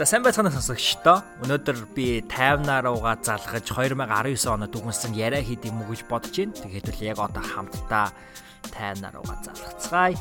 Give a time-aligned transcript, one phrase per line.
[0.00, 1.20] За сайн байцгаана сонсогчдоо.
[1.44, 6.56] Өнөөдөр би 50 руугаа залгаж 2019 онод дүгнсэн яриа хийх юм уу гэж бодож байна.
[6.56, 8.08] Тэгээд л яг одоо хамтдаа
[8.72, 10.16] 50 руугаа залгацгаая.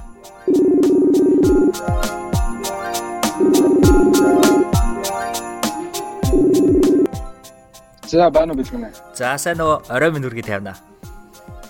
[8.09, 8.89] За байна уу бэлгэнэ.
[9.13, 10.77] За сайн уу орой минь 50 наа.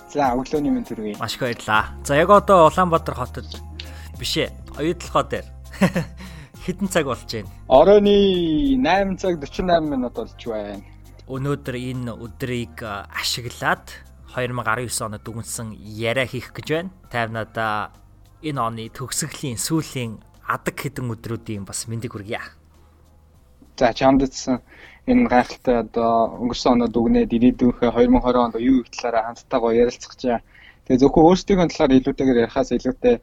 [0.08, 1.12] За өглөөний минь төргий.
[1.20, 1.92] Маш их баярлаа.
[2.04, 3.44] За яг одоо Улаанбаатар хотод
[4.16, 4.48] биш ээ.
[4.80, 5.44] Оюутлогоо дээр
[6.64, 7.52] хэдэн цаг болж байна?
[7.68, 10.80] Оройны 8 цаг 48 минут болж байна.
[11.28, 13.92] Өнөөдөр энэ өдрийг ашиглаад
[14.32, 16.90] 2019 онод дүгнсэн яриа хийх гэж байна.
[17.12, 17.92] Тайвнада
[18.40, 22.40] энэ оны төгсгөлийн сүүлийн адаг хэдэн өдрүүдийн бас мэндийг хүргье.
[23.78, 24.56] За чамдсан
[25.10, 30.22] энэ гайхалтай одоо өнгөрсөн оноо дүгнээд ирээдүйнхээ 2020 онд юу их талаараа хамтдаа ярилцах гэж.
[30.84, 33.16] Тэгээ зөвхөн өөрсдийнхөө талаар илүүтэйгээр ярихаас илүүтэй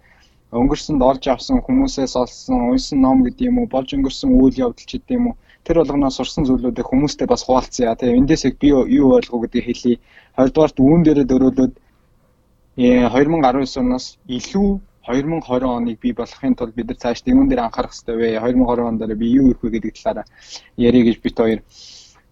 [0.59, 4.91] өнгөрсөнд олж авсан хүмүүсээс олсон унсан ном гэдэг юм уу болж өнгөрсөн үйл явдал ч
[4.95, 5.35] гэдэг юм уу
[5.67, 9.99] тэр болгоноос сурсан зүйлүүдийг хүмүүстэй бас хуваалцъя тийм эндээс би юу ойлгоо гэдгийг хэлье
[10.39, 11.73] 20 дугаарт үүн дээрээ дөрөөлөд
[12.77, 14.05] 2019 оноос
[14.37, 14.69] илүү
[15.07, 18.97] 2020 оныг бий болохын тулд бид нар цааш юун дээр анхаарах хэрэгтэй вэ 2020 он
[18.99, 20.25] дээр би юу хийх вэ гэдэг талаараа
[20.75, 21.59] ярих гэж бит хоёр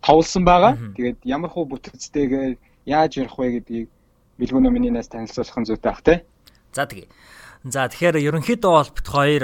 [0.03, 0.73] товлсон байгаа.
[0.95, 2.53] Тэгээд ямар хуу бүтэцтэйгээр
[2.85, 3.87] яаж ярих вэ гэдгийг
[4.39, 6.19] бэлгүүнөө миний нас танилцуулах нь зүйтэй ах тий.
[6.75, 7.07] За тэгье.
[7.65, 9.43] За тэгэхээр ерөнхийдөө бол бит хоёр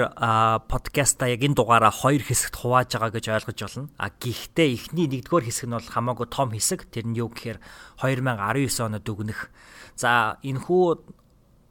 [0.70, 3.90] подкаста яг энэ дугаараа хоёр хэсэгт хувааж байгаа гэж ойлгож байна.
[3.98, 6.86] А гэхдээ эхний нэгдүгээр хэсэг нь бол хамаагүй том хэсэг.
[6.86, 7.58] Тэр нь юу гэхээр
[7.98, 9.50] 2019 онд дүгнэх.
[9.98, 11.02] За энэ хүү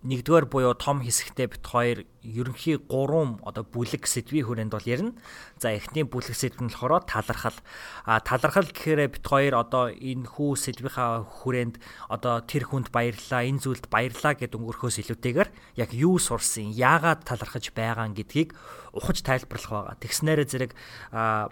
[0.04, 5.14] нэгдүгээр буюу том хэсэгтээ бит хоёр ерөнхий 3 одоо бүлэг сэдвийн хүрээнд бол ярина.
[5.58, 7.58] За эхний бүлэг сэдв нь болохоор талархал.
[8.06, 11.82] А талархал гэхээр бит хоёр одоо энэ хүү сэдвийнхаа хүрээнд
[12.14, 15.50] одоо тэр хүнд баярлалаа, энэ зүйлд баярлалаа гэд өнгөрөхөөс илүүтэйгээр
[15.82, 18.54] яг юу сурсан, яагаад талархаж байгаа гэдгийг
[18.94, 19.96] ухаж тайлбарлах байгаа.
[20.04, 20.72] Тэгснээрээ зэрэг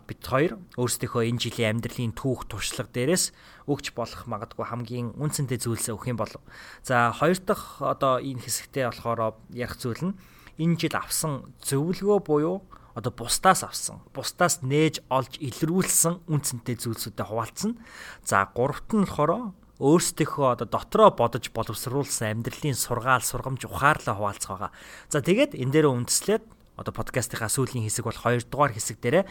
[0.06, 3.32] бит хоёр өөрсдийнхөө энэ жилийн амьдралын түүх туршлага дээрээс
[3.70, 6.42] өгч болох магадгүй хамгийн үнцэнтэй зүйлсээ өгөх юм болов.
[6.84, 10.14] За хоёр дахь одоо энэ хэсэгтээ болохоор ярих зүйл нь
[10.60, 12.58] энэ жил авсан зөвлөгөө буюу
[13.00, 17.80] одоо бусдаас авсан, бусдаас нээж олж илрүүлсэн үнцэнтэй зүйлсүүдэд хуваалцсан.
[18.28, 24.72] За гуравт нь болохоор өөрсдийнхөө одоо дотроо бодож боловсруулсан амьдралын сургаал, сургамж ухаарлаа хуваалцах байгаа.
[25.08, 26.44] За тэгээд энэ дээр үндэслээд
[26.76, 29.26] одоо подкастынхаа сүүлийн хэсэг бол 2 дугаар хэсэг дээрээ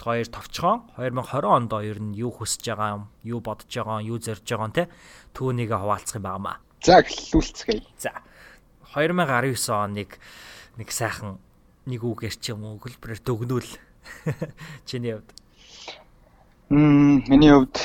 [0.00, 4.44] хоёр товчхон 2020 онд ер нь юу хүсэж байгаа юм, юу бодож байгаа юу зорж
[4.44, 4.84] байгаа юм те
[5.36, 6.56] түүнийгээ хуваалцах юм байнамаа.
[6.84, 7.84] За эхлүүлцгээе.
[7.96, 8.12] За
[8.92, 10.20] 2019 оныг
[10.78, 11.38] нэг сайхан
[11.86, 13.70] нэг үгээр ч юм уу хөлбрээр дөгнүүл
[14.88, 15.30] чиний хувьд.
[16.70, 17.76] Мм миний хувьд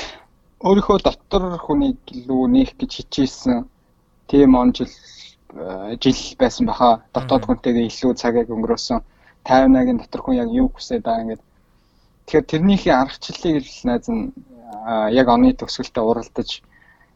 [0.60, 3.68] өөрийнхөө дотор хүнийг илүү нээх гэж хичээсэн
[4.28, 4.92] тийм он жил
[6.02, 7.02] жил байсан баха.
[7.14, 9.00] Дотоод хүнтэйгээ илүү цагийг өнгөрөөсөн
[9.44, 11.42] 50-аагийн дотор хүн яг юу хүсээд байгаа ингээд
[12.26, 14.32] тэгэхээр тэрнийхээ аргачлалыг л найз нь
[15.20, 16.50] яг оны төгсгөлтөд уралдаж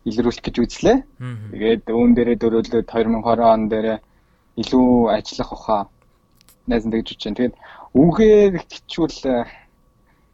[0.09, 0.99] илрүүлэх гэж үзлээ.
[1.53, 3.99] Тэгээд үүн дээрээ дөрөөлөд 2020 он дээрээ
[4.61, 5.83] илүү ажиллах ухаа
[6.67, 7.37] найз нь тэгж үж чинь.
[7.37, 7.57] Тэгээд
[7.95, 9.19] үгээр хичүүл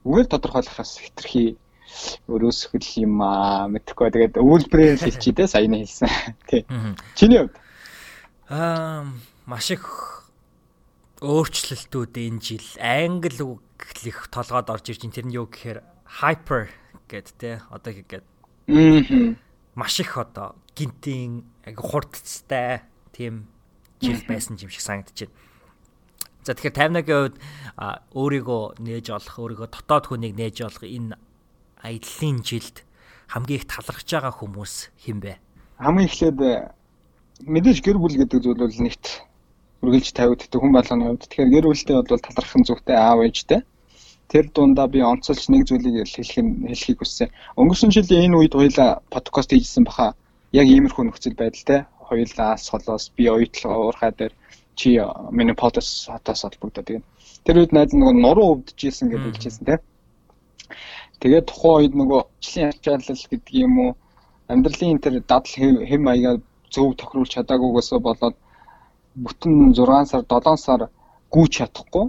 [0.05, 1.57] үгээр тодорхойлохоос хитрхи
[2.31, 4.11] өрөөсгөл юм аа мэдхгүй.
[4.13, 6.09] Тэгээд үйлбэрээр хэлчихье те саяны хэлсэн.
[6.49, 6.63] Тий.
[7.19, 7.57] Чиний хувьд
[8.51, 9.07] Аа
[9.47, 9.87] маш их
[11.23, 15.15] өөрчлөлтүүд энэ жил англи үглэх толгойд орж ирж байна.
[15.15, 15.79] Тэр нь юу гэхээр
[16.19, 16.67] hyper
[17.07, 18.27] гэд те одоо гээд
[19.79, 21.47] маш их одоо гинтийн
[21.79, 22.83] хурдцтай
[23.15, 23.47] тийм
[24.01, 25.05] жил байсан юм шиг байна.
[26.45, 27.37] За тэгэхээр таймнагийн хувьд
[28.17, 31.17] өөрийгөө нээж олох, өөрийгөө дотоод хүнийг нээж олох энэ
[31.85, 32.77] аяллаа жилд
[33.29, 34.75] хамгийн их талархж байгаа хүмүүс
[35.05, 35.33] хэн бэ?
[35.79, 36.39] Хамгийн эхлээд
[37.47, 39.05] мэдээж гэр бүл гэдэг зүйл бол нэгт
[39.81, 41.25] үргэлж тавигддаг хүн болгоны хувьд.
[41.25, 43.61] Тэгэхээр гэр бүлтэй бол талархах зүйтэй аав ээжтэй.
[44.29, 46.37] Тэр дундаа би онцолж нэг зүйлийг хэлэх
[46.69, 47.33] хэлхийг хүссэн.
[47.57, 50.15] Өнгөрсөн жилийн энэ үед хоёлаа подкаст хийжсэн баха.
[50.53, 51.89] Яг иймэрхүү нөхцөл байдалтай.
[52.11, 54.35] Хоёлаас холоос би оюутлага уурхай дээр
[54.75, 54.99] чи
[55.31, 57.03] миний подкаст хатаас холбогдоод тийм.
[57.45, 59.81] Тэр үед найз нөгөө нуруу өвдөж исэн гэж хэлчихсэн тийм.
[61.23, 63.91] Тэгээд тухайн үед нөгөө жилийн ачаалал гэдэг юм уу
[64.51, 66.41] амьдралын тэр дадал хэм маягаар
[66.75, 68.37] зөв тохируулж чадаагүйгээс болоод
[69.25, 70.81] бүтэн 6 сар 7 сар
[71.35, 72.07] гүйж чадахгүй.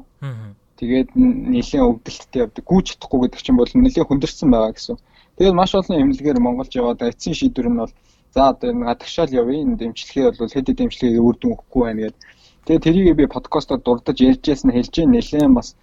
[0.79, 1.09] Тэгээд
[1.53, 2.63] нэлийн өвдөлттэй явдаг.
[2.65, 4.97] Гүйж чадахгүй гэдэг чинь бол нэлийн хүндэрсэн байгаа гэсэн.
[5.37, 7.93] Тэгээд маш олон эмнэлгээр Монголд яваад эцсийн шийдвэр нь бол
[8.33, 9.61] за одоо энэ гадагшаал явъя.
[9.61, 12.21] Энэ дэмжлэгээ бол хэд хэд дэмжлэгээ үр дүн өгөхгүй байна гэдэг.
[12.65, 15.75] Тэгээд тэрийг би подкастаар дурдж ярьжсэн хэлж нэлээд бас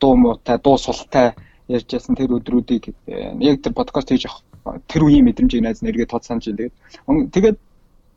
[0.00, 1.32] дуу муутай, дуу султай
[1.68, 2.92] ярьжсэн тэр өдрүүдийг
[3.40, 4.42] яг тэр подкаст хийж авах
[4.88, 6.56] тэр үеийн мэдрэмжийг найз нэргээ тооцоолж байна.
[6.56, 7.58] Тэгээд тэгээд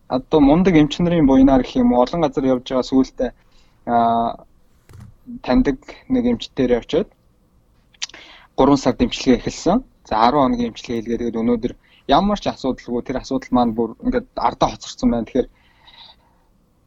[0.07, 3.29] одоо мундаг эмч нарын буйнаар гэх юм олон газар явж байгаа сүултээ
[5.43, 5.77] таньдаг
[6.09, 7.07] нэг эмчтэр очиод
[8.57, 9.83] 3 сар дэмжлэгээ эхэлсэн.
[10.07, 11.73] За 10 хоногийн эмчилгээ хийлгээ тэгээд өнөөдөр
[12.07, 15.27] ямар ч асуудалгүй тэр асуудал маань бүр ингээд ардаа хоцорсон байна.
[15.27, 15.49] Тэгэхээр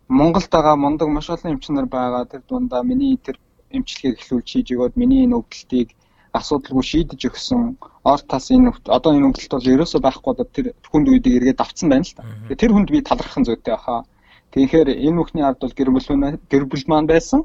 [0.08, 2.24] Монголд байгаа мундаг маш олон эмчнэр байгаа.
[2.24, 3.36] Тэр дундаа миний тэр
[3.70, 5.94] эмчилгээг эхлүүлж хийж өгөөд миний энэ өвдөлтийг
[6.32, 7.76] асуудалгүй шийдэж өгсөн
[8.06, 11.88] ор тас энэ одоо энэ өвдөлт бол ерөөсөө байхгүй одоо тэр хүнд үедийг эргээд авцсан
[11.90, 12.22] байна л та.
[12.48, 14.02] Тэгээ тэр хүнд би талархах зүйтэй баха.
[14.50, 16.08] Тэгэхээр энэ бүхний ард бол гэр бүл
[16.50, 17.40] гэр бүл маань байсан.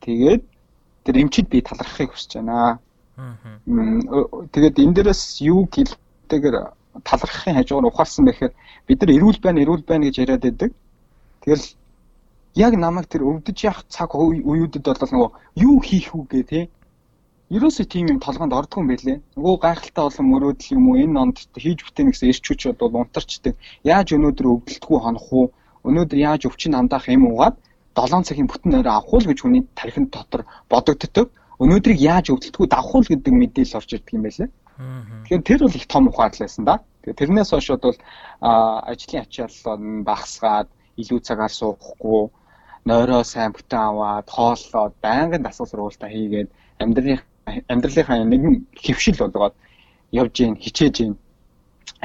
[0.00, 0.42] Тэгээд
[1.04, 2.78] тэр эмчид би талархахыг хүсэж байна.
[4.52, 6.56] Тэгээд энэ дээрээс юу гэлтэйгээр
[7.04, 8.52] талархахын хажуугаар ухаарсан байхээр
[8.86, 10.70] бид нар эрүүл байна, эрүүл байна гэж яриад байдаг.
[11.42, 11.66] Тэгэл
[12.54, 15.30] яг намайг тэр өвдөж явах цаг үеүүдэд бол нөгөө
[15.66, 16.64] юу хийх үгээ тий
[17.48, 19.16] Ерөөсөө тийм юм толгонд ордгүй юм байлээ.
[19.40, 23.54] Нөгөө гайхалтай болон мөрөөдөл юм уу энэ онд хийж бүтээн гэсэн эрчүүч бол унтарчдаг.
[23.88, 25.46] Яаж өнөөдөр өвдөлтгүй хонох уу?
[25.88, 27.56] Өнөөдөр яаж өвчин хандах юм уугаад
[27.96, 31.32] 7 цагийн бүтэн нойроо авах уу гэж хүний тархинд дотор бодогддог.
[31.56, 34.48] Өнөөдрийг яаж өвдөлтгүй давах уу гэдэг мэдээлэл орж ирдэг юм байлээ.
[34.78, 36.78] Тэгэхээр тэр бол их том ухаал байсан да.
[37.02, 37.98] Тэгээ тэрнээс хойш бол
[38.40, 40.68] ажлын ачаалал нь багасгаад
[41.00, 42.30] илүү цагаар суухгүй
[42.86, 46.48] нойроо сайн бүтэн аваад хооллоод байнгын дасгал сургуультаа хийгээд
[46.78, 47.20] амьдралын
[47.72, 48.54] амьдралынхаа нэгэн
[48.84, 49.54] хөвшил болгоод
[50.12, 51.14] явж гин хичээж гин.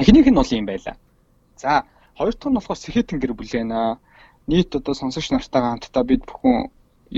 [0.00, 0.96] Эхнийх нь бол юм байла.
[1.56, 1.84] За
[2.18, 3.98] хоёр дахь нь болохоор сэхэтэн гэр бүл байна.
[4.50, 6.68] Нийт одоо сонсогч нартайгаа хамтдаа бид бүхэн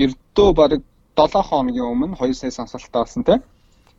[0.03, 0.81] ердөө бараг
[1.17, 3.41] 7 хоногийн өмнө 2 сая сонсолттой болсон тийм.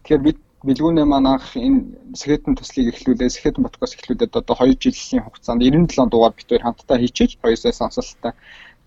[0.02, 1.80] Тэгэхээр бид бэлгүүнээ маань анх энэ
[2.20, 3.32] сэхэтэн төслийг эхлүүлээ.
[3.32, 8.32] Сэхэтэн подкаст эхлүүлээд одоо 2 жилийн хугацаанд 97 дугаар хоёр хамтдаа хийчихэж 2 сая сонсолттой.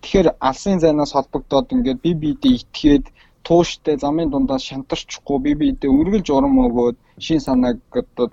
[0.02, 3.06] Тэгэхээр алсын зайнаас холбогдоод ингээд би бидэд итгээд
[3.46, 8.30] тууштай замын дундаас шантарчихгүй би бидэд үргэлж урам өгөөд шин санааг одоо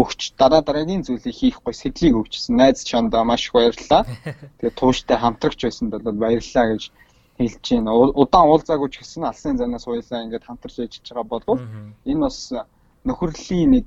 [0.00, 2.56] өгч дараа дараагийн зүйлийг хийхгүй сэтлийг өгчсөн.
[2.60, 4.02] Найз чандаа маш их баярлалаа.
[4.60, 6.82] Тэгээ тууштай хамтрагч байсан бол баярлалаа гэж
[7.40, 7.90] хэлж байна.
[8.22, 11.58] Удаан уулзаагүй ч гэсэн алсын занаас уйлаа ингээд хамтарч ажиллаж байгаа болов
[12.06, 12.36] энэ бас
[13.04, 13.86] нөхөрлийн нэг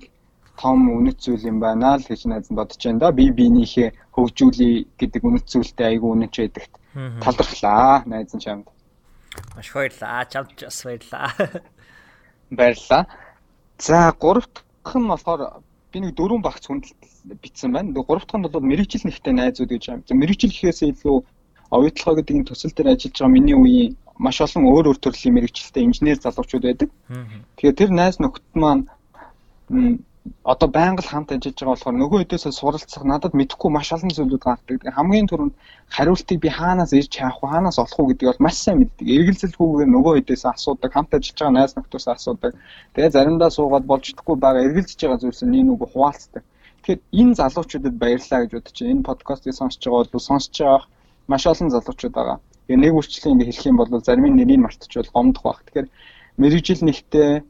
[0.58, 3.12] том үнэт зүйл юм байна л гэж найз нь бодож байна да.
[3.12, 6.74] Би биенийхээ хөгжүүлээ гэдэг үнэт зүйлтэй айгүй үнэнч байдагт
[7.24, 8.70] талархлаа найз нь чамд.
[9.56, 10.26] Маш баярлаа.
[10.30, 11.28] Чамд бас баярлаа.
[12.58, 13.04] Баярлаа.
[13.80, 15.42] За гурав дахь нь болохоор
[15.92, 16.86] би нэг дөрвөн багц хүнд
[17.42, 17.94] бичсэн байна.
[17.94, 20.06] Гурав дахь нь бол мэрэгжил нэгтэй найзууд гэж юм.
[20.22, 21.18] Мэрэгжил гэхээс илүү
[21.74, 25.84] оюутлага гэдэг энэ төсөл дээр ажиллаж байгаа миний үеийн маш олон өөр өөр төрлийн мэрэгчлэлтэй
[25.84, 26.90] инженер залуучууд байдаг.
[27.58, 28.86] Тэгэхээр тэр найз нөхд маань
[30.44, 34.44] одоо байнга л хамт ажиллаж байгаа болохоор нөгөө хэдээс суралцах надад мэдэхгүй маш олон зүйлүүд
[34.48, 34.80] гардаг.
[34.96, 35.56] Хамгийн түрүүнд
[35.96, 39.08] хариултыг би хаанаас ирж хаах вэ, хаанаас олох вэ гэдгийг бол маш сайн мэддэг.
[39.16, 42.52] Эргэлзэлгүйгээр нөгөө хэдээс асуудаг, хамт ажиллаж байгаа найз нөхдөс асуудаг.
[42.96, 46.44] Тэгээ заримдаа суугаад болж чадахгүй байгаа эргэлзэж байгаа зүйлс нь нөгөө хуваалцдаг.
[46.84, 48.92] Тэгэхээр энэ залуучуудад баярлалаа гэж бодож байна.
[48.96, 50.82] Энэ подкастыг сонсож байгаа бол сонсож байгаа
[51.32, 52.38] маш олон залуучууд байгаа.
[52.68, 55.64] Тэгээ нэг үрчлэн ингэ хэлэх юм бол зарим нэрийг мартчихвол гомдох байх.
[55.68, 55.88] Тэгэхээр
[56.40, 57.44] мэрэгжил нэгтэй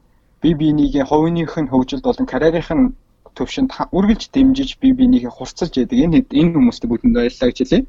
[0.44, 2.94] би бинийгээ хувийнх нь хөгжилд болон карьерийнх нь
[3.38, 5.98] төвшөнд үргэлж дэмжиж би бинийгээ хурцлж яадаг.
[6.04, 7.88] Энэ энэ хүмүүстээ бүтэнд баярлалаа гэж хэлье.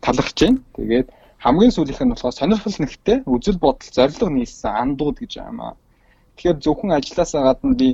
[0.00, 0.58] Талархаж байна.
[0.78, 1.08] Тэгээд
[1.44, 5.74] хамгийн сүүлийнх нь болохоор сонирхол нэгтэй үзэл бодол зориг нийлсэн андууд гэж байна.
[6.38, 7.88] Тэгэхээр зөвхөн ажилласаа гадна би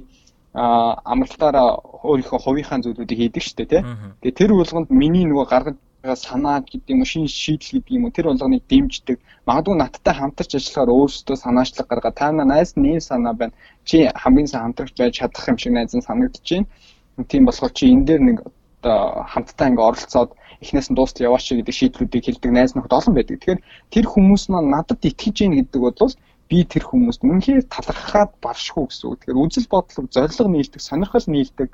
[0.54, 1.68] а амралтаараа
[2.04, 3.82] өөрийнхөө хувийнхаа зүйлүүдийг хийдэг шүү дээ тий.
[4.22, 8.14] Тэгээ тэр болгонд миний нөгөө гаргаж санаа гэдэг юм уу шин шийдэл гэдэг юм уу
[8.14, 13.54] тэр болгоныг дэмждэг магадгүй надтай хамтарч ажиллахаар өөрсдөө санаачлаг гаргаад та найз нэг санаа байна
[13.84, 17.84] чи хамгийн сайн хамтрагч байж чадах юм шиг найз нь санагдаж байна тийм болохоор чи
[17.90, 18.36] энэ дээр нэг
[18.82, 20.30] одоо хамтдаа ингээ оролцоод
[20.62, 24.70] эхнээс нь дуустал яваач гэдэг шийдлүүдийг хэлдэг найз нөхд олон байдаг тэгэхээр тэр хүмүүс маань
[24.70, 26.14] надад итгэж гин гэдэг бол
[26.48, 29.20] би тэр хүмүүст үнэхээр талархаад баршгүй гэсэн үг.
[29.20, 31.68] Тэгэхээр үзэл бодлого, зориг нийлдэг, сонирхол нийлдэг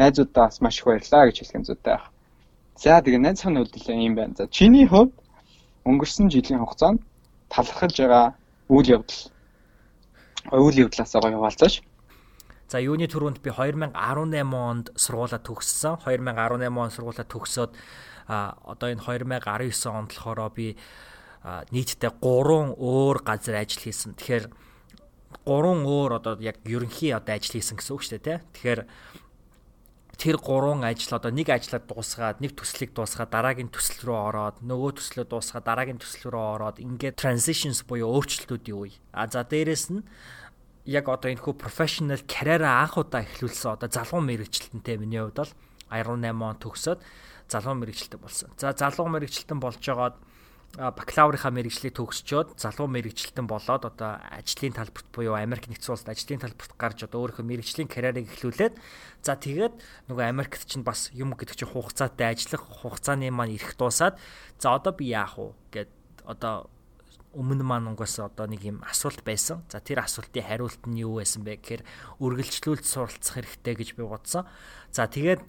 [0.00, 2.15] найзуудаас маш их баярлаа гэж хэлэх юм зүйтэй байна.
[2.76, 4.36] За тэгээ найз хань үйлдэл юм байна.
[4.36, 5.16] За чиний хувьд
[5.88, 7.00] өнгөрсөн жилийн хугацаанд
[7.48, 8.36] талархаж байгаа
[8.68, 9.22] үйл явдал
[10.52, 11.80] үйл явдлаасаа гоё хаваалцаач.
[12.68, 13.94] За юуны түрүүнд би 2018
[14.52, 16.02] онд сургуулаа төгссөн.
[16.04, 17.72] 2018 онд сургуулаа төгсөөд
[18.26, 20.76] одоо энэ 2019 онд болохоор би
[21.46, 24.18] нийтдээ 3 өөр газар ажил хийсэн.
[24.18, 24.50] Тэгэхээр
[25.46, 28.38] 3 өөр одоо яг ерөнхий одоо ажил хийсэн гэсэн үг шүү дээ, тий.
[28.58, 28.80] Тэгэхээр
[30.16, 34.92] тэр гурван ажил одоо нэг ажлаа дуусгаад нэг төслийг дуусгаад дараагийн төсөл рүү ороод нөгөө
[34.96, 38.96] төслөө дуусгаад дараагийн төсөл рүү ороод ингээд transitions буюу өөрчлөлтүүдийн үе.
[39.12, 40.00] А за дээрэс нь
[40.88, 45.52] яг одоо энэ хөө professional career-а анх удаа эхлүүлсэн одоо залуу мэрэгчлэнтэй миний хувьд бол
[45.92, 47.00] 18 он төгсөөд
[47.52, 48.50] залуу мэрэгчлэлтэн болсон.
[48.56, 50.16] За залуу мэрэгчлэлтэн болж байгаад
[50.76, 56.72] бакалаврынхаа мэрэгжлийг төгсчөөд залуу мэрэгчлэлтэн болоод одоо ажлын талбарт буюу Америк нэгдсэн улсад ажлын талбарт
[56.76, 58.74] гарч одоо өөрийнхөө мэрэгжлийн карьерийг эхлүүлээд
[59.24, 59.74] за тэгээд
[60.12, 64.20] нөгөө Америкт чинь бас юм гэдэг чинь хугацаатай ажиллах хугацааны маань ирэх дуусаад
[64.60, 65.90] за одоо би яах вэ гэд
[66.28, 66.68] одоо
[67.36, 69.60] өмнө маань угаас одоо нэг юм асуулт байсан.
[69.68, 71.82] За тэр асуултын хариулт нь юу байсан бэ гэхээр
[72.24, 74.48] үргэлжлүүлж суралцах хэрэгтэй гэж би бодсон.
[74.88, 75.44] За тэгээд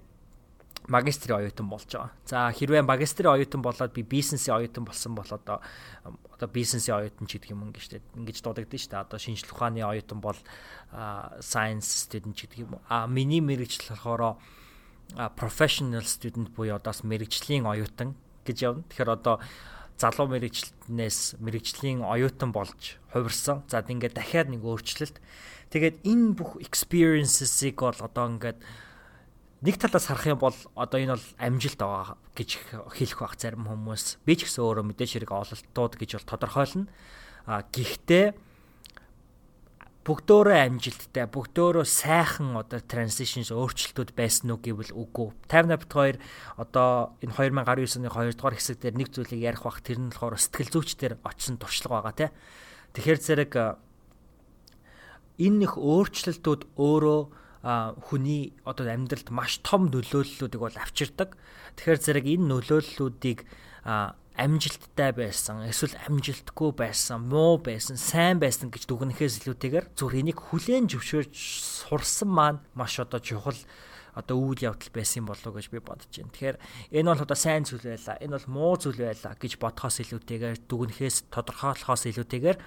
[0.86, 2.12] магистрийн оюутан болж байгаа.
[2.26, 5.62] За хэрвээ магистрийн оюутан болоод би бизнесийн оюутан болсон бол одоо
[6.06, 9.04] одоо бизнесийн оюутан ч гэдэг юм ингэж ингэж дуудагдсан дээ.
[9.04, 10.38] Одоо шинжлэх ухааны оюутан бол
[11.42, 12.80] science student ч гэдэг юм.
[12.88, 14.38] А миний мэрэгжил болохоор
[15.36, 18.16] professional student буюу одоос мэрэгжлийн оюутан
[18.46, 18.84] гэж явна.
[18.88, 19.42] Тэгэхээр одоо
[19.98, 23.66] залуу мэрэгчлэнээс мэрэгжлийн оюутан болж хувирсан.
[23.68, 25.18] За ингээд дахиад нэг өөрчлөлт.
[25.74, 28.62] Тэгээд энэ бүх experiences-ийг бол одоо ингээд
[29.62, 32.50] нэг талаас харах юм бол одоо энэ бол амжилт байгаа гэж
[32.94, 34.22] хэлэх байх зарим хүмүүс.
[34.22, 36.86] Би ч гэсэн өөрөө мэдээж хэрэг ололтууд гэж бол тодорхойлно.
[37.50, 38.38] А гэхдээ
[40.08, 45.36] бүгдөөрөө амжилттай, бүгдөөрөө сайхан одоо transitions өөрчлөлтүүд байсан уу гэвэл үгүй.
[45.52, 50.00] 58 2 одоо энэ 2019 оны 2 дугаар хэсэг дээр нэг зүйлийг ярих бах тэр
[50.00, 52.30] нь болохоор сэтгэл зүйчдэр очсон туршлага байгаа тий.
[52.96, 53.54] Тэгэхээр зэрэг
[55.44, 57.22] энэ их өөрчлөлтүүд өөрөө
[57.64, 61.36] хүний одоо амьдралд маш том нөлөөллүүдийг бол авчирдаг.
[61.76, 63.40] Тэгэхээр зэрэг энэ нөлөөллүүдийг
[64.38, 70.86] амжилттай байсан эсвэл амжилтгүй байсан муу байсан сайн байсан гэж дүгнэхээс илүүтэйгээр зүгээр энийг хүлээн
[70.94, 73.58] зөвшөөрж сурсан маань маш одоо чухал
[74.14, 76.34] одоо үйл явдал байсан болов гэж би бодож байна.
[76.34, 76.58] Тэгэхээр
[77.02, 78.18] энэ бол одоо сайн зүйл байлаа.
[78.22, 82.58] Энэ бол муу зүйл байлаа гэж бодхоос илүүтэйгээр дүгнэхээс тодорхойлохоос илүүтэйгээр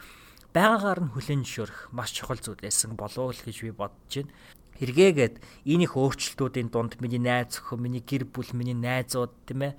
[0.51, 4.31] байгаагаар нь хүлэн зөвшөөрөх маш чухал зүйл байсан болов уу гэж би бодож байна
[4.81, 5.35] эргээгээд
[5.69, 9.73] энэ их өөрчлөлтүүдийн дунд миний найз өхөө, миний гэр бүл, миний найзууд тийм ээ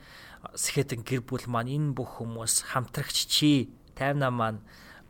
[0.53, 4.61] сэхэтэн гэр бүл маань энэ бүх хүмүүс хамтрагч чи 58 маань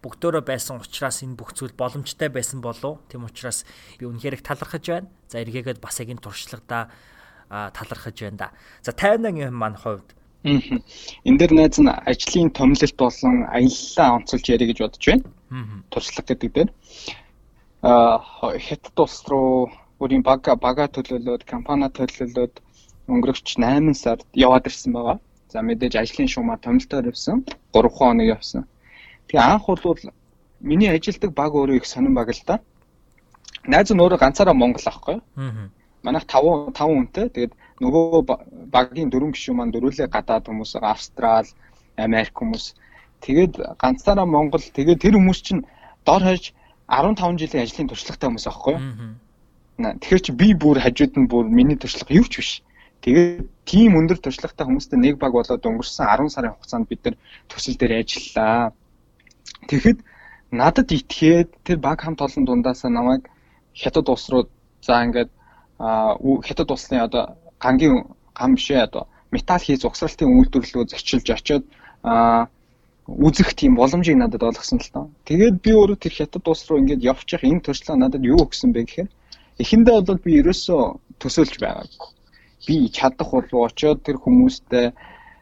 [0.01, 3.03] бүгдөө байсан учраас энэ бүх зүйл боломжтой байсан болов.
[3.07, 3.63] Тийм учраас
[3.99, 5.07] би үнэхээр их талархаж байна.
[5.29, 6.89] За эргээгээд бас яг энэ туршлагадаа
[7.49, 8.47] талархаж байна да.
[8.81, 14.79] За 58 маань хувьд энэ дээр найз нь ажлын томилолт болон аяллаа онцолж ярих гэж
[14.81, 15.23] бодож байна.
[15.93, 16.69] Туршлага гэдэг дээр
[17.81, 18.21] а
[18.57, 19.69] хятад улс руу
[20.01, 22.55] бүрийн бага бага төлөөлөөд компани төлөөлөөд
[23.13, 25.17] өнгөрөгч 8 сард яваад ирсэн байгаа.
[25.53, 27.43] За мэдээж ажлын шугамар томилтоор явсан.
[27.77, 28.65] 3 хоног явсан.
[29.27, 30.01] Тэгээ анх бол
[30.71, 32.57] миний ажилдаг баг өөрөө их сонирн баг л да.
[33.67, 35.17] Найз нь өөрөө ганцаараа Монгол аахгүй.
[35.37, 35.69] Аа.
[36.01, 37.29] Манайх 5 5 хүнтэй.
[37.29, 37.53] Тэгээд
[37.85, 38.25] нөгөө
[38.73, 41.45] багийн дөрвөн гишүүн маань дөрүлээ гадаад хүмүүс Австрал,
[41.97, 42.73] Америк хүмүүс.
[43.21, 45.61] Тэгээд ганцаараа Монгол тэгээд тэр хүмүүс чинь
[46.09, 46.57] дор хаяж
[46.89, 48.77] 15 жилийн ажлын туршлагатай хүмүүс аахгүй.
[48.81, 49.29] Аа
[49.77, 52.51] Тэгэхээр чи би бүр хажууд нь бүр миний туршлага юу ч биш.
[53.01, 57.15] Тэгээд тийм өндөр туршлагатай хүмүүстэй нэг баг болоод өнгөрсөн 10 сарын хугацаанд бид нар
[57.49, 58.73] төсөл дээр ажиллалаа.
[59.69, 59.99] Тэгэхэд
[60.51, 63.25] надад итгээд тэр баг хамт олон дундаас намайг
[63.73, 64.49] хятад улс руу
[64.85, 65.31] за ингээд
[66.45, 68.05] хятад улсны одоо гангийн
[68.37, 71.65] гам бишээ одоо металл хийж угсралтын үйлдвэрлэлөө зочилж очиод
[73.07, 75.05] үзэх тийм боломжийг надад олгосон л тоо.
[75.25, 78.85] Тэгээд би өөрөө тэр хятад улс руу ингээд явчих энэ туршлага надад юу өгсөн бэ
[78.85, 79.09] гэхээр
[79.61, 80.81] Эхэндээ бол би ерөөсөө
[81.21, 82.09] төсөөлж байгаагүй.
[82.65, 84.85] Би чадах болов очоод тэр хүмүүстэй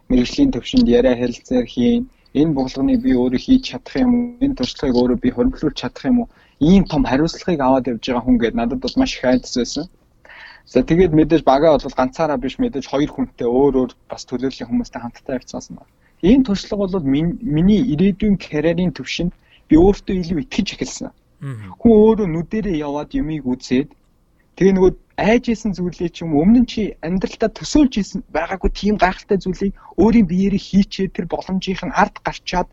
[0.09, 2.03] мэрэгжлийн төвшөнд яриа хэлцээр хийн.
[2.39, 4.43] Энэ булганыг би өөрөө хийж чадах юм уу?
[4.45, 6.27] Энэ туршлагыг өөрөө би хөрвүүлж чадах юм уу?
[6.59, 9.85] Ийм том хариуцлагыг аваад явж байгаа хүн гээд надад бол маш их айдас байсан.
[10.73, 15.01] За тэгээд мэдээж багаа бол ганцаараа биш мэдээж хоёр хүнтэй өөр өөр бас төлөөллийн хүмүүстэй
[15.01, 15.89] хамтдаа явцсан байна.
[16.21, 17.05] Энэ туршлага бол
[17.55, 19.33] миний ирээдүйн карьерийн төвшөнд
[19.69, 21.09] би өөртөө илүү итгэж эхэлсэн.
[21.79, 23.89] Хүн өөрөө нүдэрээ яваад юмыг үзээд
[24.59, 24.91] Тэгээ нөгөө
[25.23, 29.71] айж исэн зүйлээ ч юм өмнө нь чи амьдралдаа төсөөлж исэн байгаагүй тийм гайхалтай зүйлийг
[29.95, 32.67] өөрийн биеэрээ хийчээ тэр боломжийнх нь ард гарчаад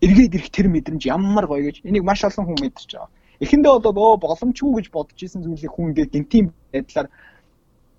[0.00, 3.12] эргээд ирэх тэр мэдрэмж ямар гоё гэж энийг маш олон хүн мэдэрч байгаа.
[3.44, 7.08] Эхэндээ бол оо боломжгүй гэж бодож исэн зүйлийг хүн ингээд гинтийн байдлаар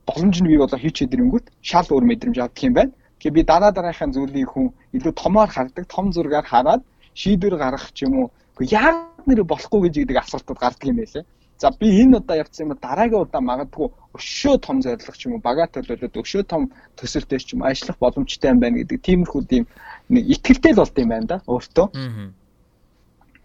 [0.10, 2.94] боломж нь бий болоо хийчээд ирэнгүүт шал өөр мэдрэмж авдаг юм байна.
[3.22, 6.82] Тэгэхээр би дараа дараагийн зүйлийг хүн илүү томоор хардаг, том зургаар хараад
[7.13, 8.28] шийдвэр гаргах ч юм уу.
[8.66, 8.98] Яг
[9.30, 11.25] нэр болохгүй гэж гэдэг асуултууд гардаг юм байлээ.
[11.62, 13.88] За би энэ удаа явцсан юм дараагийн удаа магадгүй
[14.18, 18.50] өшөө том зорилго ч юм уу багаа төлөвлөд өшөө том төсөлтэй ч юм ажиллах боломжтой
[18.50, 19.63] юм байна гэдэг тиймэрхүү тийм
[20.10, 21.88] нэг ихтгэлтэй л болд юм байна да өөртөө.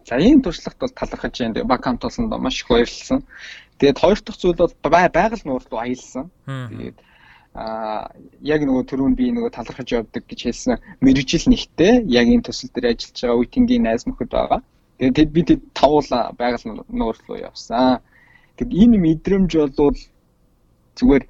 [0.09, 1.65] За ийм туршлагт бол талархаж байна.
[1.69, 3.21] Болсон доо маш их баярлсан.
[3.79, 6.31] Тэгээд хоёр дахь зүйл бол байгаль нуур руу аялсан.
[6.49, 6.97] Тэгээд
[7.53, 12.73] а яг нөгөө түрүүн би нөгөө талархаж явдаг гэж хэлсэн мэрэгжил нэгтэй яг энэ төсөл
[12.73, 14.61] дээр ажиллаж байгаа үеийнгийн найз нөхөд байгаа.
[14.99, 18.01] Тэгээд бид тавуулаа байгаль нуур руу явсан.
[18.57, 19.97] Тэгэд энэ мэдрэмж бол
[20.97, 21.25] зүгээр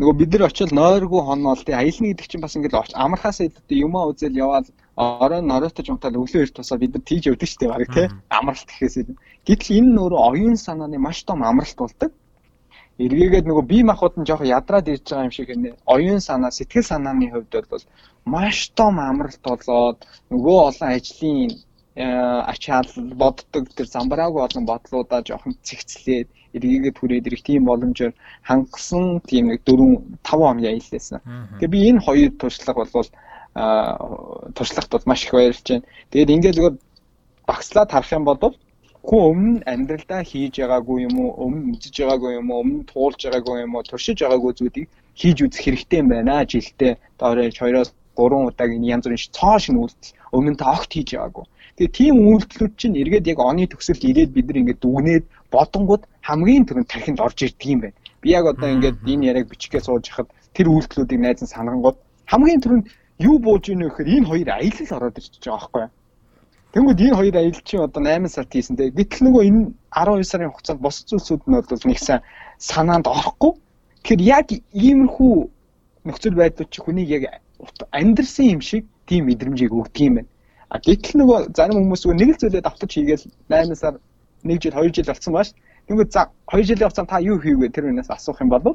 [0.00, 4.08] нөгөө бид нар очил нойргүй хоноол тий аялна гэдэг чинь бас ингээл амархаас илүүтэй юмаа
[4.12, 7.88] үзэл яваад орой норойтож унтаад өглөө эрт тусаа бид нар тийж явдаг шүү дээ баг
[7.96, 9.16] тий амралт гэхээс илүү.
[9.48, 12.12] Гэтэл энэ нөр оюун санааны маш том амралт болдог.
[12.96, 15.76] Эргээгээд нөгөө бие махбод нь жоохон ядраад ирж байгаа юм шиг нэ.
[15.84, 17.84] Оюун санаа, сэтгэл санааны хувьд бол
[18.24, 19.98] маш том амралт болоод
[20.32, 21.52] нөгөө олон ажлын
[21.96, 28.12] ачаал боддог тэр замбраагүй олон бодлуудаа жоохон цэгцлээд эргээгээд хүрээд ирэх тийм боломжоор
[28.44, 31.20] хангасан тийм нэг 4 5 он яйлсан.
[31.56, 33.08] Тэгээ би энэ хоёр туршлага бол
[34.56, 35.88] туршлагт бол маш их баярлж байна.
[36.12, 36.76] Тэгээд ингээд зүгээр
[37.48, 38.40] багслаад харах юм бол
[39.06, 43.56] хүн өмнө амьдралдаа хийж байгаагүй юм уу, өмнө үзэж байгаагүй юм уу, өмнө туулж байгаагүй
[43.64, 46.42] юм уу, туршиж байгаагүй зүйлийг хийж үзэх хэрэгтэй юм байна.
[46.42, 51.44] Жилдээ доорож 2-оос 3 удаагийн янз бүрийн цоо шиг үйлдэл өмнө та огт хийж байгаагүй.
[51.76, 56.64] Тэгээ тийм үйлдэлүүд чинь эргээд яг оны төгсөлд ирээд бид нар ингээд дүгнээд бодонгууд хамгийн
[56.64, 57.98] түрүүнд тархинд орж ирдэг юм байна.
[58.24, 61.98] Би яг одоо ингээд энэ яриаг бичгээ сууж хахад тэр үйлдэлүүдийг найз нь санангууд
[62.32, 62.86] хамгийн түрүүнд
[63.28, 65.92] юу бууж ийнө гэхээр энэ хоёр аялал ороод ирчихэж байгаа байхгүй юу?
[66.72, 68.90] Тэнгүүд энэ хоёр аялал чинь одоо 8 сард хийсэн те.
[68.92, 69.60] Гэтэл нөгөө энэ
[69.92, 72.20] 12 сарын хугацаанд бос зүйлсүүд нь бол нэг сайн
[72.56, 73.52] санаанд орохгүй.
[74.04, 75.34] Тэгэхээр яг иймэрхүү
[76.04, 77.22] нөхцөл байдлууд чи хүнийг яг
[77.92, 80.28] амьдрсан юм шиг тийм мэдрэмжийг өгдөг юм байна.
[80.68, 83.94] А гэтэл нөгөө зарим хүмүүс нэг л зүйлээ давтаж хийгээл 8 сар
[84.42, 85.48] 1 жил 2 жил болсон baаш.
[85.86, 88.74] Тэнгүүд за 2 жилийн хугацаанд та юу хийвэ тэр үнээс асуух юм бол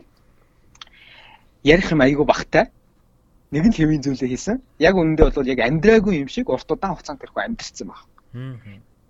[1.64, 2.72] ярих юм айгүй багтай
[3.52, 4.64] нэг нь хэвийн зүйлээ хийсэн.
[4.80, 8.08] Яг үнэндээ бол яг амьдраагүй юм шиг урт удаан хугацаанд тэрхүү амьдрсан баг.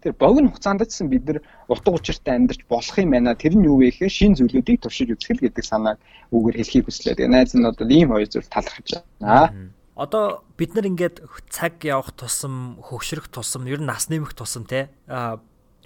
[0.02, 3.38] Тэр богино хугацаанд ч гэсэн бид нар утга учиртай амьдарч болох юм байна.
[3.38, 6.02] Тэр нь юу вэ гэхээр шин зүйлүүдийг туршиж үзэх л гэдэг санааг
[6.34, 7.14] үгээр хэлхийг хүслээ.
[7.22, 9.70] Тэгээ найз нь бол ийм хоёр зүйл талархаж байна.
[9.96, 11.20] Одоо бид нар ингээд
[11.52, 14.94] цаг явах тусам, хөгшрөх тусам, ер нь нас нэмэх тусам те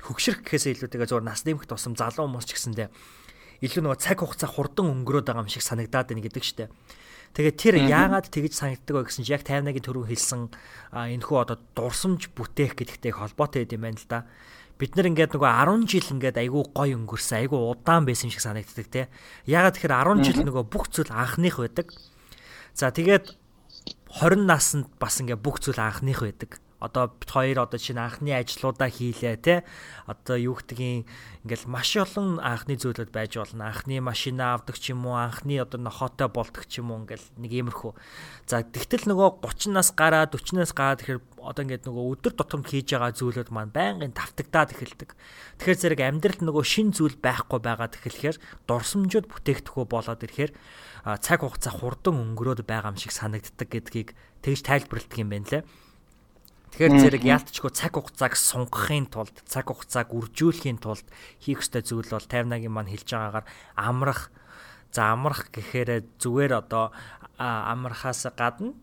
[0.06, 2.90] хөгшрөх гэхээсээ илүүтэйгээ зөвхөн нас нэмэх тусам залуу хүмүүс ч гэсэндээ
[3.66, 6.68] илүү нөгөө цаг хугацаа хурдан өнгөрөөд байгаа юм шиг санагдаад байна гэдэг чтэй.
[7.34, 10.42] Тэгээд тэр яагаад тэгж санагддаг вэ гэсэн чинь яг 50-аагийн төрөв хэлсэн
[10.94, 14.20] энэхүү одоо дурсамж бүтээх гэдэгтэй холбоотой юм байна л да.
[14.76, 15.52] Бид нар ингээд нөгөө
[15.88, 19.08] 10 жил ингээд айгүй гой өнгөрсөн, айгүй удаан байсан шиг санагддаг те.
[19.48, 21.96] Яагаад тэгэхээр 10 жил нөгөө бүх зүйл анхных байдаг.
[22.76, 23.36] За тэгээд
[24.16, 26.64] 20 наснд бас ингээд бүх зүйл анхных байдаг.
[26.80, 29.56] Одоо бит хоёр одоо чинь анхны ажлуудаа хийлээ те
[30.08, 31.04] одоо юу гэдгийг
[31.44, 33.68] ингээл маш олон анхны зүйлүүд байж болно.
[33.68, 37.52] Анхны машина авдаг ч юм уу анхны одоо нохотой болдог ч юм уу ингээл нэг
[37.60, 37.92] иймэрхүү.
[38.48, 42.66] За тэгтэл нөгөө 30 нас гараад 40 нас гараад тэгэхээр одоо ингээд нөгөө өдөр тутамд
[42.66, 45.10] хийж байгаа зүйлүүд маань байнгын тавтагдаад эхэлдэг
[45.62, 50.52] тэгэхээр зэрэг амьдралд нөгөө шин зүйл байхгүй байгаад эхлэхээр дурсамжууд бүтээгдэхүү болоод ирэхээр
[51.22, 54.10] цаг хугацаа хурдан өнгөрөөд байгаа юм шиг санагддаг гэдгийг
[54.42, 55.64] тэгж тайлбарладаг юм байна лээ
[56.76, 61.08] Тэгэхээр зэрэг яалтчгүй цаг хугацааг сунгахын тулд цаг хугацааг үржүүлэхийн тулд
[61.40, 63.48] хийх ёстой зүйл бол 58-гийн маань хэлж байгаагаар
[63.80, 64.28] амрах.
[64.92, 66.92] За амрах гэхээр зүгээр одоо
[67.40, 68.76] амрахаас гадна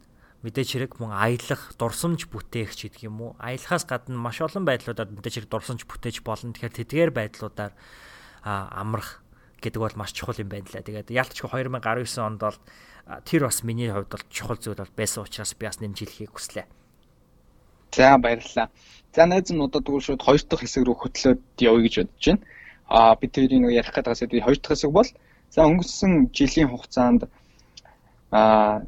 [0.42, 3.32] мэдээж хэрэг мөн аялах, дурсамж бүтээгч гэдэг юм уу?
[3.38, 6.50] Аялахаас гадна маш олон байдлуудаар мэдээж хэрэг дурсамж бүтээж болно.
[6.50, 7.72] Тэгэхээр тэдгээр байдлуудаар
[8.42, 9.22] амрах
[9.62, 10.82] гэдэг бол маш чухал юм байна лээ.
[10.82, 12.58] Тэгээд яалтчгүй 2019 онд бол
[13.22, 16.66] тэр бас миний хувьд бол чухал зүйл бол байсан учраас би бас нэмж хэлхийг хүслээ.
[17.94, 18.68] За баярлалаа.
[19.14, 22.42] За найз нь одоо тэгвэл шууд хоёр дахь хэсэг рүү хөтлөөд явъя гэж бодож байна.
[22.90, 25.10] Аа бид тэрийг нэг ярих гэдэг хэсэг хоёр дахь хэсэг бол
[25.52, 27.28] за өнгөрсөн жилийн хугацаанд
[28.32, 28.82] аа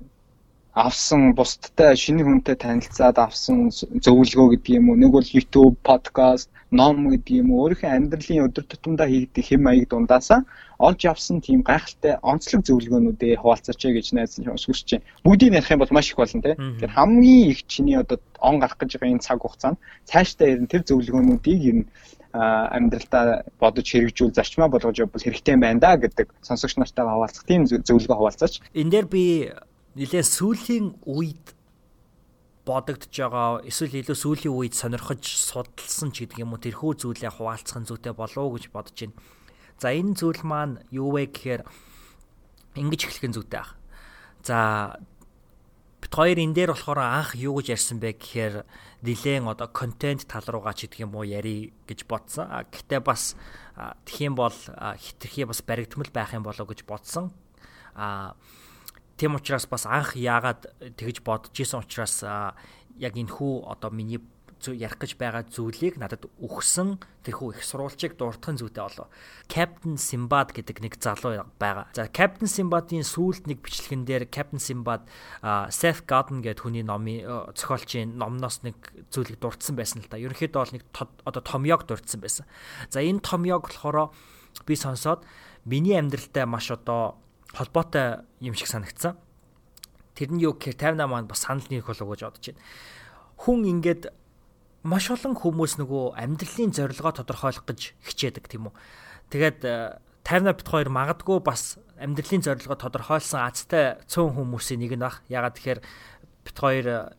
[0.75, 7.07] авсан бусдтай шинэ хүнтэй танилцаад авсан зөвлөгөө гэдэг юм уу нэг бол YouTube, podcast, ном
[7.15, 10.43] гэдэг юм уу өөрийнхөө амьдралын өдөр тутамдаа хийгдэх хэм маяг дундаасаа
[10.83, 15.07] олж авсан тийм гайхалтай онцлог зөвлөгөөнүүдээ хуваалцаач гэж найз нь хүсэж байна.
[15.23, 16.59] Бүгдийг ярих юм бол маш их болно тийм.
[16.59, 19.79] Тэгэхээр хамгийн их чиний одоо он гарах гэж байгаа энэ цаг хугацаанд
[20.11, 21.87] цаашдаа ер нь тэр зөвлөгөөнүүдийг ер нь
[22.35, 27.63] амьдралдаа бодож хэрэгжүүл зарчмаа болгож явбал хэрэгтэй юм байна да гэдэг сонсогч нартайгаа хаваалцах тийм
[27.71, 28.59] зөвлөгөө хаваалцаач.
[28.75, 29.55] Энэ дээр би
[29.95, 31.55] нэлээд сүүлийн үед
[32.65, 37.79] бодогдож байгаа эсвэл илүү сүүлийн үед сонирхож судалсан ч гэдэг юм уу тэрхүү зүйлээ хуваалцах
[37.85, 39.17] нь зүйтэй болов уу гэж бодож байна.
[39.79, 41.63] За энэ зүйл маань юу вэ гэхээр
[42.81, 43.77] ингэж эхлэх нь зүйтэй ах.
[44.41, 44.97] За
[46.01, 48.65] бит хоёр энэ дээр болохоор анх юу гэж ярьсан бэ гэхээр
[49.05, 52.49] нилээн одоо контент тал руугаа ч гэдэг юм уу яри гэж бодсон.
[52.73, 53.37] Гэхдээ бас
[54.09, 54.57] тхиим бол
[54.97, 57.29] хитрхи бас баригдмал байх юм болоо гэж бодсон.
[57.93, 58.35] А
[59.17, 62.23] тийм учраас бас анх яагаад тэгж бодож исэн учраас
[62.99, 64.23] яг энэ хүү одоо миний
[64.73, 66.97] ярих гэж байгаа зүйлийг надад өгсөн
[67.27, 69.13] тэрхүү их сурвалжийг дуртахын зүйтэй болов.
[69.51, 71.91] Captain Simbad гэдэг нэг залуу байгаа.
[71.93, 75.05] За Captain Simbad-ийн сүүлд нэг бичлэгэн дээр Captain Simbad
[75.69, 78.79] Seth Godin гэдэг хүний номын зохиолчийн номноос нэг
[79.13, 80.17] зүйлийг дурдсан байсан л да.
[80.17, 80.85] Ерөнхийдөө бол нэг
[81.29, 82.49] одоо томьёог дурдсан байсан.
[82.89, 84.17] За энэ томьёог болохоор
[84.65, 85.27] би сонсоод
[85.69, 87.21] миний амьдралтай маш одоо
[87.55, 89.17] холбоотой юм шиг санагдсан.
[90.15, 92.63] Тэр нь юу гэхээр 58 маань бас санал нийлэх болов гэж бодож байна
[93.45, 94.11] хүн ингээд
[94.85, 98.75] маш олон хүмүүс нөгөө амьдралын зорилгоо тодорхойлох гэж хичээдэг тийм үү.
[99.33, 99.61] Тэгээд
[100.23, 105.25] тайвна бит хоёр магадгүй бас амьдралын зорилгоо тодорхойлсон азтай цөөн хүмүүсийн нэг нь баг.
[105.29, 105.81] Ягаад тэгэхээр
[106.45, 107.17] бит хоёр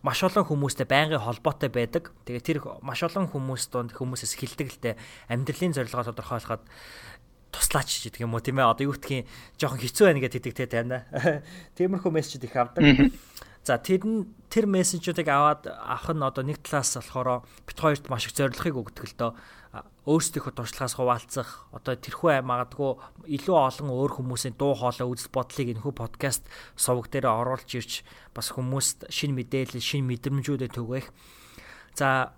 [0.00, 2.14] маш олон хүмүүстэй байнгын холбоотой байдаг.
[2.24, 4.94] Тэгээд тэр маш олон хүмүүс донд хүмүүсээс хилдэг л дээ
[5.28, 6.62] амьдралын зорилгоо тодорхойлоход
[7.50, 9.26] туслаач гэдэг юм уу тийм ээ одоо юу гэдгийг
[9.58, 11.04] жоохон хэцүү байна гэдэг те тайна.
[11.76, 12.84] Тиймэрхүү мессежүүд их авдаг.
[13.60, 18.24] За тэр нь тэр мессежүүдийг аваад авах нь одоо нэг талаас болохоор бит хоёрт маш
[18.24, 19.30] их зорилгыг өгдөг л доо
[20.08, 22.90] өөрсдийнхөө туршлагаас хуваалцах одоо тэрхүү магадгүй
[23.36, 28.00] илүү олон өөр хүмүүсийн дуу хоолой үзэл бодлыг энэхүү подкаст сувг дээр оруулж ирж
[28.32, 31.06] бас хүмүүст шинэ мэдээлэл шинэ мэдрэмжүүдэд түгээх.
[31.94, 32.32] За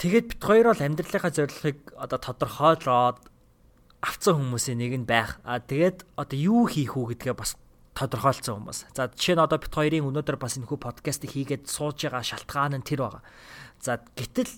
[0.00, 3.20] тэгээд бит хоёр бол амьдралынхаа зорилгыг одоо тодорхойлоод
[4.00, 5.40] авцсан хүмүүсийн нэг нь байх.
[5.44, 7.56] А тэгээд одоо юу хийх үү гэдгээ бас
[7.96, 8.92] тодорхойлцсон хүмүүс.
[8.92, 12.86] За жишээ нь одоо бит хоёрын өнөөдөр бас энэхүү подкастыг хийгээд сууж байгаа шалтгаан нь
[12.86, 13.22] тэр байгаа.
[13.80, 14.52] За гэтэл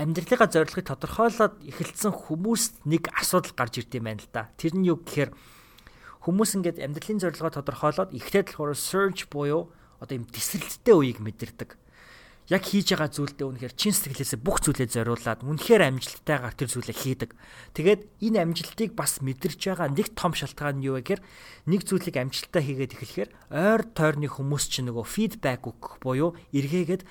[0.00, 4.48] амьдралынхаа зорилгыг тодорхойлоод эхэлсэн хүмүүст нэг асуудал гарч ирд юм байна л да.
[4.56, 5.30] Тэр нь юу гэхээр
[6.24, 9.68] хүмүүс ингээд амьдралын зорилгоо тодорхойлоод ихтэй болохоор surge буюу
[10.00, 11.76] одоо юм тесрэлттэй үеийг мэдэрдэг
[12.50, 17.30] яг хийж байгаа зүйлдээ үнэхээр чин сэтгэлээсээ бүх зүйлээ зориулаад үнэхээр амжилттайгаар тэр зүйлээ хийдэг.
[17.78, 21.22] Тэгээд энэ амжилтыг бас мэдэрч байгаа нэг том шалтгаан нь юу вэ гэхээр
[21.70, 27.06] нэг зүйлийг амжилттай хийгээд эхлэхээр ойр тойрны хүмүүс чинь нөгөө фидбек өгөх буюу эргээгээд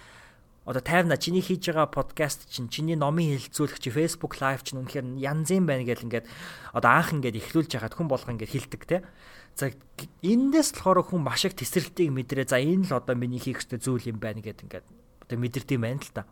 [0.68, 5.24] одоо тайвна чиний хийж байгаа подкаст чинь чиний номын хэлэлцүүлэх чи Facebook live чинь үнэхээр
[5.24, 6.28] янзын байна гэл ингээд
[6.76, 9.08] одоо анх ингээд эхлүүлж яхад хүн болго ингээд хилдэг те.
[9.56, 9.72] За
[10.20, 12.52] эндээс болохоор хүн маш их тесрэлтийг мэдрээ.
[12.52, 14.99] За энэ л одоо миний хийх ёстой зүйл юм байна гэд ингээд
[15.30, 16.26] одоо мэдэрдэг юм байна л та.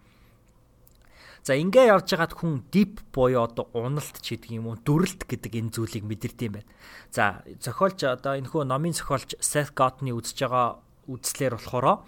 [1.46, 5.54] За ингээ явж хагаад хүн deep буюу одоо уналт ч гэдэг юм уу дүрлэлт гэдэг
[5.54, 6.70] энэ зүйлийг мэдэрдэг юм байна.
[7.14, 12.04] За зохиолч одоо энэ хүү номын зохиолч Seth Godin-ы үзэж байгаа үзслэр болохоро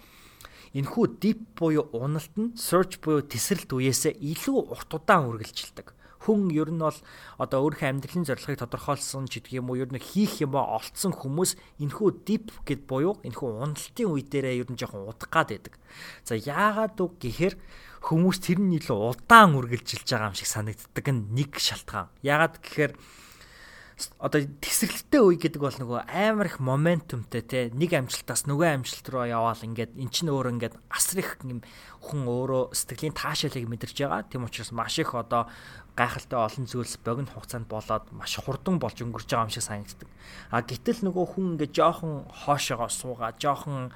[0.74, 6.68] энэхүү deep буюу уналт нь search буюу тесрэлт үеэсээ илүү урт удаан үргэлжилдэг хүн ер
[6.68, 6.98] нь бол
[7.40, 11.56] одоо өөрийнхөө амьдралын зорилгыг тодорхойлсон ч гэдэг юм уу ер нь хийх юм олцсон хүмүүс
[11.80, 15.80] энэхүү deep гэд буюу энэхүү уналтын үе дээрээ ер нь жоохон удах гад байдаг.
[16.28, 17.54] За яагаад үг гэхээр
[18.04, 22.12] хүмүүс тэр нь илүү удаан үргэлжилж байгаа юм шиг санагддаг нэг шалтгаан.
[22.20, 22.92] Яагаад гэхээр
[24.18, 29.26] одоо тесрэлттэй үе гэдэг бол нөгөө амар их моментумтэй те нэг амжилтаас нөгөө амжилт руу
[29.28, 31.60] яваал ингээд эн чинь өөр ингээд асар их юм
[32.00, 34.24] хүн өөрөө сэтгэлийн таашаалыг мэдэрч байгаа.
[34.24, 35.52] Тийм учраас маш их одоо
[35.96, 40.08] гайхалтай олон зүйлс богино хугацаанд болоод маш хурдан болж өнгөрч байгаа юм шиг санагддаг.
[40.48, 43.92] А гэтэл нөгөө хүн ингээд жоохон хоошоогоо суугаа, жоохон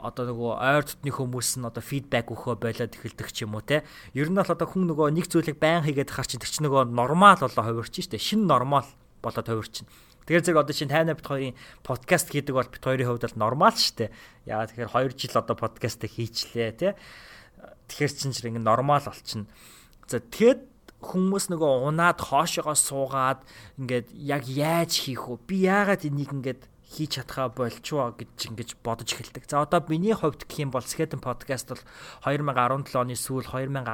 [0.00, 3.84] одоо нөгөө ойр дотны хүмүүс нь одоо фидбек өгөхөө болоод эхэлдэг ч юм уу те.
[4.16, 6.92] Ер нь бол одоо хүн нөгөө нэг зүйлийг байн хийгээд хар чинь тэр чинь нөгөө
[6.92, 8.16] нормал болоо хувирч штэ.
[8.16, 8.88] Шин нормал
[9.22, 9.86] болоод хувирчин.
[10.26, 13.76] Тэгэхээр зэрэг одоо чинь тайна бит хоёрын подкаст хийдэг бол бит хоёрын хувьд бол нормал
[13.76, 14.10] шүү дээ.
[14.46, 16.92] Яагаад тэгэхээр 2 жил одоо подкаст хийчлээ тий.
[17.88, 19.48] Тэгэхээр чинь зэрэг ингэ нормал болчихно.
[20.06, 23.40] За тэгэхэд хүмүүс нөгөө унаад хоошоогоо суугаад
[23.80, 25.40] ингээд яг яаж хийх вэ?
[25.48, 29.46] Би яагаад энийг ингээд хийж чадхаа болчоо гэж ингэж бодож эхэлдэг.
[29.46, 31.82] За одоо миний хувьд гэх юм бол Skeleton podcast бол
[32.26, 33.86] 2017 оны сүүл 2018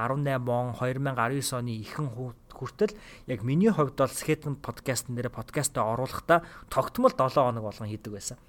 [0.48, 2.16] он 2019 оны ихэнх
[2.56, 2.96] хүртэл
[3.28, 6.40] яг миний хувьд бол Skeleton podcast нэрэ подкастаа оруулахдаа
[6.72, 8.40] тогтмол 7 хоног болгон хийдэг байсан.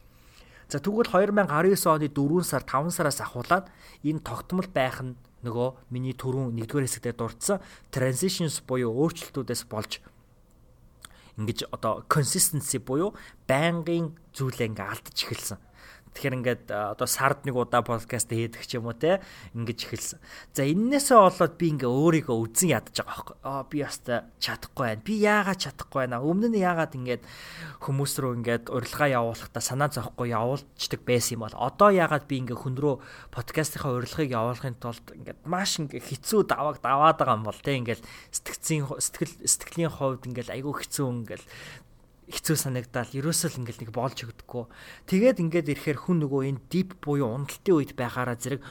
[0.71, 1.51] За тэгвэл 2019
[1.91, 3.67] оны 4 сар 5 сараас ахуулаад
[4.07, 7.59] энэ тогтмол байх нь нөгөө миний түрүүн нэгдүгээр хэсэгтээ дурдсан
[7.91, 9.99] transitions буюу өөрчлөлтүүдээс болж
[11.37, 13.13] ингэж одоо consistency буюу
[13.45, 15.59] байнгын зүйлээ ингээ алдаж эхэлсэн.
[16.17, 19.21] Тэгэхээр ингээд одоо сард нэг удаа подкаст хийдэг ч юм уу те
[19.53, 20.19] ингэж эхэлсэн.
[20.49, 23.37] За эннээсээ болоод би ингээ өөрийгөө үзэн ядаж байгаа байхгүй.
[23.45, 25.05] Аа би яста чадахгүй байна.
[25.05, 26.25] Би яагаад чадахгүй байна.
[26.25, 27.21] Өмнө нь яагаад ингээд
[27.85, 32.57] хүмүүс рүү ингээд урилга явуулахдаа санаа зовхгүй явуулцдаг байсан юм бол одоо яагаад би ингээ
[32.57, 32.95] хүн рүү
[33.29, 38.01] подкастынхаа урилгыг явуулахын тулд ингээд маш ингээ хэцүү давааг даваад байгаа юм бол те ингээд
[38.33, 41.45] сэтгцийн сэтгэл сэтгэлийн хувьд ингээд айгүй хэцүү ингээд
[42.27, 44.63] хэцүү санагдаад ерөөсөө л ингээл нэг болж өгдөггүй.
[45.07, 48.61] Тэгээд ингээд ирэхээр хүн нөгөө энэ дип буюу уналтын үед байхаараа зэрэг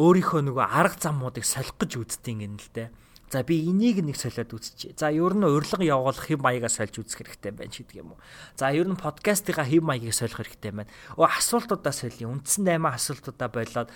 [0.00, 2.88] өөрийнхөө нөгөө арга замуудыг солих гэж үздэг юм л дээ.
[3.30, 4.94] За би энийг нэг солиод үзчихье.
[4.96, 8.20] За ер нь урилга явуулах хэм маягаа сольж үзэх хэрэгтэй байна ч гэдэг юм уу.
[8.54, 10.90] За ер нь подкастынхаа хэм маягийг солих хэрэгтэй байна.
[11.18, 12.30] Өө асуултуудаа солио.
[12.30, 13.90] Үндсэн 8 асуултуудаа болоод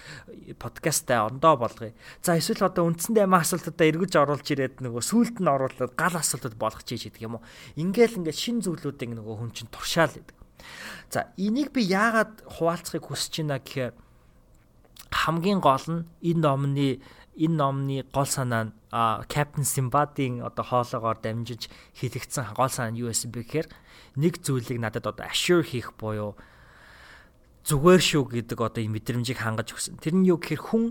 [0.59, 1.93] подкастаа ондоо болгоё.
[2.25, 6.57] За эсвэл одоо үндсэн 8 асуултуудаа эргэж оруулж ирээд нөгөө сүулт нь оруулаад гал асуултууд
[6.59, 7.47] болгочих ч гэдэг юм уу.
[7.79, 10.37] Ингээл ингээд шин зүйлүүдийг нөгөө хүн чинь туршаал гэдэг.
[11.15, 13.95] За энийг би яагаад хуваалцахыг хүсэж байна гэхээр
[15.11, 16.89] хамгийн гол нь энэ номны
[17.39, 18.73] энэ номны гол санаа нь
[19.31, 23.69] Captain Simbad-ийн одоо хоолоогоор дамжиж хэлэгдсэн гол санаа нь юу байсан бэ гэхээр
[24.19, 26.35] нэг зүйлийг надад одоо assure хийх буюу
[27.63, 30.03] зүгээр шүү гэдэг одоо энэ мэдрэмжийг хангаж өгсөн.
[30.03, 30.85] Тэр нь юу гэхээр хүн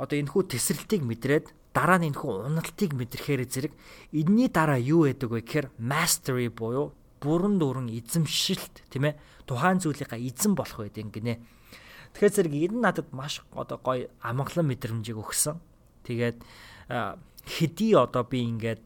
[0.00, 1.46] одоо энэ хүү тесрэлтийг мэдрээд
[1.76, 3.72] дараа нь энэ хүү уналтыг мэдрэхээр зэрэг
[4.16, 10.20] энэний дараа юу байдаг вэ гэхээр mastery буюу бүрэн дүүрэн эзэмшилт тийм ээ тухайн зүйлийнхаа
[10.20, 11.40] эзэн болох байдаг гинэ.
[12.16, 15.60] Тэгэхээр зэрэг энэ надад маш одоо гоё амгалан мэдрэмжийг өгсөн.
[16.06, 16.38] Тэгээд
[17.46, 18.82] хэдий одоо би ингээд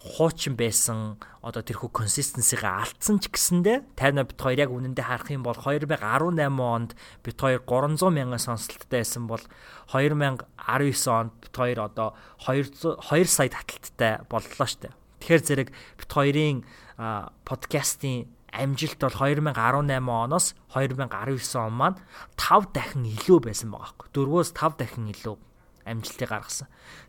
[0.00, 5.44] хуучин байсан одоо тэрхүү консистенсигаа алдсан ч гэсэндэ 50 бит 2 яг үнэндээ харах юм
[5.44, 9.44] бол 2018 онд бит 2 300 мянган сонсолттой байсан бол
[9.92, 10.40] 2019
[11.12, 12.16] онд бит 2 одоо
[12.48, 14.88] 200 2 сая таталттай боллоо штэ.
[15.20, 16.64] Тэгэхээр зэрэг бит 2-ын
[17.44, 18.24] подкастын
[18.56, 19.52] амжилт бол 2018
[20.00, 22.00] оноос 2019 он маань
[22.40, 24.08] 5 дахин илүү байсан байгаа байхгүй.
[24.16, 25.36] 4-өөс 5 дахин илүү
[25.90, 26.68] амжилтыг гаргасан.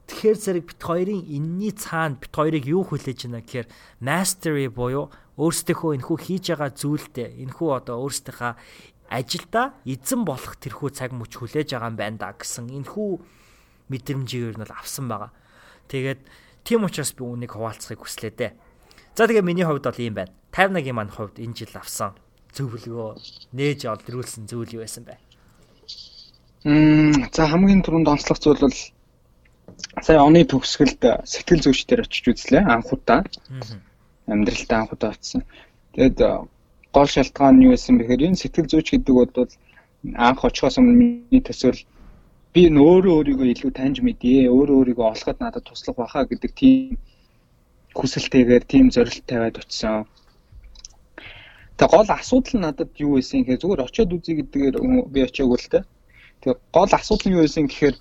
[0.09, 3.67] Тэгэхээр зэрэг бит хоёрын энэний цаана бит хоёрыг юу хүлээж байна гэхээр
[4.01, 8.53] mastery буюу өөрсдийнхөө энэхүү хийж байгаа зүйлдээ энэхүү одоо өөрсдийнхөө
[9.11, 13.09] ажилдаа эзэн болох тэрхүү цаг мөч хүлээж байгаа юм байна да гэсэн энэхүү
[13.91, 15.31] мэдрэмжийг ер нь авсан байгаа.
[15.91, 16.21] Тэгээд
[16.63, 18.51] тийм учраас би үүнийг хуваалцахыг хүслээ дээ.
[19.15, 20.31] За тэгээ миний хувьд бол ийм байна.
[20.55, 22.15] 51-ийн маань хувьд энэ жил авсан
[22.55, 23.19] зөвлөгөө
[23.55, 25.30] нээж олдрүүлсэн зүйл юу байсан бэ?
[26.61, 28.77] За хамгийн түрүүнд онцлог зүйл бол
[30.05, 33.25] сая оны төгсгөлд сэтгэл зүйч дээр очиж үзлээ анх удаа.
[34.29, 35.41] Амьдралдаа анх удаа очсон.
[35.97, 36.21] Тэгээд
[36.93, 39.49] гол шалтгаан нь юу байсан бэхээр энэ сэтгэл зүйч гэдэг бол
[40.13, 41.81] анх очихоос өмнө миний төсөөл
[42.53, 46.99] би өөрөө өөрийгөө илүү таньж мэдье, өөрөө өөрийгөө олоход надад туслах баха гэдэг тийм
[47.97, 50.05] хүсэлтэйгээр тийм зорилт тавиад очсон.
[51.77, 54.75] Тэгээ гол асуудал надад юу байсан гэхээр зүгээр очиод үзье гэдгээр
[55.13, 55.81] би очиагүй л тэ.
[56.41, 57.95] Тэгээ гол асуудал нь юу байсан гэхээр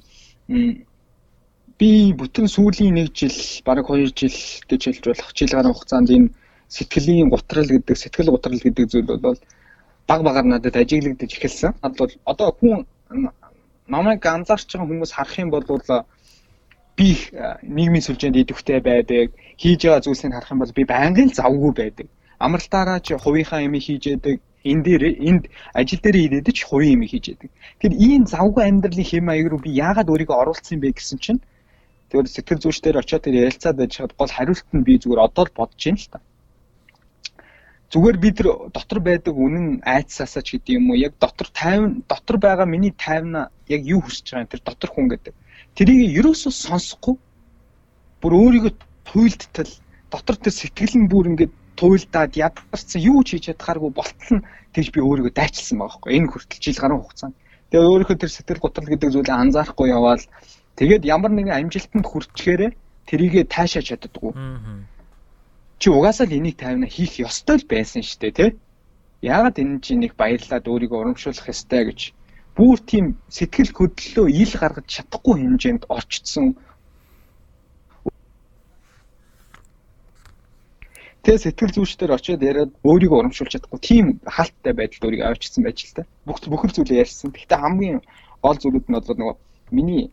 [1.80, 4.36] би бүтэн сүүлийн нэг жил, бараг 2 жил
[4.68, 6.32] гэж хэлж болох жил гаруй хугацаанд энэ
[6.68, 9.38] сэтгэлийн гутрал гэдэг, сэтгэл гутрал гэдэг зүйл бол
[10.08, 11.72] баг багаар надад ажиглагдаж эхэлсэн.
[11.82, 12.86] Над бол одоо хүн
[13.88, 15.64] намайг анзаарч байгаа хүмүүс харах юм бол
[16.96, 17.08] би
[17.62, 22.06] нийгмийн сүлжээнд идэвхтэй байдаг, хийж байгаа зүйлсийг харах юм бол би байнгын завгүй байдаг.
[22.38, 27.02] Амралтаараа ч хувийнхаа юм хийж яадаг, энэ дээр энд ажил дээр ирээд ч хувийн юм
[27.08, 27.50] хийж яадаг.
[27.80, 31.40] Тэгэхээр ийм завгүй амьдралын хэм маяг руу би яагаад өөрийгөө оруулсан юм бэ гэсэн чинь
[32.12, 35.56] тэгээд сэтгэл зүйчдэр очиод тэр ярилцаад байж хад гол хариулт нь би зүгээр одоо л
[35.56, 36.20] бодож байна л та.
[37.90, 42.36] Зүгээр би тэр дотор байдаг үнэн айцсаасаа ч гэдэг юм уу яг дотор 50 дотор
[42.38, 45.34] байгаа миний 50 яг юу хүсэж байгаа юм тэр дотор хүн гэдэг.
[45.74, 47.16] Тэрийг ерөөсөө сонсохгүй
[48.22, 48.72] бүр өөрийгөө
[49.08, 49.72] туйлдтал
[50.12, 54.44] дотор тэр сэтгэл нь бүр ингээд туйлдаад ядарсан юу ч хийж чадхааргүй болтол нь
[54.76, 57.34] тэгж би өөрийгөө дайчилсан байгаа байхгүй энэ хүртэл жил гаруй хугацаанд.
[57.72, 60.24] Тэгээ өөрийнхөө тэр сэтгэл готрол гэдэг зүйлээ анзаарахгүй яваал
[60.76, 62.70] тэгээд ямар нэгэн амжилтанд хүрчгээрээ
[63.08, 64.32] тэрийгэ таашаа чаддаггүй.
[65.80, 68.46] Чи угаасаа л энийг тайвна хийх ёстой л байсан шүү дээ, тэ?
[69.24, 72.00] Яагаад энэ чинь нэг баярлаад өөрийгөө урамшуулах ёстой гэж
[72.56, 76.46] бүр тийм сэтгэл хөдлөлөө ил гаргаж чадахгүй хэмжээнд орчдсон
[81.20, 85.96] Тэгээ сэтгэл зүйчдэр очиод яриад өөрийгөө урамшуулж чадахгүй тийм хаалттай байдалд өөрийгөө авчирсан байж л
[86.00, 86.02] та.
[86.24, 87.28] Бүх бүхэл зүйлээ ярьсан.
[87.36, 87.98] Гэхдээ хамгийн
[88.40, 89.36] гол зүйлүүд нь бол нөгөө
[89.76, 90.08] миний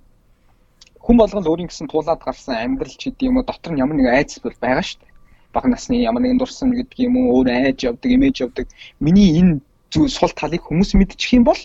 [1.00, 3.96] хүн болгон л өөрийн гэсэн туулаад гарсан амьдрал ч гэдэг юм уу дотор нь ямар
[3.96, 5.16] нэг айц бол байгаа шүү дээ.
[5.56, 8.68] Бага насны ямар нэгэн дурсан гэдэг юм уу өөр айж явдаг, имэж явдаг.
[9.00, 11.62] Миний энэ зүйл сул талыг хүмүүс мэдчих юм бол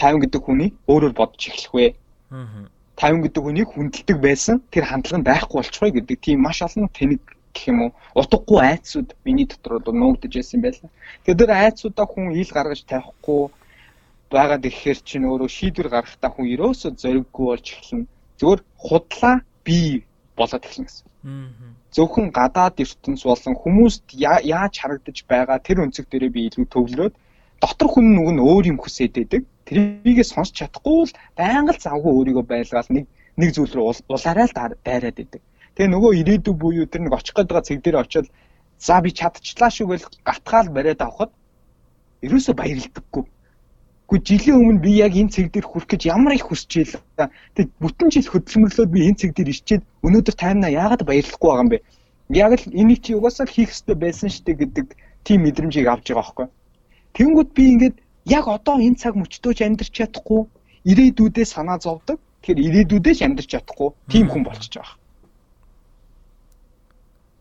[0.00, 1.86] 50 гэдэг хүний өөрөөр бодож эхлэх вэ.
[2.32, 2.64] Аа.
[2.96, 7.20] 50 гэдэг хүнийг хүндэлдэг байсан тэр хандлага нь байхгүй болчихвэ гэдэг тийм маш олон тэнэг
[7.54, 10.90] гэх юм уу утгагүй айцсууд миний дотор бол нуугдж байсан байлаа.
[11.24, 13.42] Тэгэхээр тэр айцсуудаа хүн ил гаргаж тавихгүй
[14.30, 18.06] байгаад ирэхээр чинь өөрөө шийдвэр гаргахтаа хүн ерөөсөө зориггүй болж эхэлнэ.
[18.38, 19.36] Зөвхөн худлаа
[19.66, 20.06] бий
[20.38, 21.06] болоод эхэлнэ гэсэн.
[21.94, 27.14] Зөвхөн гадаад ертөнц болон хүмүүст яаж харагдаж байгаа тэр өнцөг дээрээ би илүү төвлөрөөд
[27.60, 29.42] дотор хүн нүг нь өөр юм хүсээд байдаг.
[29.68, 33.04] Тэрийгээ сонсч чадахгүй л байнга л завгүй өөрийгөө байлгаал нэг
[33.40, 35.42] нэг зүйл рүү улаарай л дайраад байдаг.
[35.74, 38.26] Тэгээ нөгөө ирээдүй буюу тэр нэг очих байгаа цэг дээр очиод
[38.86, 41.32] за би чадчихлаа шүү гэж гатгаал бариад авахд
[42.26, 43.24] ерөөсөө баярлдаггүй.
[44.10, 47.30] Гэхдээ жилийн өмнө би яг энэ цэг дээр хүрэх гэж ямар их байлаа.
[47.54, 51.70] Тэг бүтэн жил хөдөлмөрлөөд би энэ цэг дээр ирчээд өнөөдөр таймнаа яагаад баярлахгүй байгаа юм
[51.70, 51.78] бэ?
[52.34, 54.86] Яг л энийг чи угаасаа хийх ёстой байсан шүү дээ гэдэг
[55.22, 56.46] тийм мэдрэмжийг авч байгаа байхгүй.
[57.14, 60.40] Тэнгүүд би ингээд яг одоо энэ цаг мөчтөөж амьдрч чадахгүй
[60.90, 62.18] ирээдүйдээ санаа зовдөг.
[62.42, 64.99] Тэгэхээр ирээдүйдээ ч амьдрч чадахгүй тийм хүн болчихж байгаа.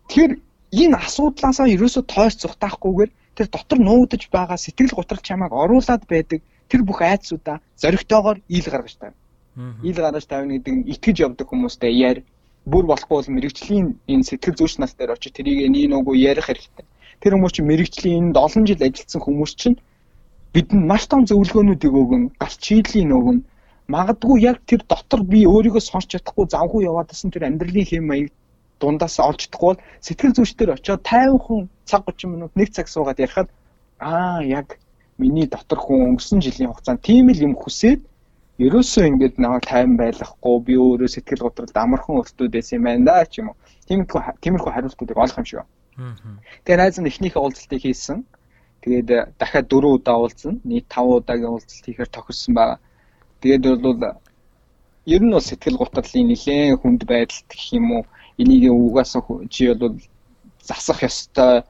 [0.10, 0.34] Тэгэхээр
[0.82, 6.82] энэ асуудлаасаа ерөөсөө тойс зүхтаахгүйгээр тэр дотор нуугдж байгаа сэтгэл готрол чамайг оруулаад байдаг тэр
[6.82, 9.18] бүх айцсуудаа зоригтойгоор ил гаргаж тавь.
[9.86, 12.20] Ил гаргаж тавьна гэдэг нь итгэж явдаг хүмүүстэй яар
[12.66, 16.86] бүр болохгүй бол мэрэгжлийн энэ сэтгэл зүйч нас дээр очиж тэрийг нэг нүгөө ярих хэрэгтэй.
[17.22, 19.78] Тэр хүмүүс чинь мэрэгжлийн энд олон жил ажилласан хүмүүс чинь
[20.54, 23.40] бидэнд маш том зөвлөгөөнүүдийг өгөн, галт шийдлийн өгөн.
[23.94, 28.30] Магадгүй яг тэр дотор би өөрийгөө сонсч чадахгүй завгүй яваадсэн тэр амьдралын хэм маяг
[28.82, 33.50] дундаас олж чадахгүй бол сэтгэл зүйчдэр очиод 50 цаг 30 минут нэг цаг суугаад ярихад
[34.00, 34.80] аа яг
[35.20, 38.02] миний дотор хүн өнгөрсөн жилийн хугацаанд тийм л юм хүсээд
[38.66, 43.26] ерөөсөө ингэж намайг тайван байлгахгүй би өөрөө сэтгэл готролд амархан өртөөд байсан юм байна да
[43.32, 43.58] ч юм уу.
[43.88, 45.64] Тиймэрхүү тиймэрхүү хариултуудыг олох юм шиг.
[46.64, 48.20] Тэгээ найз нь эхнийхээ уулзалтыг хийсэн.
[48.84, 50.60] Тэгээд э, дахиад 4 удаа уулзсан.
[50.64, 52.80] Нийт 5 удаагийн уулзалт хийхээр тохирсон байгаа.
[53.44, 54.00] Тэгээд бол
[55.16, 58.04] ер нь бол сэтгэл гутралын нэлээд хүнд байдалт гэх юм уу
[58.42, 59.22] энийг угаасаа
[59.54, 59.96] чи бол
[60.64, 61.64] засах ёстой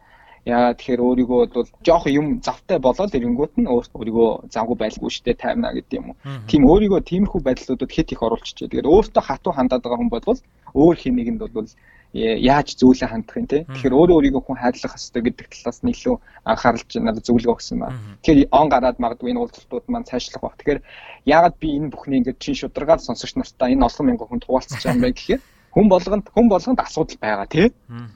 [0.48, 5.76] Яа тэгэхээр өөрийгөө бол жоох юм завтай болоод ирэнгүүт нь өөрийгөө завгүй байлгүй штэ таймна
[5.76, 6.18] гэдэг юм уу.
[6.48, 8.72] Тийм өөрийгөө тиймэрхүү байдлуудад хэд их оруулчихжээ.
[8.72, 10.40] Тэгээд өөртөө хатуу хандаад байгаа хүн бол
[10.80, 11.70] өөр хинэгэнд бол
[12.14, 13.68] яаж зүйлээ хандах юм те.
[13.68, 16.16] Тэгэхээр өөрөө өөрийгөө хүн хайрлах хэрэгтэй гэдэг талаас нь илүү
[16.50, 17.94] анхааралж надад зөвлөгөө өгсөн ба.
[18.24, 20.58] Тэгэхээр он гараад магадгүй энэ уулзалтууд маань цаашлах баг.
[20.58, 20.82] Тэгэхээр
[21.30, 24.98] яагаад би энэ бүхний ингээд чин шударгаад сонсогч нартаа энэ олон мянган хүн хуваалцаж байгаа
[24.98, 25.42] юм бэ гэхээр
[25.74, 27.70] хүн болгонд хүн болгонд асуудал байгаа тий.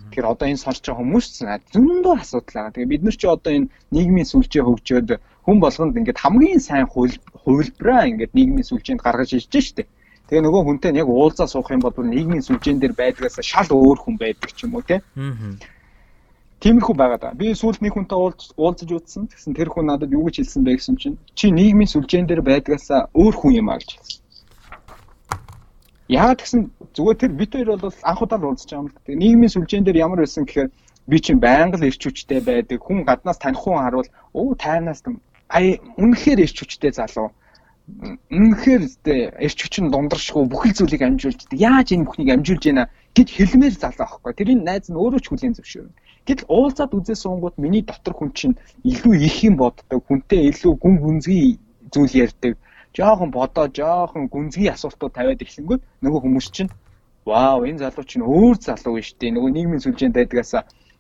[0.10, 1.38] Тэгэхээр одоо энэ сонсож байгаа хүмүүс ч
[1.74, 2.74] зөндөө асуудал байгаа.
[2.74, 5.10] Тэгээ бид нар ч одоо энэ нийгмийн сүлжээ хөгжөөд
[5.46, 9.86] хүн болгонд ингээд хамгийн сайн хувилбараа ингээд нийгмийн сүлжээнд гаргаж ирж штэ.
[10.28, 14.16] Тэгээ нөгөө хүнтэй яг уулзаа суух юм бол нийгмийн сүлжээн дээр байдгаас шал өөр хүн
[14.18, 15.04] байдаг ч юм уу тий.
[16.64, 17.30] Тиймэрхүү байгаа да.
[17.36, 19.28] Би сүүлд нэг хүнтэй уулз уулзаж үзсэн.
[19.28, 22.88] Тэгсэн тэр хүн надад юу гэж хэлсэн бэ гэсэн чинь чи нийгмийн сүлжээн дээр байдгаас
[23.12, 24.23] өөр хүн юм аа гэж хэлсэн.
[26.14, 26.62] Яагаад гэсэн
[26.94, 29.02] зүгээр тэр бид хоёр бол анх удаа уулзч байгаа юм л.
[29.02, 30.70] Тэгээ нийгмийн сүлжээн дээр ямар байсан гэхээр
[31.10, 32.78] би чинь байнга л ирч хүчтэй байдаг.
[32.86, 35.02] Хүн гаднаас таних хүн харуул оо тайнаас
[35.50, 37.34] ая үнэхээр ирч хүчтэй залуу.
[38.30, 38.84] Үнэхээр
[39.42, 42.86] ирч хүч нь дундаршгүй бүхэл зүйлийг амжуулж яаж энэ бүхнийг амжуулж яана
[43.18, 44.34] гэж хэлмээр залуу аахгүй.
[44.38, 45.98] Тэрийн найз нь өөрөө ч хүлийн зөвшөөрнө.
[46.30, 50.00] Гэтэл уулзаад үзээ суунгууд миний дотор хүн чинь илүү их юм боддог.
[50.08, 51.60] Хүнтэй илүү гүн гүнзгий
[51.92, 52.54] зүйл ярьдаг
[52.94, 56.72] жоохон бодоо жоохон гүнзгий асуултууд тавиад эхлэнгүүт нөгөө хүмүүс чинь
[57.26, 60.54] вау энэ залуу чинь өөр залуу биш үү нөгөө нийгмийн сүлжээнд байдгаас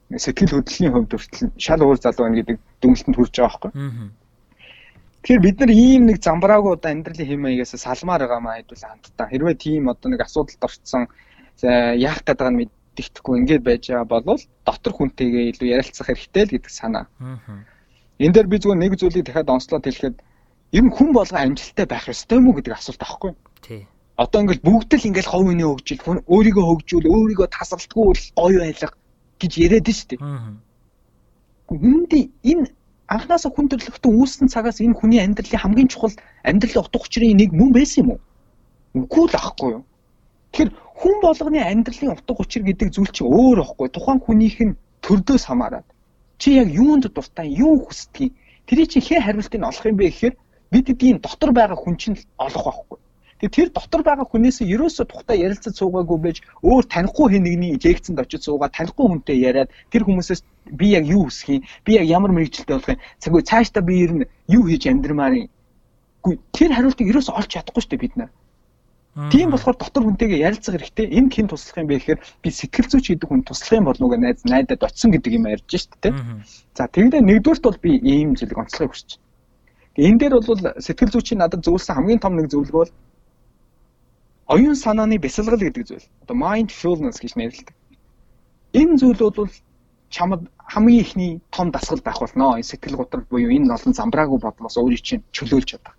[0.10, 3.72] сэтгэл хөдлөлийн хувьд хүртэл шал өөр залуу байна гэдэг дүгнэлтэнд хүрч байгаа байхгүй.
[5.24, 9.28] Тэгэхээр бид нар ийм нэг замбраагүй одоо амьдралын хэм маягаас салмаар байгаа маа хэдүүл хамтдаа.
[9.32, 11.04] Хэрвээ тийм одоо нэг асуудалд орцсон
[11.64, 16.72] яах гэдэг нь мэддэхгүй ингээд байж байгаа бол дотор хүнтэйгээ илүү ярилцах хэрэгтэй л гэдэг
[16.72, 17.06] санаа.
[18.20, 20.18] Энэ дээр би зүгээр нэг зүйлийг дахиад онцлоод хэлэхэд
[20.74, 23.32] ер нь хүн болго амжилттай байх ёстой мүү гэдэг асуулт аахгүй.
[23.62, 23.86] Тий.
[24.18, 28.60] Одоо ингээл бүгд л ингээл хов өний хөгжил, хүн өөрийгөө хөгжүүл, өөрийгөө тасралтгүй л гоё
[28.66, 28.90] байлга
[29.38, 30.18] гэж яриад дээ.
[30.18, 30.58] Аа.
[31.70, 32.74] Үндэ энэ
[33.06, 37.72] анхнаасаа хүн төрлөختөө үүссэн цагаас энэ хүний амьдралын хамгийн чухал амьдралын утга учирын нэг мөн
[37.74, 38.22] байсан юм уу?
[38.98, 39.84] Үгүй л ахгүй юу?
[40.54, 43.88] Тэгэхээр хүн болгоны амьдралын утга учир гэдэг зүйл чинь өөр аахгүй.
[43.90, 45.88] Тухайн хүнийх нь төрдөөс хамаарат.
[46.38, 48.34] Чи яг юунд дуртай, юу хүсдэг?
[48.68, 50.36] Тэрий чи хэ хариултыг олох юм бэ гэхээр
[50.74, 52.98] бид эдийн дотор байгаа хүн чинь олох байхгүй.
[53.40, 58.24] Тэгээ тэр дотор байгаа хүнээс ерөөсөө тухтай ярилцаж суугаагүй байж өөр танихгүй хэн нэгний лекцэнд
[58.24, 60.42] очиж суугаад танихгүй хүнтэй яриад тэр хүмүүсээс
[60.80, 64.12] би яг юу хүсэх юм би яг ямар мэрэгчлээ болох юм цаггүй цаашдаа би ер
[64.16, 65.50] нь юу хийж амьдрмаар юм
[66.56, 68.32] тэр хариултыг ерөөсөө олж чадахгүй шүү дээ бид нар
[69.30, 71.06] Тийм болохоор дотор хүнтэйгээ ярилцах хэрэгтэй.
[71.06, 74.10] Энэ хэн туслах юм бэ гэхээр би сэтгэл зүйч гэдэг хүн туслах юм болов уу
[74.10, 76.14] гэж найз найдад очсон гэдэг юм ярьж шүү дээ.
[76.74, 79.33] За тэгвэл нэгдүгürt бол би ийм зүйлийг онцлохыг хүсэж байна.
[79.98, 82.92] Энэ дээр бол сэтгэл зүйчийн надад зөвлөсөн хамгийн том нэг зөвлөгөө бол
[84.50, 86.08] оюун санааны бясалгал гэдэг зүйл.
[86.26, 87.76] Одоо mindfulness гэж нэрлэдэг.
[88.74, 89.54] Энэ зүйл бол
[90.10, 92.58] чамд хамгийн ихний том дасгал байх болно.
[92.58, 95.96] Энэ сэтгэл готрол буюу энэ олон замбраагүй бодлоос өөрийн чинь чөлөөлж чадах.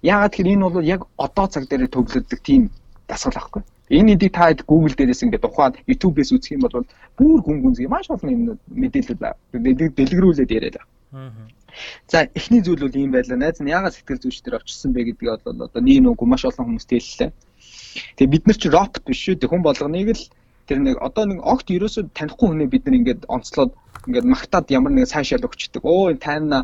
[0.00, 2.70] Яагаад гэхээр энэ бол яг одоо цаг дээр төвлөрдөг тийм
[3.08, 3.62] дасгал байхгүй.
[3.92, 6.88] Энэ эдийг та Google дээрээс ингээд ухаад YouTube-ээс үзэх юм бол
[7.20, 9.20] бүр гүн гүнзгий маш олон юм мэдээлэл
[9.52, 10.88] дэлгэрүүлээд яриад байгаа.
[12.08, 13.36] За эхний зүйл бол ийм байлаа.
[13.36, 16.66] Найз нь яагаад сэтгэл зүйч дээр очсон бэ гэдгийг бол одоо нэг нүггүй маш олон
[16.74, 17.30] хүмүүст хэллээ.
[18.16, 19.50] Тэгээ бид нар чи робот биш шүү дээ.
[19.50, 20.24] Хүн болгоныг л
[20.66, 23.72] тэр нэг одоо нэг огт ерөөсөө танихгүй хүнээ бид нар ингээд онцлоод
[24.08, 25.82] ингээд магтаад ямар нэг сайшаал өгчдөг.
[25.84, 26.58] Оо энэ тайна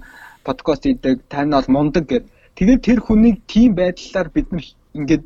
[0.44, 2.25] подкаст хийдэг, тайна бол мундаг гэд.
[2.57, 4.64] Тэгээд тэр хүнийг тийм байдлаар бид нар
[4.96, 5.25] ингээд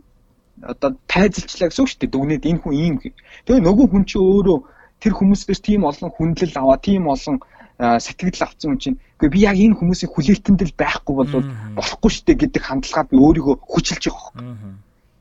[0.63, 2.15] одоо тайзалчлаа гэсэн үг шүү дээ.
[2.15, 3.15] Дүгнээд энэ хүн ийм гэх.
[3.47, 4.59] Тэгээ нөгөө хүн чи өөрөө
[5.03, 7.37] тэр хүмүүсээс тийм олон хүндлэл аваа, тийм олон
[7.79, 11.33] сэтгэл авсан хүн чинь үгүй би яг энэ хүмүүсийн хүлээлтэнд л байхгүй бол
[11.75, 14.37] болохгүй шүү дээ гэдэг хандлагаар би өөрийгөө хүчилж байгаа хөөх.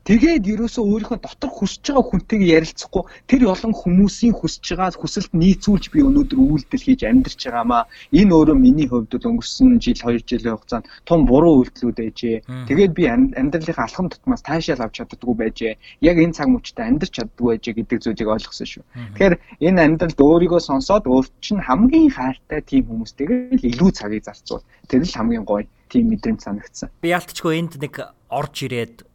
[0.04, 5.88] Тэгээд ерөөсөө өөрийнхөө дотор хүсэж байгаа хүнтэйгээ ярилцахгүй тэр олон хүмүүсийн хүсэж байгаа хүсэлд нийцүүлж
[5.88, 7.88] би өнөөдөр үйлдэл хийж амьдарч байгаамаа.
[8.12, 12.36] Энэ өөрөө миний хувьд өнгөрсөн жил 2 жилийн хугацаанд том буруу үйлдэлүүд байжээ.
[12.68, 15.80] Тэгээд би амьдралынхаа алхам тутмаас таашаал авч чаддаггүй байжээ.
[16.04, 18.84] Яг энэ цаг мөчтөд амьдарч чаддаггүй байжээ гэдэг зүйлийг ойлгосон шүү.
[19.16, 19.34] Тэгэхээр
[19.72, 24.60] энэ амьдралд өөрийгөө сонсоод өөр чинь хамгийн хайртай тийм хүмүүстэйгээ илүү цагийг зарцуул.
[24.84, 26.92] Тэр л хамгийн гоё тийм мэдрэмж санагдсан.
[27.00, 29.08] Би ялтчгүй энд нэг орж ирээд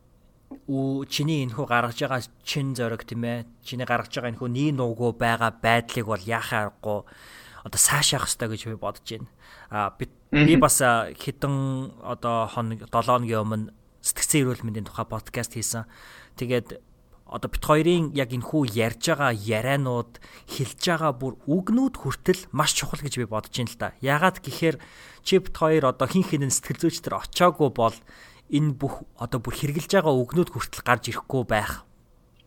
[0.70, 5.18] үү чиний энэхүү гаргаж байгаа чин зориг тийм ээ чиний гаргаж байгаа энэхүү нී нуугүй
[5.18, 7.10] байгаа байдлыг бол яхаа аргагүй
[7.66, 9.28] одоо сайшаах хэрэгтэй гэж би бодож байна.
[9.74, 11.56] А би би бас хэдэн
[12.06, 13.74] одоо хоног 7 хоногийн өмнө
[14.06, 15.90] сэтгцэн эрүүл мэндийн тухай подкаст хийсэн.
[16.38, 16.80] Тэгээд
[17.30, 20.18] одоо бит хоёрын яг энэхүү ярьж байгаа ярианууд
[20.50, 23.94] хэлж байгаа бүр үгнүүд хүртэл маш чухал гэж би бодож байна л да.
[24.02, 24.78] Ягаад гэхээр
[25.22, 27.94] чи бит хоёр одоо хин хинэн сэтгэл зүйч төр очоогүй бол
[28.50, 31.86] энэ бүх одоо бүр хэрглэж байгаа үгнүүд хүртэл гарч ирэхгүй байх.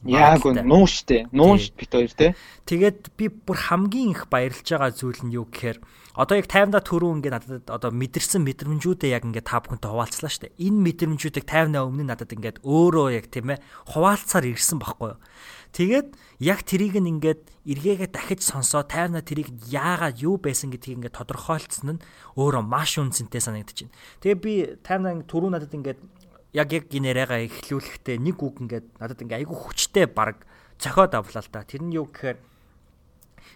[0.03, 1.31] Яг үн нуун штэ.
[1.31, 2.35] Нуун бит хоёр те.
[2.67, 5.79] Тэгээд би бүр хамгийн их баярлж байгаа зүйл нь юу гэхээр
[6.19, 10.53] одоо яг 50-да төрөө ингээд надад одоо мэдэрсэн мэдрэмжүүдээ яг ингээд та бүхэнтэй хуваалцлаа штэ.
[10.59, 13.63] Энэ мэдрэмжүүдийг 50-аа өмнө надад ингээд өөрөө яг тийм ээ
[13.95, 15.19] хуваалцаар ирсэн байхгүй юу.
[15.73, 16.09] Тэгээд
[16.45, 21.97] яг трийг нь ингээд эргээгээ дахиж сонсоо тайрна трийг яагаад юу байсан гэдгийг ингээд тодорхойлцсон
[21.97, 22.05] нь
[22.37, 23.97] өөрөө маш үнцэнтэй санагдаж байна.
[24.21, 24.53] Тэгээ би
[24.85, 26.01] тайрна түрүү надад ингээд
[26.53, 30.45] яг яг гинэрэга эхлүүлэхдээ нэг үг ингээд надад ингээд айгүй хүчтэй баг
[30.77, 31.65] цохиод авлаа л да.
[31.65, 32.37] Тэр нь юу гэхээр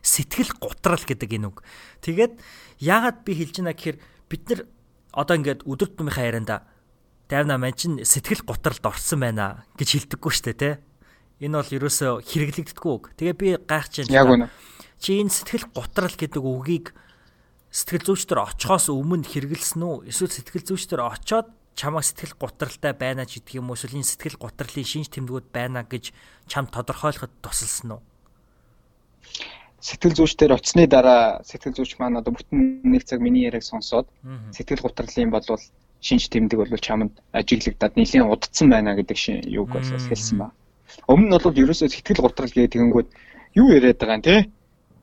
[0.00, 1.60] сэтгэл гутрал гэдэг энэ үг.
[2.00, 2.40] Тэгээд
[2.80, 3.96] яагаад би хэлж байна гэхээр
[4.32, 4.60] бид нар
[5.12, 6.64] одоо ингээд өдөр тутмынхаа ярианда
[7.26, 10.78] Тайвна мань чин сэтгэл гутралд орсон байна гэж хэлдэггүй шүү дээ, тэ?
[11.37, 13.05] Энэ бол ерөөсөө хэрэглэгддэггүй үг.
[13.20, 14.16] Тэгээ би гайхаж байна.
[14.16, 14.47] Яг үнэ.
[14.97, 16.97] Чи энэ сэтгэл готрал гэдэг үгийг
[17.68, 20.09] сэтгэл зүйчдэр очихоос өмнө хэрэгэлсэн үү?
[20.09, 23.76] Эсвэл сэтгэл зүйчдэр очоод чамаа сэтгэл готралтай байна ч гэдэг юм уу?
[23.76, 26.16] Эсвэл энэ сэтгэл готралын шинж тэмдгүүд байна гэж
[26.49, 28.03] чам тодорхойлоход тусалсан уу?
[29.76, 34.09] Сэтгэл зүйчдэр очсны дараа сэтгэл зүйч маань одоо бүтэн нэг цаг миний яриаг сонсоод
[34.57, 35.61] сэтгэл готралын болвол
[36.01, 40.57] шинж тэмдэг бол чамд ажиглагдаад нэлийн удцсан байна гэдэг шин юуг бол хэлсэн байна
[41.05, 43.09] Өмнө нь бол ерөөсөө сэтгэл гутрал гэдэг тэгэнгүүт
[43.61, 44.36] юу яриад байгаа юм те?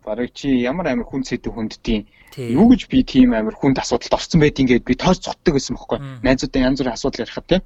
[0.03, 2.09] Бараг чи ямар амар хүн сэдв хүндтiin.
[2.37, 5.99] Юу гэж би тийм амар хүнд асуудалд орсон байдгийг гээд би тооц цотдог гэсэн бохоггүй.
[6.25, 7.57] Найзуудаа янз бүрийн асуудал ярихад те.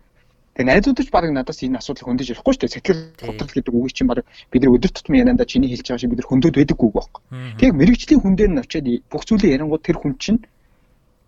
[0.57, 2.75] Тэгээ найзуудаж баг надаас энэ асуудал хөндөж ярихгүй шүү дээ.
[2.78, 6.11] Сэтгэл гутрал гэдэг үгийг чинь баг бид нар өдөр тутмын янанда чиний хэлж байгаа шиг
[6.13, 7.21] бид нар хөндөд байдаггүй байхгүй.
[7.61, 10.41] Тэг мэрэгжлийн хүн дээр нь очиад бүх зүйлээ ярингууд тэр хүн чинь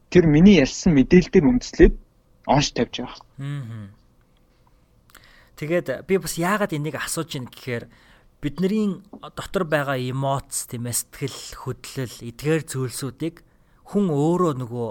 [0.09, 1.93] тэр миний ярьсан мэдээлэл дээр үндэслээд
[2.49, 3.21] онш тавьж байгаа.
[5.59, 7.91] Тэгээд би бас яагаад энийг асууж ийн гэхээр
[8.39, 9.03] бидний
[9.35, 13.43] дотор байгаа эмоц тийм ээ сэтгэл хөдлөл эдгээр зүйлсүүдийг
[13.91, 14.89] хүн өөрөө нөгөө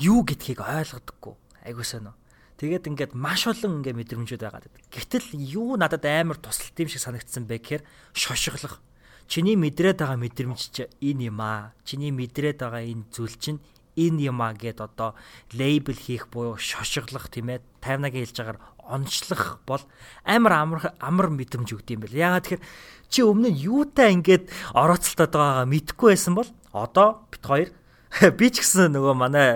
[0.00, 1.34] юу гэдгийг ойлгодоггүй
[1.68, 2.16] айгуу сонио.
[2.56, 4.64] Тэгээд ингээд маш олон ингээ мэдрэмжүүд байгаа.
[4.88, 7.82] Гэтэл юу надад амар тусалт юм шиг санагдсан бэ гэхээр
[8.16, 8.80] шошиглох.
[9.28, 11.76] Чиний мэдрээд байгаа мэдрэмж чи энэ юм аа.
[11.84, 13.60] Чиний мэдрээд байгаа энэ зүйл чинь
[13.96, 15.16] энэ юм аа гэд одоо
[15.52, 17.60] лейбл хийх буюу шошиглох тийм ээ.
[17.84, 19.82] Таймнагийн хэлж байгаагаар онцлох бол
[20.24, 22.16] амар амар амар мэдрэмж өгд юм бэл.
[22.16, 22.64] Яагаад тэгэхээр
[23.10, 27.70] чи өмнө нь юутай ингээд орооцолтоод байгаагаа мэдэхгүй байсан бол одоо бит хоёр
[28.38, 29.48] би ч гэсэн нөгөө манай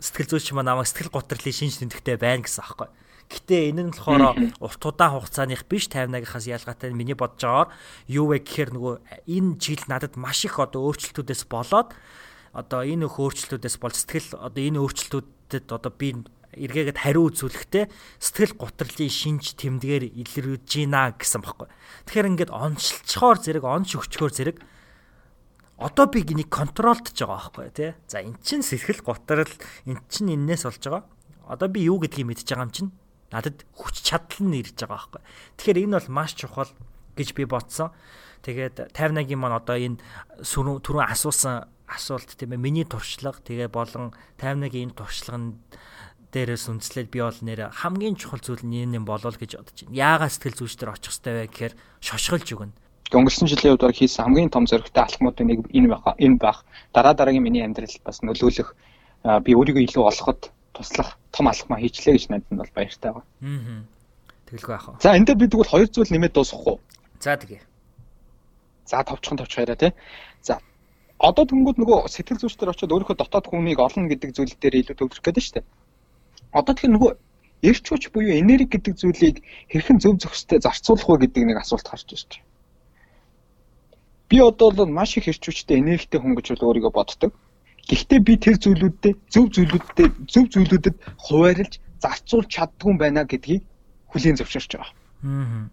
[0.00, 2.88] сэтгэл зүйч намайг сэтгэл готрлын шинж тэмдэгтэй байна гэсэн аахгүй.
[3.30, 7.70] Гэтэ энэ нь болохоор урт удаан хугацааных биш 50-аагийнхаас ялгаатай миний бодож байгаагаар
[8.10, 8.94] юу вэ гэхээр нөгөө
[9.30, 11.94] энэ жил надад маш их одоо өөрчлөлтүүдээс болоод
[12.50, 16.18] одоо энэ өх өөрчлөлтүүдээс бол сэтгэл одоо энэ өөрчлөлтүүдэд одоо би
[16.54, 17.84] эргээгээд хариу үзүүлэхдээ
[18.18, 21.68] сэтгэл гутралын шинж тэмдгээр илэрвэж гинэ гэсэн баггүй.
[22.10, 24.56] Тэгэхээр ингээд онцлцохоор зэрэг онц өгчхөөр зэрэг
[25.80, 27.90] одоо би энийг контролдж байгаа байхгүй тий.
[28.10, 29.48] За эн чин сэтгэл гутрал
[29.86, 31.04] эн чин эннээс болж байгаа.
[31.48, 32.88] Одоо би юу гэдгийг мэдж байгаа юм чин
[33.32, 35.22] надад хүч чадал нь ирж байгаа байхгүй.
[35.56, 36.70] Тэгэхээр энэ бол маш чухал
[37.16, 37.94] гэж би бодсон.
[38.42, 40.02] Тэгээд 58-гийн маань одоо энэ
[40.42, 45.50] түрүүн асуусан асуулт тийм ээ миний туршлага тэгээ болон 51-ийн энэ туршлага нь
[46.30, 49.98] дээрээс үндэслээд би бол нэр хамгийн чухал зүйл нь энэ юм болол гэж бодож байна.
[49.98, 52.74] Яагаад сэтгэл зүйчдэр очих вэ гэхээр шошголж өгнө.
[53.10, 56.14] Өнгөрсөн жилийн хувьд хийсэн хамгийн том зоригтой алхмуудын нэг энэ байх.
[56.22, 56.62] Энэ байх.
[56.94, 58.70] Дараа дараагийн миний амьдрал бас нөлөөлөх
[59.42, 63.26] би өөрийгөө илүү олоход туслах том алхмаа хийчлээ гэж надад бол баяртай байна.
[63.42, 63.82] Аа.
[64.46, 65.02] Тэгэлгүй яах вэ?
[65.02, 66.78] За энэ дээр би тэгвэл хоёр зүйл нэмээд дуусгах уу?
[67.18, 67.62] За тэгээ.
[68.86, 69.90] За товчхон товч хараа тий.
[70.46, 70.62] За
[71.18, 75.26] одоо тэнгууд нөгөө сэтгэл зүйчдэр очиод өөрийнхөө дотоод хүнийг олно гэдэг зүйл дээр илүү төвлөрөх
[75.26, 75.66] гэдэг нь шүү дээ
[76.52, 77.12] одоо тэгэхээр нөгөө
[77.62, 79.36] эрч хүч буюу энерги гэдэг зүйлийг
[79.68, 82.48] хэрхэн зөв зөвхөстэй зарцуулах вэ гэдэг нэг асуулт гарч ирж байна.
[84.28, 87.32] Би одоо бол маш их эрч хүчтэй энергитэй хүн гэж өөрийгөө боддог.
[87.88, 93.62] Гэхдээ би тэр зүйлүүдтэй зөв зүйлүүдтэй зөв зүйлүүдэд хуваарлж зарцуулж чаддгүй байна гэдгийг
[94.10, 94.92] хүлийн зөвшөөрч байгаа.
[95.24, 95.68] Аа.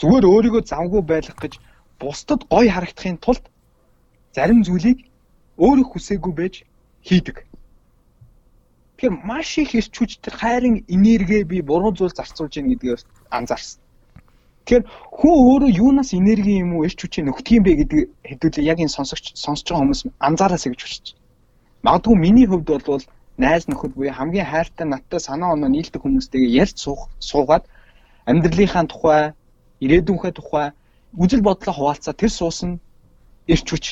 [0.00, 1.54] Зүгээр өөрийгөө завгүй байлгах гэж
[2.00, 3.44] бусдад гоё харагдахын тулд
[4.34, 4.98] зарим зүйлийг
[5.58, 6.54] өөрөө хүсээгүй байж
[7.02, 7.47] хийдэг.
[8.98, 12.98] Тэгэхээр маш их эрч хүч тэр хайрын энерги би буруу зүйл зарцуулж яах гэдгийг
[13.30, 13.78] анзаарсан.
[14.66, 14.84] Тэгэхээр
[15.14, 18.90] хүн өөрөө юунаас энерги юм уу эрч хүчийг нөхдөг юм бэ гэдэг хэдүүлээ яг энэ
[18.90, 21.22] сонсогч сонсож байгаа хүмүүс анзаараасаа гэж хүсэж байна.
[21.86, 23.04] Магадгүй миний хувьд бол
[23.38, 27.70] найз нөхөд буюу хамгийн хайртай надтай санаа оноо нийлдэг хүмүүстэйгээ ярьж суух суугаад
[28.26, 29.22] амьдралынхаа тухай,
[29.78, 30.74] ирээдүйнхээ тухай
[31.14, 32.82] үжил бодлоо хуваалцаа тэр суусна
[33.46, 33.84] эрч хүч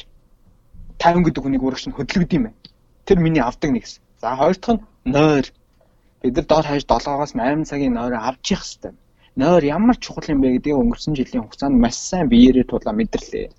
[0.99, 2.59] 50 гэдэг хүнийг урагш нь хөдөлгөд юм байна.
[3.07, 4.03] Тэр миний авдаг нэгс.
[4.21, 5.47] За хоёр дахь нь нойр.
[6.23, 8.93] Бид нар доор хаяж 7-оос 8 цагийн нойроо авч явах хэрэгтэй
[9.37, 13.53] нойр ямар чухал юм бэ гэдгийг өнгөрсөн жилийн хугацаанд маш сайн биеэрээ тулаа мэдэрлээ.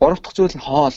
[0.00, 0.96] Гурав дахь зүйл нь хоол.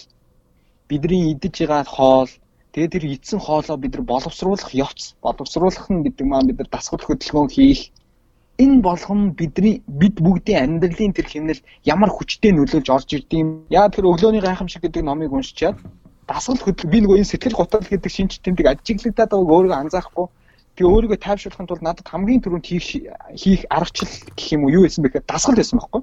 [0.88, 2.32] Бидний идэж байгаа хоол,
[2.72, 5.20] тэгээд тэр идсэн хоолоо бид нар боловсруулах явц.
[5.20, 7.92] Боловсруулах нь гэдэг маань бид нар дасгал хөдөлгөөн хийх.
[8.64, 13.50] Энэ болгон бидний бид бүгдийн амьдралын тэр хэмнэл ямар хүчтэй нөлөөлж орж ирдэг юм.
[13.68, 15.76] Яа тэр өглөөний гайхамшиг гэдэг номыг уншичаад
[16.32, 20.28] дасгал хөдөлгөөн би нөгөө энэ сэтгэл готол гэдэг шинж тэмдэг ажиглагдаад байгааг өөрийгөө анзаарахгүй
[20.76, 22.88] Тэгээ өөрийгөө тайвшруулахын тулд надад хамгийн түрүүнд хийх
[23.36, 26.02] хийх аргачлал гэх юм уу юу байсан бэ гэхээр дасгал байсан байхгүй.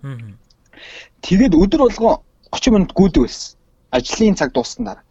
[1.24, 2.20] Тэгээд өдөр болгон
[2.52, 3.56] 30 минут гүйдэг байсан.
[3.96, 5.04] Ажлын цаг дууссан дараа.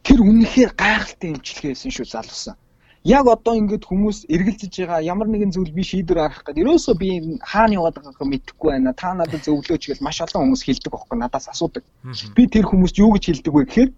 [0.00, 2.56] Тэр үнэхээр гайхалтай имчилгээ байсан шүү залуусан.
[3.04, 6.64] Яг одоо ингээд хүмүүс эргэлзэж байгаа ямар нэгэн зүйл би шийдвэр гаргах гэдэг.
[6.64, 8.96] Ерөөсөө би хаана яваад байгаагаа мэдэхгүй байна.
[8.96, 11.84] Та надад зөвлөөч гэж маш олон хүмүүс хэлдэг байхгүй надаас асуудаг.
[12.32, 13.90] Би тэр хүмүүст юу гэж хэлдэг вэ гэхээр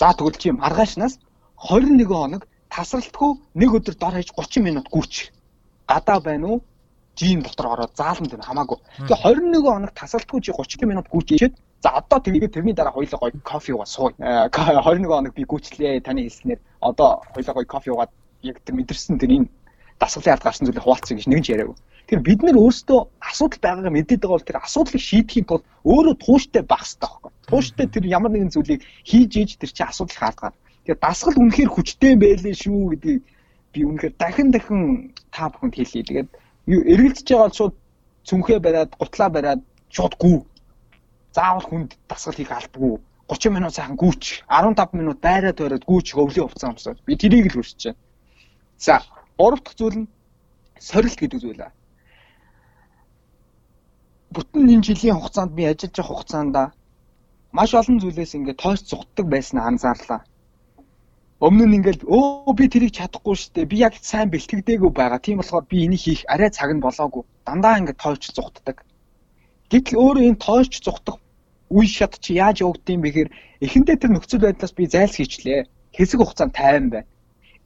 [0.00, 1.18] за тэгвэл чи маргаашнаас
[1.56, 5.30] 21 хоног тасралтгүй нэг өдөр дор хаяж 30 минут гүйч.
[5.86, 6.62] Гадаа байна уу?
[7.16, 8.78] Жин дотор ороод заалан байна хамаагүй.
[9.08, 13.32] Тэгээ 21 хоног тасралтгүй чи 30 минут гүйчээд за одоо тэгээд тэрний дараа хоёлоо гоё
[13.44, 14.14] кофе уугаа сууя.
[14.48, 18.10] 21 хоног би гүйчлээ таны хэлснээр одоо хоёлоо гоё кофе уугаад
[18.42, 19.48] яг тэр мэдэрсэн тэр энэ
[20.00, 21.76] дасгалын ард гарсан зүйлийг хуваалцъя гэж нэгэн ч яриаг.
[22.12, 26.60] Тэр бид нар өөрсдөө асуудал байгаагаа мэдээд байгаа бол тэр асуудлыг шийдэхийн тулд өөрөө тууштай
[26.60, 27.32] байх хэрэгтэй байхгүй.
[27.48, 30.52] Тууштай тэр ямар нэгэн зүйлийг хийж ийж тэр чинь асуудал хаардаг.
[30.84, 33.22] Тэгээ дасгал үнэхээр хүчтэй байлээ шүү гэдгийг
[33.72, 34.80] би үнэхээр дахин дахин
[35.32, 36.04] та бүхэнд хэлье.
[36.04, 36.28] Тэгээд
[36.68, 37.74] эргэлдэж байгаа бол шууд
[38.28, 40.38] цүнхээ бариад, гутлаа бариад шууд гүү.
[41.32, 43.00] Заавал хүнд дасгал хийх албагүй.
[43.32, 47.00] 30 минут сайхан гүүч, 15 минут байраад байраад гүүч хөвлийн хувцас амсаад.
[47.08, 48.00] Би тэрийг л хүсэж байна.
[48.76, 49.00] За,
[49.40, 50.12] гурав дахь зүйл нь
[50.76, 51.72] сорилт гэдэг зүйл аа.
[54.34, 56.54] Бүтэн энэ жилийн хугацаанд би ажиллаж байгаа хугацаанд
[57.56, 60.20] маш олон зүйлээс ингээд тойрч зугтдаг байснаа анзаарлаа.
[61.46, 63.68] Өмнө нь ингээл өө би тэрийг чадахгүй штэ.
[63.70, 65.20] Би яг сайн бэлтгэдэггүй байгаа.
[65.20, 67.22] Тийм болохоор би энийг хийх арай цаг нь болоогүй.
[67.46, 68.76] Дандаа ингээд тойрч зүхтдаг.
[69.70, 71.18] Гэтэл өөрөө энэ тойрч зүхтах
[71.76, 73.30] үе шат чи яаж явагдсан бэ гэхээр
[73.64, 75.60] эхэндээ тэр нөхцөл байдлаас би зайлс хийчлээ.
[75.96, 77.10] Хэсэг хугацаанд тайван байна.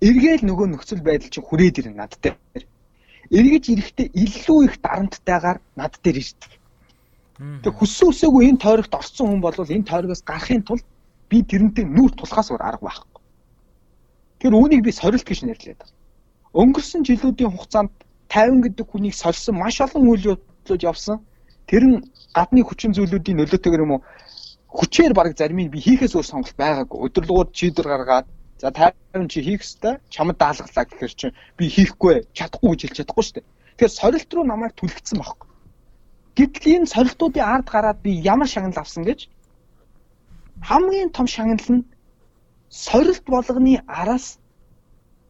[0.06, 2.36] Эргээл нөгөө нөхцөл байдал чинь хүрээд ирнэ над дээр.
[3.30, 6.52] Эргэж ирэхдээ илүү их дарамттайгаар над дээр ирдэг.
[7.62, 10.86] Тэг хүссэн үсээгүй энэ тойрогт орсон хүн бол энэ тойрогоос гарахын тулд
[11.28, 13.22] би тэрнтэй нүүр тулахаас өөр арга байхгүй.
[14.40, 15.94] Тэр үүнийг би сорилт гэж нэрлээд байна.
[16.54, 17.92] Өнгөрсөн жилүүдийн хугацаанд
[18.30, 21.18] 50 гэдэг хүнийг сольсон маш олон үйл явдлууд явсан.
[21.66, 21.96] Тэр нь
[22.32, 24.02] гадны хүчин зүйлүүдийн нөлөөтэйгээр юм уу
[24.70, 26.98] хүчээр баг зарим нь би хийхээс өөр сонголт байгаагүй.
[27.06, 28.26] Өдөрлөгөөр чийдэр гаргаад
[28.58, 29.98] за 50 чи хийх ёстой.
[30.08, 31.26] Чамд даалгалаа гэхэр чи
[31.56, 33.46] би хийхгүй чадахгүй гэж хэлж чадахгүй шүү дээ.
[33.76, 35.48] Тэгэхээр сорилт руу намайг түлхэгдсэн байхгүй.
[36.36, 39.28] Гэтэл энэ сорилтуудын ард гараад би ямар шагнал авсан гэж?
[40.68, 41.84] Хамгийн том шагнал нь
[42.68, 44.38] сорилт болгоны араас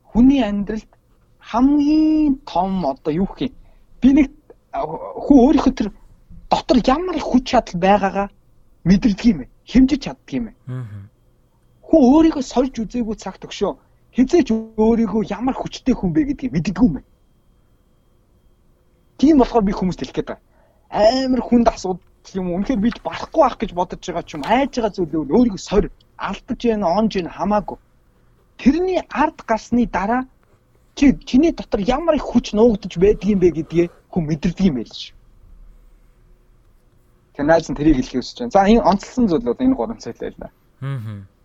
[0.02, 0.90] хүний амьдралд
[1.38, 3.54] хамгийн том одоо юу гэх юм?
[4.00, 4.30] Би нэг
[4.74, 5.88] хүн өөрийнхөө тэр
[6.50, 8.28] дотор ямар их хүч чадал байгаагаа
[8.84, 10.52] мэдэрдэг юм хэмжиж чаддаг юм бэ
[11.97, 13.72] хүн өөрийгөө сольж үзээгүй цагт өгшөө
[14.12, 16.97] хизээч өөрийгөө ямар хүчтэй хүн бэ гэдгийг мэддэггүй юм
[19.16, 20.30] тийм болохоор би хүмүүст хэлэх гээд
[20.92, 24.92] амар хүнд асуудал юм үнэхээр би барахгүй байх гэж бодож байгаа ч юм айж байгаа
[24.92, 25.88] зүйлөө өөрийгөө сорь
[26.20, 27.78] алдаж яана онж яана хамаагүй.
[28.61, 30.28] Тэрний ард гарсны дараа
[30.97, 35.16] чи чиний дотор ямар их хүч нуугдаж байдгийм бэ гэдгээ хүн мэдэрдэг юм байл ш.
[37.36, 38.53] Тэр найз нь тэрийг хэлхий өсөж байна.
[38.53, 40.49] За энэ онцлсан зүйл бол энэ гурван цайлаа л да.
[40.80, 41.36] Аа.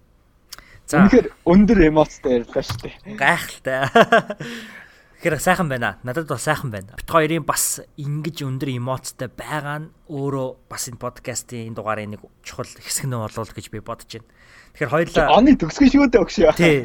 [0.92, 1.08] За.
[1.08, 3.16] Тэгэхээр өндөр эмоцтой ярьлаа шүү дээ.
[3.16, 3.88] Гайхалтай.
[5.24, 5.96] Тэгэхээр сайхан байна.
[6.04, 7.00] Надад бол сайхан байна.
[7.00, 12.22] Бит хоёрын бас ингэж өндөр эмоцтой байгаа нь өөрөө бас энэ подкастын энэ дугаарыг нэг
[12.44, 14.28] чухал хэсэг нь болов гэж би бодож байна.
[14.76, 16.52] Тэгэхээр хоёулаа оны төгсгөн шүү дээ өгшөө.
[16.60, 16.84] Тий.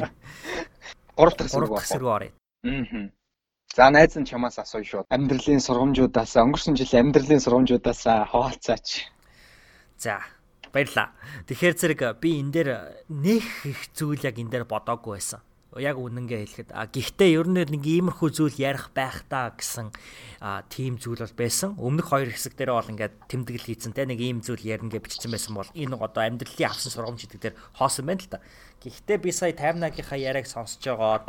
[1.19, 1.59] Гурав дахь хэсэг.
[1.59, 2.31] Гурав дахь хэсэг оръё.
[2.63, 3.11] Аа.
[3.75, 5.03] За найз нь чамаас асууя шүү.
[5.11, 9.11] Амьдралын сургамжуудаас өнгөрсөн жилийн амьдралын сургамжуудаас хаваалцаач.
[9.99, 10.23] За
[10.73, 11.13] баярлаа.
[11.47, 12.69] Тэгэхээр зэрэг би энэ дээр
[13.09, 15.41] нэх их зүйл яг энэ дээр бодоогүй байсан
[15.75, 19.93] яг үнэнгээ хэлэхэд а гэхдээ ер нь нэг иймэрхүү зүйл ярих байх та гэсэн
[20.71, 21.77] тийм зүйл бол байсан.
[21.77, 25.31] Өмнөх хоёр хэсэг дээр бол ингээд тэмдэглэл хийцэн те нэг ийм зүйл ярина гэж бичсэн
[25.31, 28.39] байсан бол энэ одоо амьдралын авсан сургамж гэдэг дээр хоосон байна л та.
[28.81, 31.27] Гэхдээ би сая таймнагийнхаа яриаг сонсож байгаа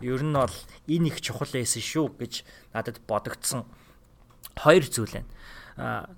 [0.00, 0.56] ер нь бол
[0.88, 2.32] энэ их чухал байсан шүү гэж
[2.72, 3.66] надад бодогдсон
[4.56, 5.30] хоёр зүйл байна.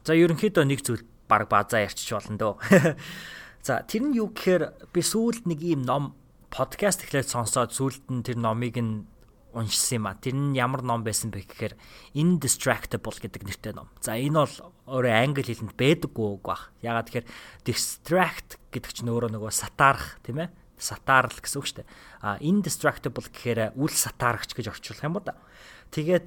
[0.04, 2.54] За ерөнхийдөө нэг зүйл баг базаа ярьчих болно дөө.
[3.66, 6.16] За тэр нь юу гэхээр би сүүлд нэг ийм ном
[6.48, 9.04] подкаст эхлээд сонсоод сүүлд нь тэр номыг нь
[9.52, 10.16] уншсан юм а.
[10.16, 11.74] Тэр нь ямар ном байсан бэ гэхээр
[12.16, 13.92] Indistractable гэдэг нэртэй ном.
[14.00, 14.56] За энэ бол
[14.88, 16.72] өөрөө англи хэлэнд байдаггүй үг баг.
[16.80, 17.28] Ягаад тэгэхээр
[17.64, 21.88] distract гэдэг чинь өөрөө нөгөө сатаарах тийм ээ сатаарл гэсэн үг шүү дээ.
[22.22, 25.34] А indistractable гэхээр үл сатаарагч гэж орчуулах юм ба да.
[25.90, 26.26] Тэгээд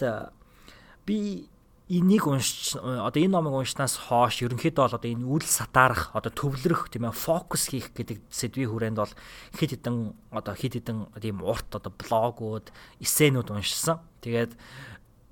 [1.07, 1.47] би
[1.91, 6.87] энийг уншиж одоо энэ номыг уншнаас хойш ерөнхийдөө бол одоо энэ үл сатаарах одоо төвлөрөх
[6.87, 9.11] тийм ээ фокус хийх гэдэг сэдвийн хүрээнд бол
[9.59, 12.71] хэд хэдэн одоо хэд хэдэн тийм урт одоо блогууд
[13.03, 13.99] эссенүүд уншсан.
[14.23, 14.55] Тэгээд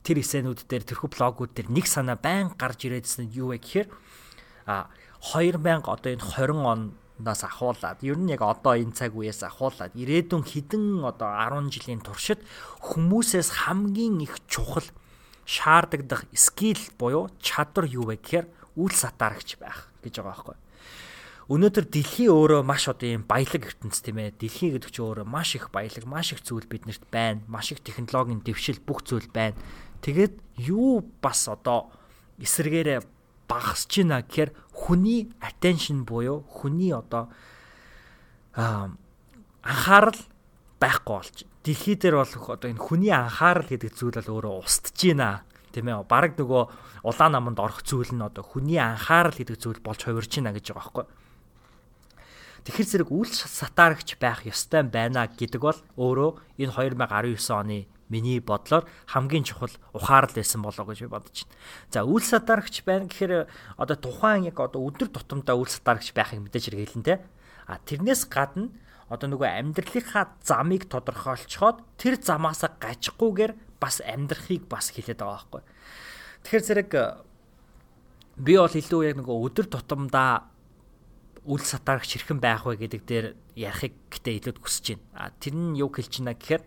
[0.03, 3.87] тэр эссенүүд дээр тэрхүү блогууд дээр нэг санаа байн гарч ирээдсэн нь юу вэ гэхээр
[4.67, 4.91] а
[5.23, 6.81] 2000 одоо энэ 20 он
[7.23, 12.03] нас ахуулаад ер нь яг одоо энэ цаг үеэс ахуулаад ирээдүйн хідэн одоо 10 жилийн
[12.03, 12.43] туршид
[12.83, 14.87] хүмүүсээс хамгийн их чухал
[15.49, 18.45] шаардагдах скил буюу чадвар юу вэ гэхээр
[18.77, 20.57] үл сатаарагч байх гэж байгаа байхгүй.
[21.49, 24.37] Өнөөдөр дэлхий өөрөө маш одоо юм баялаг ертөнц тийм ээ.
[24.37, 27.41] Дэлхий гэдэг чинь өөрөө маш их баялаг, маш их зүйл биднэрт байна.
[27.49, 29.57] Маш их технологийн дэвшил бүх зүйл байна.
[30.05, 30.37] Тэгээд
[30.69, 31.89] юу бас одоо
[32.37, 33.01] эсэргээрээ
[33.49, 37.33] багасч байна гэхээр хүний attention буюу хүний одоо
[38.53, 40.21] анхаарал
[40.77, 45.43] байхгүй болж дэлхий дээр болох одоо энэ хүний анхаарал гэдэг зүйл бол өөрөө устж байна.
[45.75, 46.07] Тийм ээ.
[46.07, 46.63] Бараг нөгөө
[47.03, 51.05] улаан наманд орох зүйл нь одоо хүний анхаарал гэдэг зүйл болж хувирч байна гэж байгаа
[51.05, 51.05] байхгүй.
[52.65, 58.89] Тэгэхэр зэрэг үл сатаарагч байх ёстой байна гэдэг бол өөрөө энэ 2019 оны миний бодлоор
[59.07, 61.55] хамгийн чухал ухаарал байсан болоо гэж би бодож байна.
[61.93, 63.47] За үл сатаарагч байна гэхээр
[63.77, 67.23] одоо тухайн яг одоо өдөр тутамдаа үл сатаарагч байхыг мэдээж хэрэг хэлэн тэ.
[67.69, 68.73] А тэрнээс гадна
[69.09, 75.63] одоо нөгөө амьдралынхаа замыг тодорхойлцоход тэр замаас гажихгүйгээр бас амьдрахыг бас хэлээд байгаа байхгүй.
[76.45, 77.05] Тэгэхээр зэрэг э,
[78.37, 80.31] би бол илүү яг нөгөө өдөр тутамдаа
[81.49, 85.05] үл сатаарагч хэрхэн байх вэ гэдэг дээр ярихыг гэтээ илүүд хүсэж байна.
[85.17, 86.63] А тэр нь юу хэлж байна гэхээр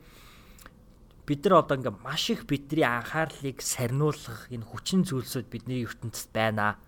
[1.22, 6.82] бид нар одоо ингээ маш их бидний анхаарлыг сарниулах энэ хүчин зүйлсүүд бидний ертөнцид байна.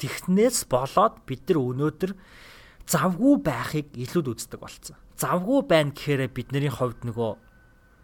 [0.00, 2.12] Технээс болоод бид нар өнөөдөр
[2.86, 4.96] завгүй байхыг илүүд үздэг болцсон.
[5.18, 7.30] Завгүй байна гэхээр бидний хувьд нөгөө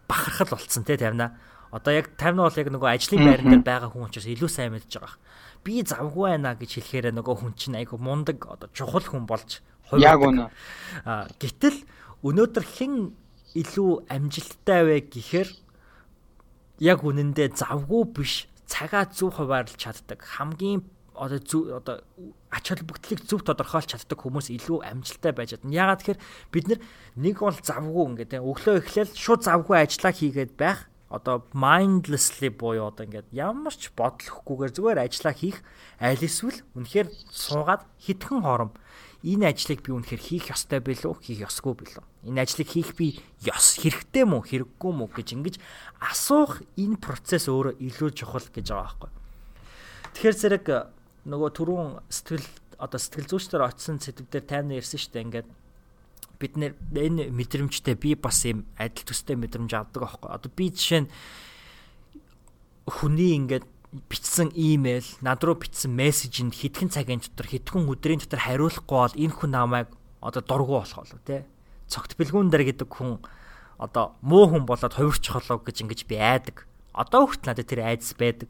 [0.07, 1.39] бахархал болцсон те тавина.
[1.71, 4.99] Одоо яг тавина бол яг нөгөө ажлын байран дээр байгаа хүн учраас илүү сайн мэдж
[4.99, 5.17] байгаа.
[5.63, 10.21] Би завгүй байна гэж хэлэхээр нөгөө хүн чинь айгу мундаг одоо чухал хүн болж Яг
[10.21, 10.49] үнэ.
[11.05, 11.85] А гэтэл
[12.25, 13.13] өнөөдөр хэн
[13.53, 15.49] илүү амжилттай вэ гэхээр
[16.81, 18.33] яг үнэндээ завгүй биш
[18.65, 20.81] цагаа зөв хуваарлж чаддаг хамгийн
[21.15, 21.95] одоо зүг одоо
[22.49, 25.73] ач холбогдлыг зөв тодорхойлж чаддаг хүмүүс илүү амжилттай байж чадна.
[25.73, 26.65] Ягаад тэгэхээр бид
[27.17, 33.05] нэг бол завгүй ингээд өглөө эхлээл шууд завгүй ажиллаа хийгээд байх одоо mindlessly буюу одоо
[33.05, 35.61] ингээд ямар ч бодлохгүйгээр зүгээр ажиллаа хийх
[36.01, 38.71] аль эсвэл үнэхээр суугаад хитгэн хором
[39.21, 42.03] энэ ажлыг би үнэхээр хийх ёстой билүү хийх ёсгүй билүү.
[42.27, 45.55] Энэ ажлыг хийх би ёс хэрэгтэй мүү хэрэггүй мүү гэж ингэж
[46.01, 49.11] асуух энэ процесс өөрөө илүү чухал гэж байгаа байхгүй.
[50.17, 50.65] Тэгэхээр зэрэг
[51.23, 52.47] нөгөө түрүүн сэтгэл
[52.79, 55.25] одоо сэтгэл зүйчдэр очисон сэдвээр тайвна ярьсан шүү дээ.
[55.27, 55.49] Ингээд
[56.41, 60.29] бид нэр энэ мэдрэмжтэй би бас юм адил төстэй мэдрэмж авдаг аахгүй.
[60.35, 61.09] Одоо би жишээ нь
[62.83, 63.63] хүний ингээд
[64.09, 69.37] бичсэн имэйл над руу бичсэн мессежинд хэдхэн цагийн дотор хэдхэн өдрийн дотор хариулахгүй бол энэ
[69.37, 69.87] хүн намайг
[70.19, 71.45] одоо дургу болох болов те
[71.87, 73.21] цогт бэлгүүн дээр гэдэг хүн
[73.77, 76.65] одоо муу хүн болоод хувирчих болов гэж ингэж би айдаг.
[76.91, 78.49] Одоо хүртэл надад тэр айдас байдаг.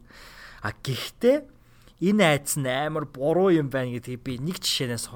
[0.64, 1.53] А гэхдээ
[2.04, 5.08] энэ айдас нь амар буруу юм байна гэдгийг би нэг жишээнээс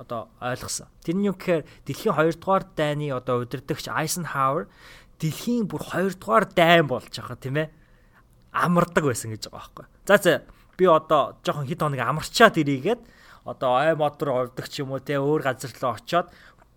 [0.00, 0.88] одоо ойлгосон.
[1.04, 4.72] Тэр нь юу гэхээр дэлхийн 2 дугаар дайны одоо удирдагч Eisenhower
[5.20, 7.68] дэлхийн бүр 2 дугаар дайн болж байгаа тийм ээ.
[8.52, 9.86] Амардаг байсан гэж байгаа байхгүй.
[10.08, 10.32] За за
[10.76, 13.00] би одоо жоохон хэд хоног амарчаад ирийгээд
[13.44, 16.28] одоо ой модор ордог ч юм уу те өөр газар руу очиод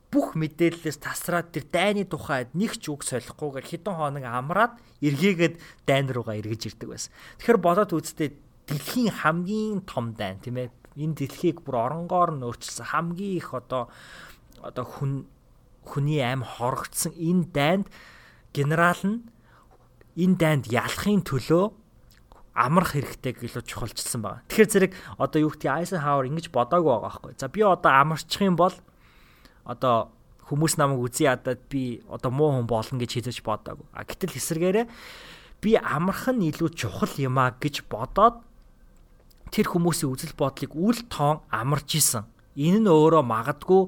[0.10, 4.74] бүх мэдээллээс тасраад тэр дайны тухайд нэг ч үг солихгүйгээр хэдэн хоног амраад
[5.06, 7.12] эргээгээд дайн руугаа эргэж ирдэг байсан.
[7.38, 8.30] Тэгэхээр болоод үзтээ
[8.70, 10.70] дэлхийн хамгийн том дайн тийм ээ
[11.02, 13.90] энэ дэлхийг бүр оронгоор нь өөрчилсөн хамгийн их одоо
[14.62, 15.26] одоо хүн
[15.84, 17.88] хүний аим хорогдсон энэ дайнд
[18.54, 19.26] генерал нь
[20.18, 21.74] энэ дайнд ялахын төлөө
[22.54, 24.44] амрах хэрэгтэй гэлөө чухалчилсан байна.
[24.52, 27.34] Тэгэхээр зэрэг одоо юу гэдгийг Айсенхауэр ингэж бодоагүй байгаа байхгүй.
[27.40, 28.76] За би одоо амарчих юм бол
[29.64, 30.12] одоо
[30.50, 33.88] хүмүүс намайг үзий ядаад би одоо муу хүн болно гэж хэлж бодоагүй.
[33.96, 34.86] А гэтэл эсэргээрээ
[35.64, 38.44] би амархан илүү чухал юм а гэж бодоод
[39.50, 42.26] тэр хүмүүсийн үзэл бодлыг үл тоон амарч исэн.
[42.56, 43.84] Энэ нь өөрөө магадгүй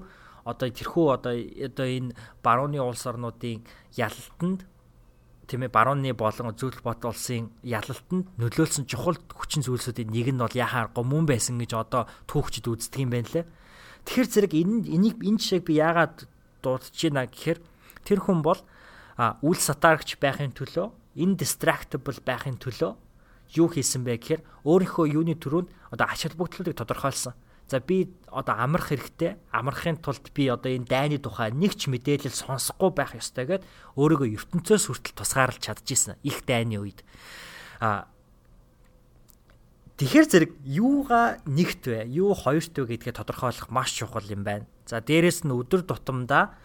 [0.46, 3.62] одоо тэрхүү одоо одоо энэ барууны улс орнуудын
[3.94, 4.66] ялалтанд
[5.46, 10.56] тийм ээ барууны болон зөвлөл бот улсын ялалтанд нөлөөлсөн чухал хүчин зүйлсүүдийн нэг нь бол
[10.56, 13.46] яхаа аргагүй мөн байсан гэж одоо түүхчид үздэг юм байна лээ.
[14.08, 16.26] Тэгэхээр зэрэг энэ энийг энэ жишээг би яагаад
[16.64, 17.60] дуудаж байна гэхээр
[18.08, 18.62] тэр хүн бол
[19.44, 20.88] үл сатаарч байхын төлөө
[21.20, 22.96] indistractable байхын төлөө
[23.56, 27.34] юу хийсэн бэ гэхээр өөрийнхөө юуны төрөнд одоо ач холбогдлуудыг тодорхойлсон.
[27.72, 29.40] За би одоо амрах хэрэгтэй.
[29.52, 33.64] Амрахын тулд би одоо энэ дайны тухай нэг ч мэдээлэл сонсохгүй байх ёстой гэд
[33.96, 37.08] өөрийгөө ертөнцөөс хүртэл тусгаарлаж чадчихсан их дайны үед.
[37.80, 38.12] А
[40.02, 42.10] Тэгэхээр зэрэг юугаа нэгт вэ?
[42.10, 44.66] Юу хоёрт вэ гэдгээ тодорхойлох маш чухал юм байна.
[44.90, 46.58] За дээрэс нь өдөр тутамдаа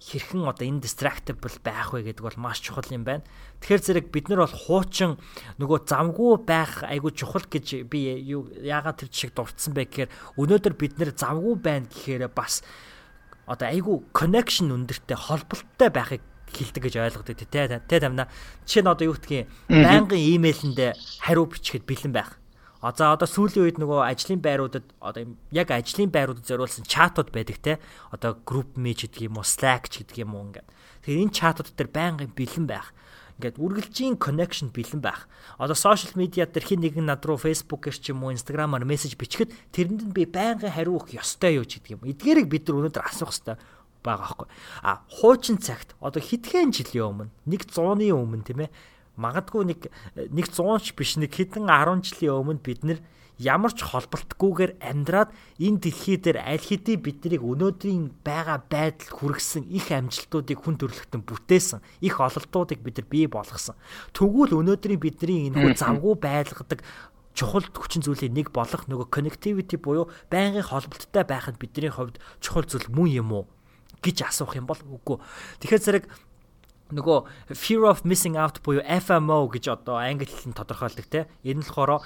[0.00, 3.24] хэрхэн одоо энэ distractable байх вэ гэдэг бол маш чухал юм байна.
[3.64, 5.16] Тэгэхээр зэрэг бид нар бол хуучин
[5.58, 10.74] нөгөө завгүй байх айгүй чухал гэж би юу яагаад тэр жишээ дурдсан бэ гэхээр өнөөдөр
[10.76, 12.60] бид нэр завгүй байна гэхээр бас
[13.48, 16.22] одоо айгүй connection өндөртэй холболттой байхыг
[16.52, 17.48] хэлдэг гэж ойлгодог тий.
[17.48, 18.28] Тэ тамина.
[18.68, 20.90] Жишээ нь одоо юу гэдгийг байнгын имэйлэндээ
[21.24, 22.38] хариу бичихэд бэлэн байх
[22.84, 25.24] А за одоо сүүлийн үед нөгөө ажлын байруудад одоо
[25.56, 27.80] яг ажлын байруудад зориулсан чатууд байдаг те.
[28.12, 30.68] Одоо group message гэдэг юм уу, Slack ч гэдэг юм уу ингээд.
[31.00, 32.92] Тэгэхээр энэ чатууд дээр байнгын бэлэн байх.
[33.40, 35.32] Ингээд үргэлжийн connection бэлэн байх.
[35.56, 39.56] Одоо social media дээр хин нэгэн над руу Facebook-ээр ч юм уу, Instagram-аар мессеж бичгэд
[39.72, 42.04] тэрэнд нь би байнгын хариу өгөх ёстой юу ч гэдэг юм.
[42.04, 43.56] Эдгээрийг бид нар өнөөдөр асуух ёстой
[44.04, 44.48] байгаа байхгүй.
[44.84, 48.70] А хуучин цагт одоо хэдхэн жилийн өмнө, нэг 100-ны өмнө тийм ээ
[49.16, 49.80] магадгүй нэг
[50.14, 52.98] нэг 100 ч биш нэг хэдэн 10 жилийн өмнө бид нэр
[53.38, 59.90] ямар ч холболтгүйгээр амьдраад энэ дэлхий дээр аль хэдийн биднийг өнөөдрийн байгаа байдал хүргэсэн их
[59.90, 63.74] амжилтуудыг хүн төрөлхтөн бүтээсэн их ололтуудыг бид нар бий болгосон.
[64.14, 66.86] Тэгвэл өнөөдрийн бидний энэ хүү завгүй байлгадаг
[67.34, 72.86] чухал хүчин зүйлийн нэг болох нөгөө connectivity буюу байнгын холболттой байхад бидний хувьд чухал зүйл
[72.94, 73.44] мөн юм уу
[73.98, 75.18] гэж асуух юм бол үгүй.
[75.58, 76.04] Тэгэхээр зэрэг
[76.92, 81.24] нөгөө fear of missing out буюу FMO гэж одоо англи хэлээр тодорхойлдог те.
[81.40, 82.04] Энэ нь болохоор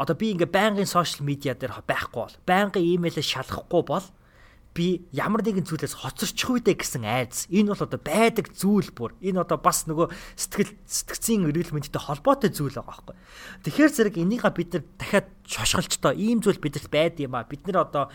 [0.00, 4.06] одоо би ингээ байнгын сошиал медиа дээр байхгүй бол байнгын имэйлээ шалгахгүй бол
[4.72, 7.50] би ямар нэгэн зүйлээс хоцорчих үедээ гэсэн айдас.
[7.50, 9.18] Энэ бол одоо байдаг зүйл бүр.
[9.18, 13.16] Энэ одоо бас нөгөө сэтгэл сэтгцийн эрүүл мэндтэй холбоотой зүйл байгаа байхгүй.
[13.66, 17.42] Тэгэхээр зэрэг энийг бид нар дахиад шошголчдоо ийм зүйл бидэрт байд юм а.
[17.42, 18.14] Бид нар одоо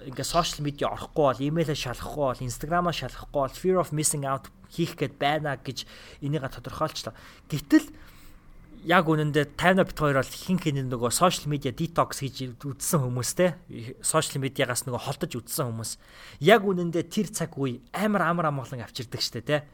[0.00, 4.48] ингээ сошиал медиа орохгүй бол, имэйлээ шалгахгүй бол, инстаграмаа шалгахгүй бол fear of missing out
[4.70, 5.84] хийх гээд байна гэж
[6.22, 7.14] энийг тодорхойлчлаа.
[7.50, 7.90] Гэтэл
[8.84, 13.30] яг үнэндээ 50 бит хоёр бол хин хин нөгөө сошиал медиа детокс хийж үдсэн хүмүүс
[13.36, 13.60] те.
[14.00, 15.90] Сошиал медиагаас нөгөө холдож үдсэн хүмүүс.
[16.40, 19.68] Яг үнэндээ тэр цаг үе амар амар амгалан авчирдаг штэ те.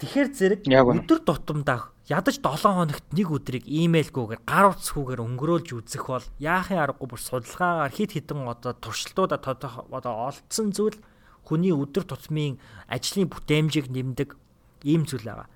[0.00, 6.26] Тэгэхээр зэрэг өдөр тутамдаа ядаж 7 хоногт нэг өдрийг имэйлгүйгээр гар утасгүйгээр өнгөрөөлж үзэх бол
[6.40, 10.96] яахын аргагүй бүр судалгаагаар хит хитэн одоо туршилтуудаа одоо олдсон зүйл
[11.50, 14.38] хүний өдөр тутмын ажлын бүтээмжийг нэмдэг
[14.86, 15.50] ийм зүйл байгаа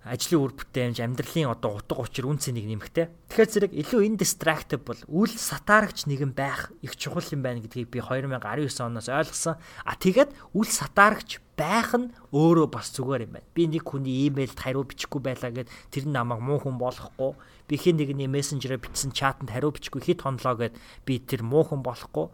[0.00, 3.12] ажлын үр бүтээмж, амьдралын одоо утга учир үн цэнийг нэмэхтэй.
[3.28, 8.80] Тэгэхээр зэрэг илүү indistractable, үл сатаарагч нэгэн байх их чухал юм байна гэдгийг би 2019
[8.80, 9.60] оноос ойлгосон.
[9.84, 13.52] А тэгээд үл сатаарагч байх нь өөрөө бас зүгээр юм байна.
[13.52, 17.36] Би нэг хүний имэйлд хариу бичихгүй байлаа гэд тэр намайг муу хүн болохгүй
[17.70, 20.74] би хин нэгний мессенжерээр бичсэн чатанд хариу бичгүй хит хонлоо гэд
[21.06, 22.26] би тэр муу хүн болохгүй.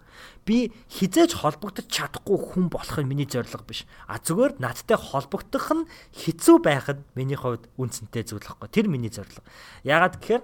[0.48, 3.84] Би хизээж холбогдож чадахгүй хүн болох нь миний зорилго биш.
[4.08, 5.84] А зүгээр надтай холбогдох нь
[6.16, 8.72] хэцүү байх нь миний хувьд үнцэнтэй зүйл байхгүй.
[8.72, 9.44] Тэр миний зорилго.
[9.84, 10.42] Ягаад гэхээр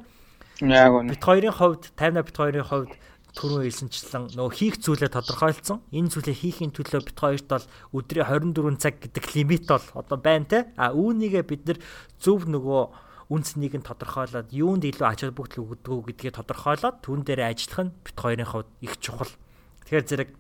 [0.68, 1.16] яг үнэ.
[1.16, 2.92] Бит хоёрын хувьд, тайна бит хоёрын хувьд
[3.32, 5.80] түрүү хэлсэнчлэн нөө хийх зүйлээ тодорхойлцсон.
[5.88, 7.64] Энэ зүйлээ хийхин төлөө бит хоёрт бол
[7.96, 10.58] өдрийн 24 цаг гэдэг лимит бол одоо байна те.
[10.76, 11.78] А үүнийгээ бид нэр
[12.20, 17.88] зөв нөгөө үнцнийг нь тодорхойлоод юунд илүү ач холбогдол өгдөг гэдгийг тодорхойлоод түн дээр ажиллах
[17.88, 19.32] нь бит хоёрын хувьд их чухал.
[19.88, 20.30] Тэгэхээр зэрэг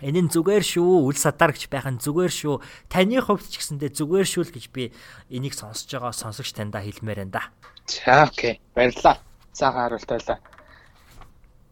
[0.00, 2.54] энэ нь зүгээр шүү, үл садаргч байх нь зүгээр шүү.
[2.88, 4.96] Таны хувьд ч гэсэндээ зүгээр шүү л гэж би
[5.28, 7.42] энийг сонсож байгаа сонсогч таньда хэлмээр байна да.
[7.84, 8.60] За окей.
[8.72, 9.20] Баярлалаа.
[9.52, 10.38] Цаахан хариулт байлаа.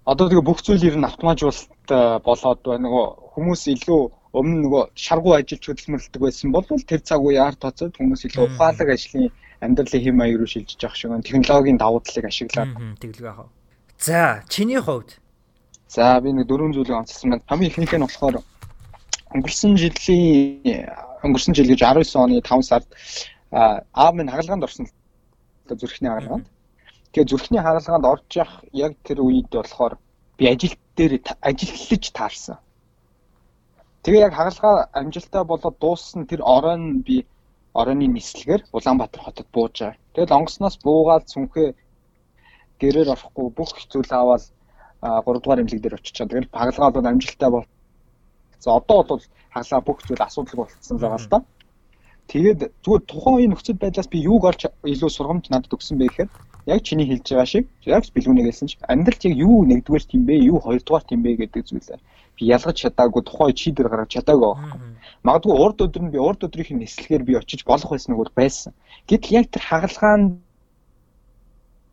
[0.05, 4.03] Одоо тэгээ бүх зүйл ер нь автоматжуулалт э, болоод нөгөө хүмүүс илүү
[4.39, 8.89] өмнө нөгөө шаргуу ажиллаж хөдөлмөрлөдөг байсан бол тэр цаг үе арт тоцоод хүмүүс илүү ухаалаг
[8.95, 9.31] ажлын
[9.63, 11.15] амьдралын хэм маяг руу шилжиж явах шиг.
[11.23, 13.49] Технологийн давуу талыг ашиглаад тэглэг яах вэ?
[13.99, 15.19] За, чиний хувьд.
[15.87, 17.47] За, би нэг дөрвөн зүйлийг онцлсан байна.
[17.47, 18.43] Хамгийн ихнийх нь болохоор
[19.35, 20.91] өнгөрсөн жилийн
[21.23, 22.89] өнгөрсөн жил гэж 19 оны 5 сард
[23.53, 26.47] аав минь хагалгаанд орсон л зүрхний хагалгаанд.
[27.13, 29.95] Тэгээ зүрхний хагалгаанд орж явах яг тэр үед болохоор
[30.39, 32.59] би ажил дээр ажил эхлэж таарсан.
[34.03, 37.25] Тэгээ яг хагалгаа амжилттай болоод дууссан тэр оройн би
[37.75, 39.97] оройны нислэгээр Улаанбаатар хотод бууж байгаа.
[40.15, 41.69] Тэгэл онгоцноос буугаад сүнхээ
[42.81, 44.45] гэрээр орохгүй бүх зүйл аваад
[45.03, 46.33] 3 дугаар эмнэлэг дээр очиж байгаа.
[46.33, 47.67] Тэгэл хагалгаа бол амжилттай бол.
[48.61, 49.23] За одоо бол
[49.55, 51.39] хагалгаа бүх зүйл асуудалгүй болцсон байгаа л да.
[52.31, 54.63] Тэгээд зүгээр тухайн үеийн нөхцөл байдлаас би юуг олж
[54.93, 56.31] илүү сургамж надад өгсөн бэ гэхээр
[56.73, 60.35] яг чиний хэлж байгаа шиг яг бэлгүүнээ гэлсэн чинь амьдралд яг юу нэгдүгээр тийм бэ,
[60.51, 61.99] юу хоёрдугаар тийм бэ гэдэг зүйлээ
[62.37, 64.81] би ялгаж чадаагүй тухайн шийдвэр гаргаж чадаагүй байхгүй.
[65.23, 68.73] Магадгүй урд өдөр нь би урд өдрийн нислэгээр би очиж болох байсан бол байсан.
[69.07, 70.23] Гэтэл яг тэр хагалгаан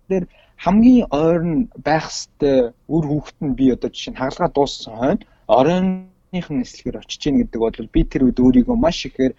[0.09, 0.25] дээр
[0.57, 6.47] хамгийн ойрн байх хэвээр үр хүүхэд нь би одоо жишээ нь хагалгаа дууссан хойно оройных
[6.49, 9.33] нь нислэгээр очиж гин гэдэг бол би тэр үед өөрийгөө маш ихээр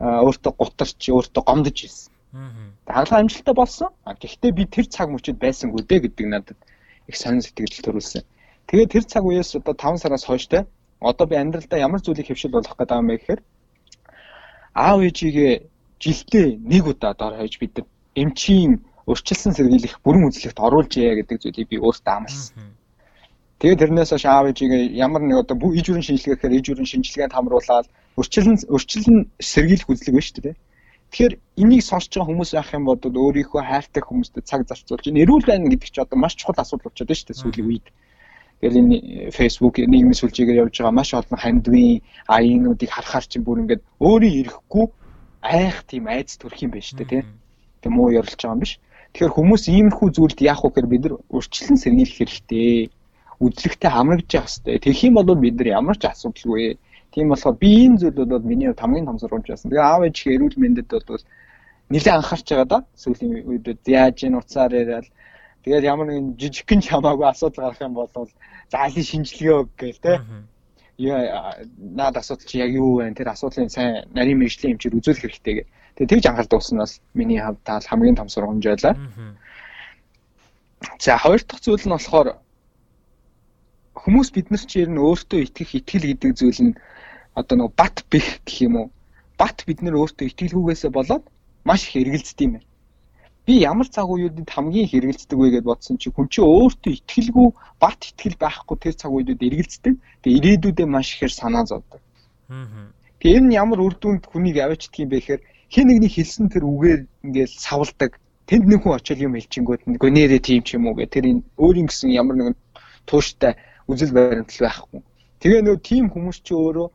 [0.00, 2.12] өөртөө гутарч өөртөө гомдож ирсэн.
[2.86, 3.88] Хагалгаа амжилттай болсон.
[4.06, 6.58] Гэхдээ би тэр цаг мөчид байсангүй дээ гэдэг надад
[7.06, 8.22] их сонир сэтгэл төрүүлсэн.
[8.66, 10.66] Тэгээд тэр цаг үеэс одоо 5 сараас хойштой
[11.00, 13.40] одоо би амьдралдаа ямар зүйлийг хөвшил болох гэдэг юм бэ гэхээр
[14.74, 15.52] аав ээжигээ
[16.00, 18.72] жилдээ нэг удаа дор хаяж бид нар эмчийн
[19.10, 22.76] өрчлөлсөн сэргийлэх бүрэн үзлэгт оруулж яа гэдэг зүйлийг би өөртөө амласан.
[23.60, 27.86] Тэгээд тэрнээс хойш аав ээжигээ ямар нэг одоо иж бүрэн шинжилгээхээр иж бүрэн шинжилгээнд хамруулаад
[28.20, 30.56] өрчлөлн өрчлөлн сэргийлэх үзлэг байна шүү дээ.
[31.10, 35.66] Тэгэхээр энийг сонсож байгаа хүмүүс байх юм бол өөрийнхөө хайртай хүмүүстэй цаг зарцуулж эрүүл байна
[35.68, 37.86] гэдэг чинь одоо маш чухал асуудал болчиход байна шүү дээ сүүлийн үед.
[38.60, 38.96] Тэгэл энэ
[39.32, 44.86] Facebook нийгмийн сүлжээгээр явж байгаа маш олон хандвийн аяынуудыг харахаар чинь бүр ингээд өөрийн ирэхгүй
[45.40, 47.24] айх тийм айц төрх юм байна шүү дээ
[47.80, 48.76] тийм муу ярилж байгаа юм биш.
[49.12, 52.90] Тэгэхээр хүмүүс иймэрхүү зүйлд яах вэ гэхээр бид нар урьдчилан сэргийлэх хэрэгтэй.
[53.40, 54.76] Үдлэгтэй хамрагдж явах хэрэгтэй.
[54.84, 56.76] Тэгэх юм бол бид нар ямар ч асуудалгүй.
[57.10, 59.70] Тийм болохоор би энэ зүйл бол миний хувьд хамгийн том сургамж байсан.
[59.72, 61.24] Тэгээ аав ээж эрүүл мэндэд бол
[61.90, 62.78] нэлээд анхаарч байгаа да.
[63.02, 65.08] Сүүлийн үед яаж ин уцаар яриад
[65.64, 68.08] Тэгээд ямар нэгэн жижигхэн чамаагүй асуудал гарах юм бол
[68.70, 70.14] за алийг шинжилгээ өг гээл те.
[70.96, 73.14] Яа наад асуудал чи яг юу вэ?
[73.18, 75.62] Тэр асуудлын сайн нарийн мэрэгжлийн хэмжээр үзүүлэх хэрэгтэй гэ.
[75.96, 78.94] Тэгээд тэгж анхаарал дуусснаас миний хавь таал хамгийн том сургамж байлаа.
[81.00, 82.28] За хоёр дахь зүйл нь болохоор
[83.96, 86.78] хүмүүс бид нар чи ер нь өөртөө итгэх итгэл гэдэг зүйл нь
[87.34, 88.88] одоо нэг бат бэх гэх юм уу?
[89.40, 91.24] Бат бид нар өөртөө итгэлгүйгээсээ болоод
[91.64, 92.69] маш их эргэлздэг юм байна
[93.46, 97.48] би ямар цаг үеүүдэд хамгийн хэрэгэлцдэг вэ гэдээ бодсон чи хүн чи өөртөө итгэлгүй
[97.80, 99.94] бат итгэл байхгүй тэр цаг үеүүдэд эргэлздэг.
[100.22, 102.00] Тэгээ ирээдүйдээ маш ихээр санаа зовдөг.
[103.20, 107.00] Тэгээ энэ ямар үр дүнд хүнийг аваачдаг юм бэ гэхээр хин нэгний хэлсэн тэр үгээр
[107.26, 108.12] ингээл савлдаг.
[108.48, 111.42] Тэнд нэг хүн очил юм хэлчингүүд нь гонээрээ тийм ч юм уу гэх тэр энэ
[111.56, 112.56] өөрийн гэсэн ямар нэгэн
[113.08, 113.56] тууштай
[113.88, 115.00] үзэл баримтлал байхгүй.
[115.40, 116.88] Тэгээ нөө тийм хүмүүс чи өөрөө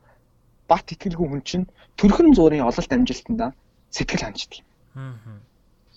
[0.70, 1.66] бат итгэлгүй хүн чинь
[1.98, 3.56] төрхөн зуурын ололт амжилтанда
[3.96, 4.68] сэтгэл ханчдаг юм.
[5.00, 5.45] Аа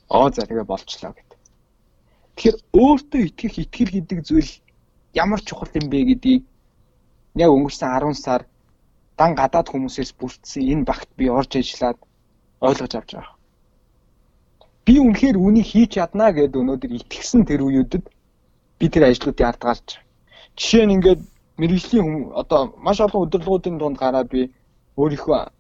[0.09, 1.39] оо за тэгээ болчлоо гэдэг.
[2.37, 4.51] Тэгэхээр өөртөө итгэх итгэл гэдэг зүйл
[5.15, 6.43] ямар чухал юм бэ гэдгийг
[7.43, 8.43] яг өнгөрсөн 10 сар
[9.19, 11.99] дан гадаад хүмүүсээс бүрдсэн энэ багт би орж ажиллаад
[12.67, 13.37] ойлгож авч байгаа.
[14.87, 18.05] Би үнэхээр үнийг хийж чаднаа гэд өнөөдөр итгэсэн тэр үеүүдэд
[18.79, 19.89] би тэр ажлуудыг ардгаалж.
[20.57, 21.21] Жишээ нь ингээд
[21.61, 24.55] мэрэгжлийн одоо маш олон удирдлагуудын дунд гараад би
[24.97, 25.51] өөрийнхөө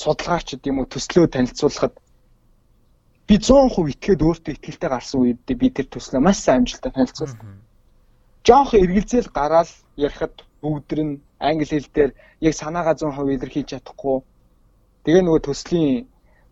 [0.00, 1.94] судалгаач гэдэг юм уу төслөө танилцуулахад
[3.28, 7.40] би 100% итгээд өөртөө итгэлтэй гарсан үед би тэр төслөө маш сайн амжилттай танилцуулсан.
[8.46, 12.10] Жохон эргэлзээл гараад ярихад бүгдэр нь англи хэл дээр
[12.40, 14.16] яг санаагаа 100% илэрхийлж чадахгүй.
[15.04, 16.06] Тэгээ нөгөө төслийн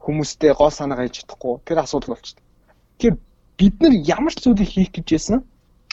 [0.04, 1.54] хүмүүстэй гол санаагаа хэлж чадахгүй.
[1.66, 2.44] Тэр асуудал болчихсон.
[2.98, 3.16] Тэгэхээр
[3.58, 5.38] бид нар ямар ч зүйлийг хийх гэж байсан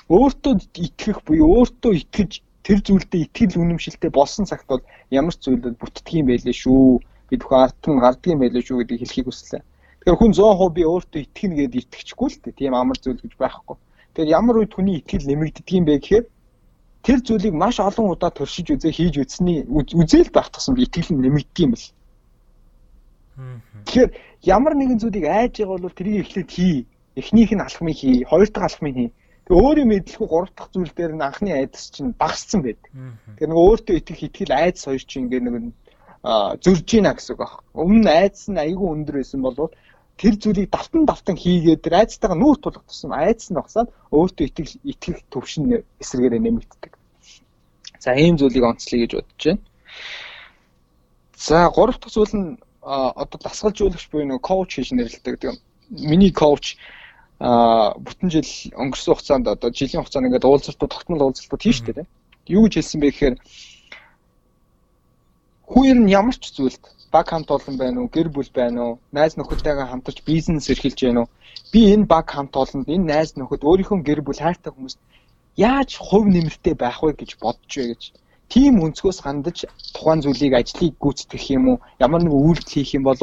[0.07, 0.53] өөртөө
[0.87, 2.31] итгэх буюу өөртөө итгэж
[2.63, 7.03] тэр зүйлдээ итгэл үнэмшилтэй болсон цагт бол ямар ч зүйлд бүтдгийм байлээ шүү.
[7.27, 9.61] Бид бүхэн арт нь гардгийм байлээ шүү гэдгийг хэлхийг хүслээ.
[10.07, 12.55] Тэгэхээр хүн 100% би өөртөө итгэнэ гэдээ итгэчихгүй л дээ.
[12.55, 13.75] Тийм амар зүйл гэж байхгүй.
[14.15, 16.25] Тэгэхээр ямар үед хүний итгэл нэмэгддэг юм бэ гэхээр
[17.03, 21.59] тэр зүйлийг маш олон удаа туршиж үзээ хийж үзсний үзэл байх тусам итгэл нь нэмэгддэг
[21.59, 21.91] юм бэл.
[23.83, 24.09] Тэгэхээр
[24.47, 26.87] ямар нэгэн зүйлийг айж байгаа бол тэрийг эхлээд хий.
[27.19, 29.09] Эхнийх нь алхмыг хий, хоёр дахь алхмыг хий.
[29.43, 32.87] Тэгээ өөрийн мэдлэхгүй гурав дахь зүйл дээр нь анхны айдас чинь багассан байдаг.
[33.35, 35.75] Тэгэхээр нөгөө өөртөө итгэх итгэл айдас хоёр чинь ингээ нэг
[36.63, 37.53] зөрж ийна гэсэн үг баг.
[37.75, 39.75] Өмнө айдас нь айгүй өндөр байсан боловч
[40.17, 44.73] тэр зүйлийг давтан давтан хийгээд тэр айцтайгаа нүүр тулах тусам айц нь багсаад өөртөө итгэл
[44.91, 46.93] итгэх төвшин эсрэгээрээ нэмэгддэг.
[48.01, 49.61] За ийм зүйлийг онцлоё гэж бодож байна.
[51.37, 55.37] За гурав дахь зүйл нь одоо дасгалжуулагч буюу нэг коуч хийж нэрлэдэг.
[55.37, 55.57] Тэгээ
[56.09, 56.77] миний коуч
[57.39, 62.09] а бүтэн жил өнгөрсөн хугацаанд одоо жилийн хугацаанд ингээд уулзалтууд тогтмол уулзалтууд хийж штэ.
[62.49, 63.35] Юу гэж хэлсэн бэ гэхээр
[65.69, 66.81] хүн нь ямар ч зүйлд
[67.11, 71.21] баг хамт олон байна уу, гэр бүл байна уу, найз нөхөдтэйгээ хамтарч бизнес эрхэлж байна
[71.21, 71.29] уу?
[71.71, 74.99] Би энэ баг хамт олонд энэ найз нөхөд өөрийнхөө гэр бүл хайртай хүмүүст
[75.57, 78.03] яаж хувь нэмэртэй байх вэ гэж бодож бай гэж.
[78.53, 79.57] тийм өнцгөөс хандаж
[79.93, 83.19] тухайн зүйлийг ажлыг гүйцэтгэх юм уу ямар нэг үйлдэл хийх юм бол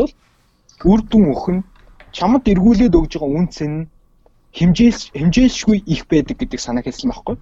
[0.91, 1.59] үр дүн өхөн
[2.17, 3.89] чамд эргүүлээд өгж байгаа үнц нь
[4.59, 7.37] хэмжээл хэмжээлшгүй их байдаг гэдэг санаа хэлсэн байхгүй.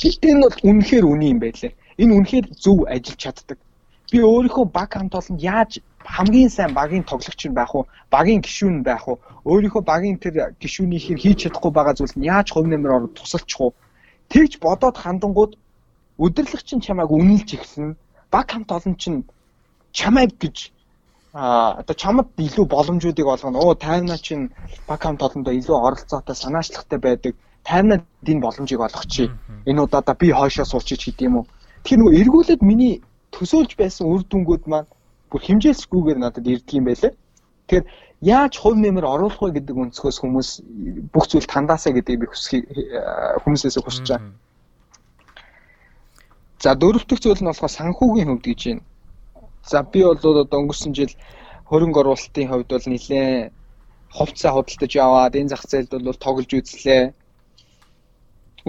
[0.00, 1.72] Гэтэ энэ бол үнэхээр үний юм байлээ.
[2.02, 3.58] Энэ үнэхээр зөв ажиллаж чаддаг.
[4.12, 8.82] Би өөрийнхөө баг хамт олонд яаж хамгийн сайн багийн тоглогч нь байх уу, багийн гишүүн
[8.84, 13.14] байх уу, өөрийнхөө багийн тэр гишүүнийхийг хийж чадахгүй байгаа зүйл нь яаж хувь нэмэр ороод
[13.16, 13.72] тусалчих уу?
[14.28, 15.52] Тэгж бодоод хандангууд
[16.24, 17.96] өдөрлөгч нь чамайг үнэлж эхэлнэ.
[18.30, 19.24] Баг хамт олон чинь
[19.92, 20.74] чамайг гэж
[21.34, 23.58] а одоо чамд илүү боломжуудыг олгоно.
[23.58, 24.54] Оо таймна чинь
[24.86, 27.34] баг хамт олондоо илүү оролцоотой санаачлагтай байдаг.
[27.64, 29.34] Таймнад энэ боломжийг олгочих.
[29.66, 31.46] Энэ удаадаа би хойшоо суучих гэдэг юм уу.
[31.82, 33.02] Тэгэхээр нөгөө эргүүлээд миний
[33.34, 34.88] төсөөлж байсан үр дүнгууд маань
[35.30, 37.12] бүр хэмжээсгүйгээр надад ирдэг юм байлээ.
[37.66, 37.86] Тэгэхээр
[38.22, 40.48] яаж хувь нэмэр оруулах вэ гэдэг өнцгөөс хүмүүс
[41.12, 42.64] бүх зүйл тандаасаа гэдгийг би хүсхийг
[43.42, 44.32] хүмүүсээс хүсэж байгаа.
[46.62, 48.84] За дөрөвдөг зүйл нь болохоор санхүүгийн хөвд гэж байна.
[49.66, 51.12] За би бол одоо өнгөрсөн жил
[51.68, 53.52] хөрөнгө оруулалтын хувьд бол нэлээд
[54.16, 57.12] хувцас худалдаж яваад энэ зах зээлд бол тоглож үзлээ.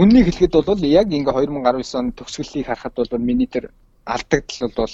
[0.02, 3.72] Үннийг хэлэхэд бол яг ингээ 2019 он төгсгөлийг харахад бол миний тэр
[4.06, 4.94] алдагдал бол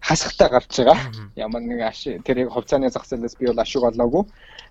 [0.00, 0.98] хасахтай гарч байгаа.
[1.36, 4.24] Ямар нэг аш тэрийг хувьцааны зах зээлээс би бол ашиг олоогүй.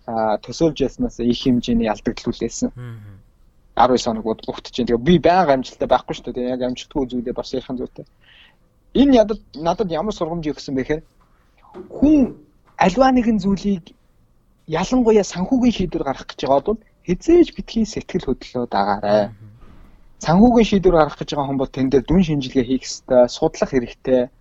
[0.06, 2.72] А төсөөлж яснаас их хэмжээний алдагдал үлээсэн.
[3.76, 4.86] 19 хоног угтж чинь.
[4.88, 6.54] Тэгээ би байнга амжилттай байхгүй шүү дээ.
[6.54, 8.06] Яг амжилтгүй зүйлээ бас ярих зүйтэй.
[8.94, 11.04] Энэ ядад надад ямар сургамж өгсөн бэ гэхээр
[11.90, 12.38] хүн
[12.78, 13.98] альва нэгэн зүйлийг
[14.68, 19.34] ялангуяа санхүүгийн шийдвэр гаргах гэж байгаа бол хизээж битгий сэтгэл хөдлөлөө дагаарай.
[20.24, 24.32] Санхүүгийн шийдвэр гаргах гэж байгаа хүн бол тэн дээр дүн шинжилгээ хийх ёстой, судлах хэрэгтэй.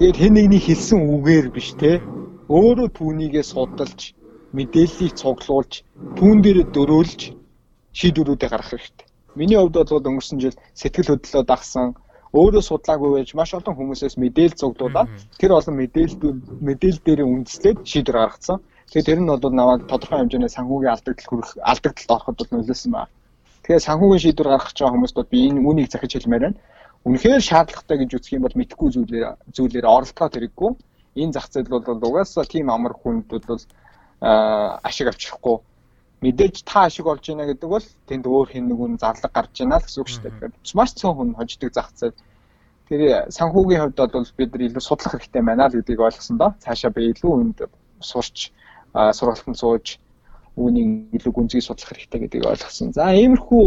[0.00, 2.00] Тэгээд хэн нэгний хэлсэн үгээр биш те
[2.48, 4.00] өөрөө түүнийгээ судалж
[4.56, 5.72] мэдээллийг цуглуулж
[6.16, 7.20] түүн дээр дөрөөлж
[7.98, 9.06] шийдвэрүүдээ гаргах хэрэгтэй.
[9.36, 11.88] Миний хувьд бол өнгөрсөн жил сэтгэл хөдлөлөө дагсан
[12.32, 16.16] өөрөө судлаагүй байж маш олон хүмүүсээс мэдээлэл зугдуулаад тэр олон мэдээлэл
[16.64, 18.64] мэдээлэл дээр үндэслээд шийдвэр гаргацсан.
[18.88, 23.12] Тэгэхээр тэр нь бол намайг тодорхой хэмжээний санхүүгийн алдагдал хүрэх алдагдалд ороход бол нөлөөсөн байна.
[23.62, 26.58] Тэгэхээр санхүүгийн шийдвэр гаргах байгаа хүмүүст бол би энэ үнийг захиж хэлмээр байна.
[27.06, 30.70] Үнэхээр шаардлагатай гэж үзэх юм бол мэдхгүй зүйлээр зүйлээр оролцоод хэрэггүй.
[31.22, 33.62] Энэ зах зээл бол угаасаа тийм амар хүнд бол
[34.22, 35.56] ашиг авчрахгүй
[36.22, 39.86] мэдээж та ашиг олж байна гэдэг бол тэнд өөр хэн нэгэн зарлаг гарч байна л
[39.86, 40.32] гэсэн үг шүү дээ.
[40.38, 42.18] Тэгэхээр маш цөөн хүн хождог зах зээл.
[42.86, 43.02] Тэр
[43.34, 46.54] санхүүгийн хувьд бол бид нар илүү судлах хэрэгтэй байна л гэдгийг ойлгосон доо.
[46.62, 47.58] Цаашаа би илүү үнд
[47.98, 48.54] сурч
[48.94, 49.98] сургалтанд сууж
[50.56, 52.92] үүнийг илүү гүнзгий судлах хэрэгтэй гэдгийг ойлгосон.
[52.92, 53.66] За иймэрхүү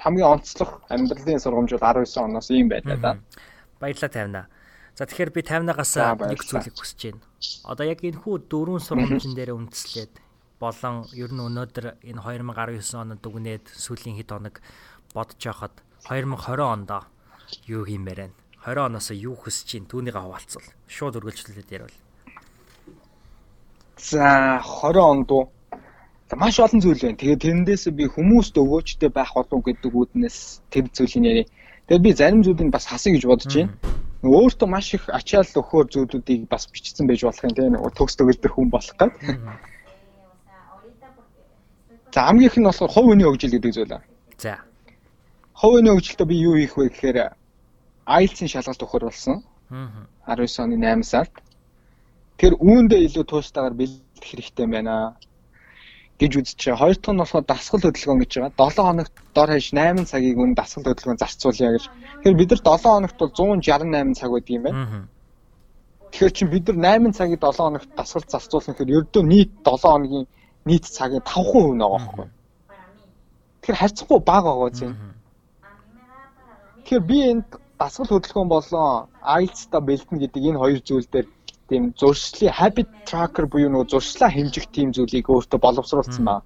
[0.00, 3.12] хамгийн онцлог амьдралын сургамж бол 19 оноос ийм байлаа да.
[3.80, 4.42] Баярлалаа тавина.
[4.96, 5.92] За тэгэхээр би 50-наас
[6.24, 7.24] нэг зүйлийг хүсэж байна.
[7.68, 10.12] Одоо яг энэ хүү дөрвөн сургамжин дээр үндэслээд
[10.60, 14.56] болон ер нь өнөөдөр энэ 2019 онд дүгнээд сүүлийн хэд хоног
[15.12, 15.74] бодож байхад
[16.08, 16.90] 2020 онд
[17.68, 18.36] юу хиймээр байна?
[18.64, 21.96] 20 оноос юу хүсэж чинь түүнийг хаваалцвал шууд үргэлжлүүлээд ярил.
[23.96, 25.48] За 20 онд уу
[26.36, 27.18] маш олон зүйл байна.
[27.18, 31.42] Тэгээд тэрэндээс би хүмүүст өгөөчтэй байх болов гэдэг үүднээс тэр зүйлийг яри.
[31.90, 33.74] Тэгээд би зарим зүйлийг бас хасъя гэж бодож байна.
[34.22, 38.70] Өөртөө маш их ачаал өгөхөр зүйлүүдийг бас бичсэн байж болох юм тийм төгс төгөлдөр хүн
[38.70, 39.10] болох гэдэг.
[42.14, 44.02] За хамгийн их нь болохоор хувь хүний хөгжил гэдэг зүйл аа.
[44.38, 44.62] За.
[45.56, 47.18] Хувь хүний хөгжилдөө би юу хийх вэ гэхээр
[48.06, 49.42] IELTS-ийн шалгалт өгөхөр болсон.
[49.70, 50.06] Аа.
[50.30, 51.34] 19 оны 8 сард.
[52.38, 55.16] Тэр үүндээ илүү тууштайгаар бэлдэх хэрэгтэй байна
[56.20, 56.80] гэж үзэж байгаа.
[56.84, 58.52] Хоёр дахь нь болохоор дасгал хөдөлгөөн гэж байгаа.
[58.52, 61.84] 7 хоногт дор хаяж 8 цагийг үн дасгал хөдөлгөөн зарцуулъя гэж.
[61.88, 65.08] Тэгэхээр бид нар 7 хоногт бол 168 цаг байдаг юм байна.
[66.12, 70.26] Тэгэхээр чинь бид нар 8 цагийг 7 хоногт дасгал зарцуулсан гэхээр ердөө нийт 7 хоногийн
[70.68, 72.28] нийт цагийн 5% нь байгаа байхгүй.
[73.60, 74.96] Тэгэхээр харьцахгүй бага байгаа зүйл.
[76.84, 77.48] Тэгэхээр би энд
[77.80, 81.26] дасгал хөдөлгөөн болон IELTS-та бэлтэн гэдэг энэ хоёр зүйл дээр
[81.70, 86.42] тийм зуршлын habit tracker буюу нөгөө зуршлаа хэмжих тийм зүйлийг өөртөө боловсруулсан байна.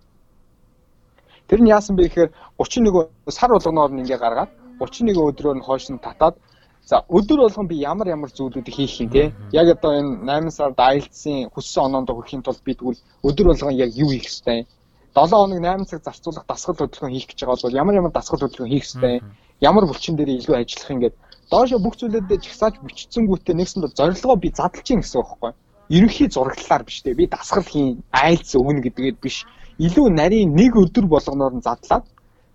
[1.49, 5.89] Тэр нь яасан бэ гэхээр 31 сар болгоноор нь ингээ гаргаад 31 өдрөөр нь хойш
[5.91, 6.37] нь татаад
[6.85, 9.33] За өдөр болгон би ямар ямар зүйлүүдийг хийх юм те.
[9.53, 13.97] Яг одоо энэ 8 сард IELTS-ийн хүссэн оноонд хүрэхийн тулд би тэгвэл өдөр болгон яг
[13.97, 14.69] юу хийх ёстой.
[15.17, 18.73] 7 хоног 8 цаг зарцуулах дасгал хөдөлгөөн хийх гэж байгаа бол ямар ямар дасгал хөдөлгөөн
[18.73, 19.23] хийх ёстой.
[19.65, 21.17] Ямар булчин дээр илүү ажиллах ингээд
[21.55, 25.53] доошо бүх зүйлүүдэд жагсааж бичсэнгүүтээ нэгсэнд зорилгоо би задлж гин гэсэн үг байхгүй.
[25.97, 27.15] Ерөнхий зураглалаар биш те.
[27.15, 29.47] Би дасгал хийн, IELTS өгнө гэдгээд биш.
[29.79, 32.05] Илүү нарийн нэг өдөр болгоноор нь задлаад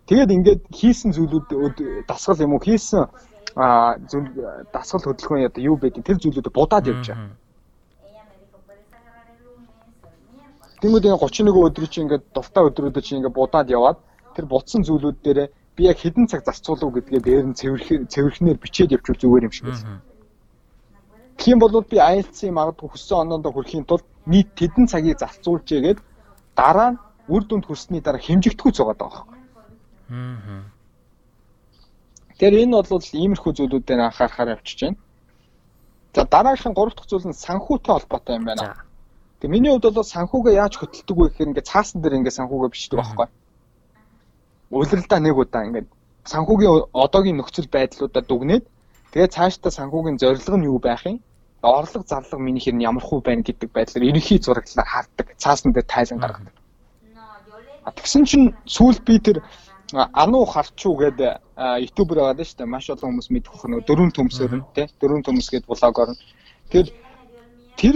[0.09, 1.47] тэгээд ингээд хийсэн зүйлүүд
[2.11, 3.07] дасгал юм уу хийсэн
[3.55, 4.27] а зүйл
[4.75, 7.31] дасгал хөдөлгөөн одоо юу байдیں۔ Тэр зүйлүүдээ будаад явж байгаа.
[10.79, 13.99] Тэнгүүд энэ 31 өдөр чинь ингээд дуртай өдрүүдэд чинь ингээд будаад яваад
[14.35, 15.47] тэр бутсан зүйлүүд дээрээ
[15.79, 19.65] би яг хэдэн цаг зарцуулав гэдгээ дээр нь цэвэрхэн цэвэрхнээр бичээд явуул зүгээр юм шиг
[19.71, 20.03] байна.
[21.39, 25.99] Тийм бол би IELTS-ийн магадгүй хүссэн оноонд хүрэхийн тулд нийт хэдэн цагийг зарцуулж яагээд
[26.59, 27.01] дараа нь
[27.31, 29.39] үр дүнд хүрсний дараа хэмжигдэхүй зугаад байгаа байхгүй.
[30.11, 30.67] Аа.
[32.35, 34.99] Тэгэхээр энэ бол иймэрхүү зүйлүүдээр анхаарахаар явчихж байна.
[36.15, 38.83] За дараагийн гурав дахь зүйл нь санхүүтэй холбоотой юм байна.
[39.39, 42.97] Тэгээ миний хувьд бол санхүүгээ яаж хөтэлдэг вэ гэхээр ингээд цаасан дээр ингээд санхүүгээ бичдэг
[42.99, 43.27] байхгүй.
[44.69, 45.87] Улиралдаа нэг удаа ингээд
[46.29, 48.65] санхүүгийн одоогийн нөхцөл байдлуудаа дүгнээд
[49.11, 51.17] тэгээ цаашдаа санхүүгийн зорилго нь юу байх юм?
[51.61, 55.27] Орлого зарлага миний хэр нь ямар хүү байна гэдэг байдлаар ерөнхий зураглалаар харддаг.
[55.41, 56.55] Цаасан дээр тайлан гаргадаг.
[57.97, 59.37] Тэгсэн чинь сүүл би тэр
[59.93, 61.41] Ану харчуу гэдэг
[61.89, 62.69] ютубер байгаа шүү дээ.
[62.69, 64.85] Маш олон хүмүүс мэдэх нөө дөрөв төмсөр нь тий.
[65.01, 66.13] Дөрөв төмс гэдэг блогоор.
[66.69, 66.85] Тэр
[67.73, 67.95] тэр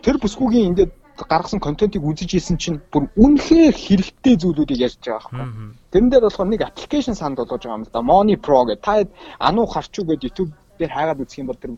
[0.00, 0.88] тэр бүсгүйгийн эндээ
[1.28, 5.74] гаргасан контентыг үзэж исэн чинь бүр үнэхээр хэрэгтэй зүйлүүдийг ярьж байгаа байхгүй.
[5.92, 8.00] Тэрэн дээр болохоор нэг аппликейшн санд болгож байгаа юм л да.
[8.00, 8.84] Money Pro гэдэг.
[8.84, 9.04] Та
[9.38, 11.76] Ану харчуу гэдэг YouTube дээр хайгаад үзэх юм бол тэр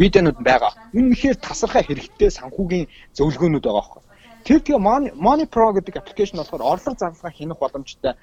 [0.00, 0.72] видеонууд байгаа.
[0.94, 4.02] Үнэхээр тасархай хэрэгтэй санхүүгийн зөвлөгөөнүүд байгаа байхгүй.
[4.44, 8.14] Тэр тэгээ Money Pro гэдэг аппликейшн болохоор орлого зарлага хянах боломжтой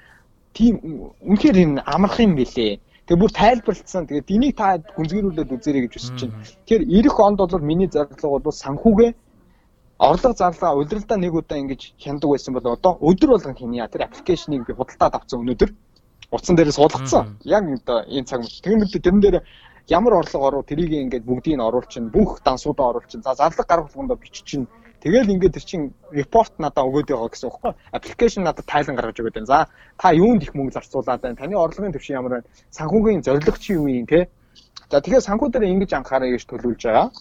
[0.54, 0.74] тийм
[1.22, 2.80] үнэхээр энэ амарх юм билээ.
[3.06, 4.04] Тэгээ бүр тайлбарлалцсан.
[4.06, 6.44] Тэгээд энийг та гүнзгийрүүлээд үзээрэй гэж хүсэж байна.
[6.66, 9.10] Тэгэхээр эх онд бол миний зорилго бол санхүүгээ
[9.98, 13.88] орлого зарлага удирдалтаа нэг удаа ингэж хяндаг байсан бол одоо өдөр болгон хийнэ.
[13.90, 15.70] Тэр аппликейшнийг би худалдаад авсан өнөөдөр
[16.30, 17.38] утсан дээрээ суулгацсан.
[17.42, 18.62] Яг одоо энэ цаг мэл.
[18.62, 19.36] Тэгээд тэрэн дээр
[19.90, 23.22] ямар орлого оруу тэрийг ингээд бүгдийг нь оруулчин бүх дансуудаа оруулчин.
[23.26, 24.68] За зарлага гаргах болгондоо биччин
[24.98, 27.74] Тэгэл ингээд тэр чин репорт надад өгөөд байгаа гэсэн үг байхгүй.
[27.94, 29.46] Аппликейшн надад тайлан гаргаж өгөөд байна.
[29.46, 29.58] За
[29.94, 31.38] та юунд их мөнгө зарцуулаад байна?
[31.38, 32.50] Таны орлогын түвшин ямар байна?
[32.74, 34.26] Санхүүгийн зорилго чи юу юм те?
[34.90, 37.14] За тэгэхээр санхүү дээр ингэж анхаараа гэж төлөвлөж байгаа.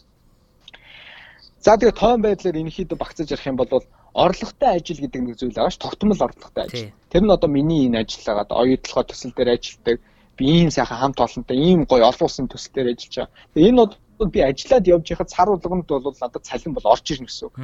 [1.60, 3.70] За тэгээ тоон байдлаар энэхийдээ багцаж ярих юм бол
[4.14, 5.78] орлоготой ажил гэдэг нэг зүйл байгаа ш.
[5.82, 6.94] Тогтмол орлоготой ажил.
[7.10, 8.46] Тэр нь одоо миний энэ ажил байгаа.
[8.62, 9.98] Оюутлогоо төсөл дээр ажилтдаг.
[10.38, 13.34] Би ийм сайхан хамт олонтой ийм гоё олон улсын төсөл дээр ажиллаж байгаа.
[13.54, 13.84] Тэгээ энэ
[14.26, 17.56] би ажиллаад явж байхад сар болгонд бол надад цалин бол орж ирнэ гэсэн үг.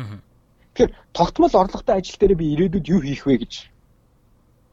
[0.74, 3.54] Тэгэхээр тогтмол орлоготой ажил дээр би ирээдүйд юу хийх вэ гэж.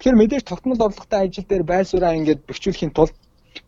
[0.00, 3.16] Тэгэхээр мэдээж тогтмол орлоготой ажил дээр байр сууриа ингээд бэхжүүлэхийн тулд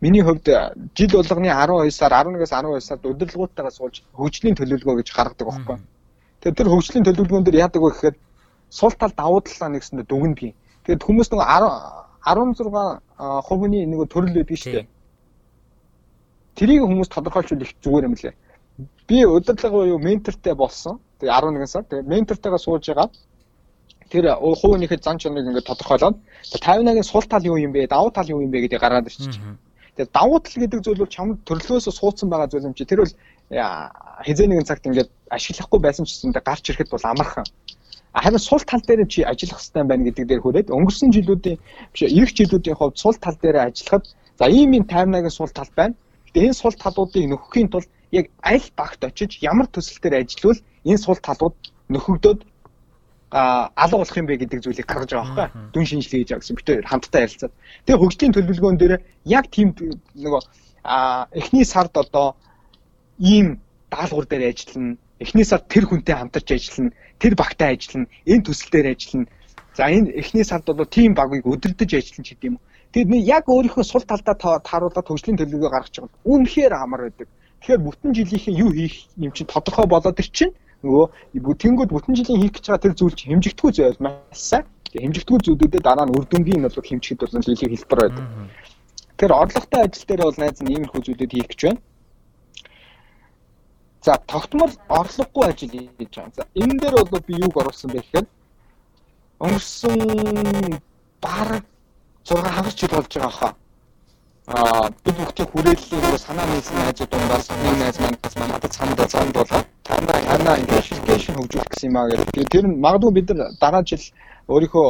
[0.01, 0.47] миний хувьд
[0.95, 5.78] жил болгоны 12 сар 11-аас 12 сард удирдлагуудтайгаа суулж хөгжлийн төлөвлөгөө гэж гаргадаг байхгүй.
[6.43, 8.16] Тэгэхээр тэр хөгжлийн төлөвлөгөөн дээр яадаг вэ гэхээр
[8.70, 10.55] сул тал давуу талаа нэгсэндээ дүгнэв би.
[10.87, 13.03] Тэгээд хүмүүс нэг 16
[13.47, 14.87] хувийн нэг төрөл өгдөг шүү дээ.
[16.59, 18.35] Тэрийг хүмүүс тодорхойлчвал их зүгээр юм лээ.
[19.09, 21.01] Би удирдлага буюу ментортэй болсон.
[21.20, 21.85] Тэгээ 11 сар.
[21.85, 23.11] Тэгээ ментортойгоо сууж байгаа.
[24.11, 26.16] Тэр хувийнхээ зан чанарыг ингээд тодорхойлоод
[26.53, 27.87] 58-гийн сул тал юу юм бэ?
[27.87, 29.41] Давуу тал юу юм бэ гэдгийг гаргаад ирчих.
[29.97, 32.84] Тэгээ давуу тал гэдэг зүйл бол чамд төрлөөсөө суудсан байгаа зүйл юм чи.
[32.88, 33.14] Тэр бол
[34.24, 37.47] хизээ нэгэн цагт ингээд ашиглахгүй байсан ч гэсэн гарч ирэхэд бол амархан.
[38.12, 41.59] Харин сул тал дээр чи ажиллах хэрэгтэй байна гэдэг дээр хүрээд өнгөрсөн жилүүдийн
[41.93, 44.05] биш эх жилүүдийн хувьд сул тал дээр ажиллахад
[44.38, 45.97] за ийм ийм таймнагийн сул тал байна
[46.34, 51.57] энэ сул талуудыг нөхөхийн тулд яг аль багт очиж ямар төсөлтөөр ажиллавал энэ сул талууд
[51.93, 52.51] нөхөгдөөд а
[53.33, 56.57] алга болох юм бэ гэдэг зүйлийг гаргаж байгаа байхгүй дүн шинжилгээ хийж байгаа гэсэн.
[56.61, 57.53] Хоёр хамтдаа ярилцаад.
[57.87, 60.43] Тэгээ хөгжлийн төлөвлөгөөн дээр яг тийм нөгөө
[61.41, 62.37] эхний сард одоо
[63.18, 63.59] ийм
[63.89, 68.93] даалгавар дээр ажиллана эхний сард тэр хүнтэй хамтарч ажиллана тэр багтай ажиллана энэ төсөл дээр
[68.93, 69.28] ажиллана.
[69.72, 72.61] За энэ эхний сард бол тийм багыг өдөрдөж ажиллана ч гэдэм юм
[72.93, 76.20] Тэгэд би яг өөрийнхөө сул талдаа тааруулаад хөгжлийн төлөвлөгөө гаргаж байгаа.
[76.28, 77.28] Үнэхээр амар байдаг.
[77.64, 80.53] Тэгэхээр бүтэн жилийнхээ юу хийх юм чинь тодорхой болоод ир чинь
[80.83, 84.64] нөгөө тэнгууд бүтэн жилийн хийх гэж байгаа тэр зүйл чинь хэмжигдэхүй зүйл маш сайн.
[84.93, 88.26] Хэмжигдэхүй зүйлүүдэд дараа нь үр дүнгийн нь бол хэмжихэд бол илүү хэлбэр байдаг.
[89.22, 91.80] Тэгэхээр орлоготой ажил дээр бол найз нь иймэрхүү зүйлүүд хийх гэж байна.
[94.03, 96.35] За тогтмол орлогогүй ажил хийж байгаа.
[96.37, 98.26] За энэ дээр бол би юуг оруулсан бэ гэхээр
[99.43, 99.99] өнгөрсөн
[101.22, 101.64] бараг
[102.26, 103.53] 6 хагас жил болж байгаа хаа.
[104.47, 109.66] Аа бид бүхний хүрээллийн санаа нийлсэн найзууд дундаас нэг найз манаас манад цанд цанд болоод
[109.86, 112.50] танаа танаа аппликейшн хөгжүүлэх гэсэн юм аа гэдэг.
[112.50, 114.03] Тэр нь магадгүй бид нар дараа жил
[114.50, 114.87] өөрийнхөө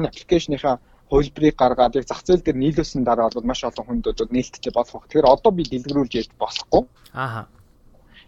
[0.00, 0.80] энэ аппликейшныхаа
[1.12, 5.04] хөлбрийг гаргаад яг зах зээл дээр нийлүүлсэн дараа бол маш олон хүнд нээлттэй болох.
[5.04, 6.82] Тэгэхээр одоо би дэлгэрүүлж ярьж болохгүй.
[7.12, 7.52] Ааха.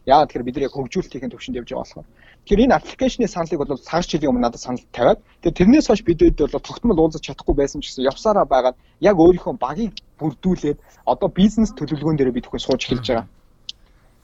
[0.04, 2.08] Яагаад тэгэхээр бид яг хөгжүүлэлтийн төвшөнд явж байгаа болохоор.
[2.44, 6.36] Тэгэхээр энэ аппликейшны саналыг бол сар жилийн өмнө надад санал тавиад тэгээд тэрнээс хойш бидэд
[6.44, 11.70] бол тогтмол уулзах чадахгүй байсан ч гэсэн явсараа байгаад яг өөрийнхөө багийг бүрдүүлээд одоо бизнес
[11.74, 13.26] төлөвлөгөөн дээр бид бүхэн сууж эхэлж байгаа.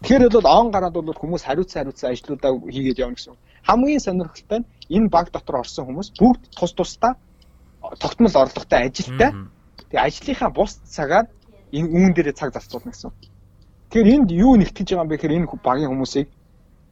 [0.03, 3.35] Тэгэхээр бол он гараад бол хүмүүс хариуцсан хариуцсан ажлуудаа хийгээд явна гэсэн.
[3.65, 7.17] Хамгийн сонирхолтой нь энэ баг дотор орсон хүмүүс бүгд тус тусдаа
[8.03, 9.31] тогтмол орлоготой ажилтай.
[9.89, 11.27] Тэгээ ажлынхаа бус цагаар
[11.73, 13.11] энэ үүн дээр цаг зарцуулна гэсэн.
[13.89, 16.29] Тэгэхээр энд юу нэгтгэж байгаа юм бэ гэхээр энэ багийн хүмүүсийг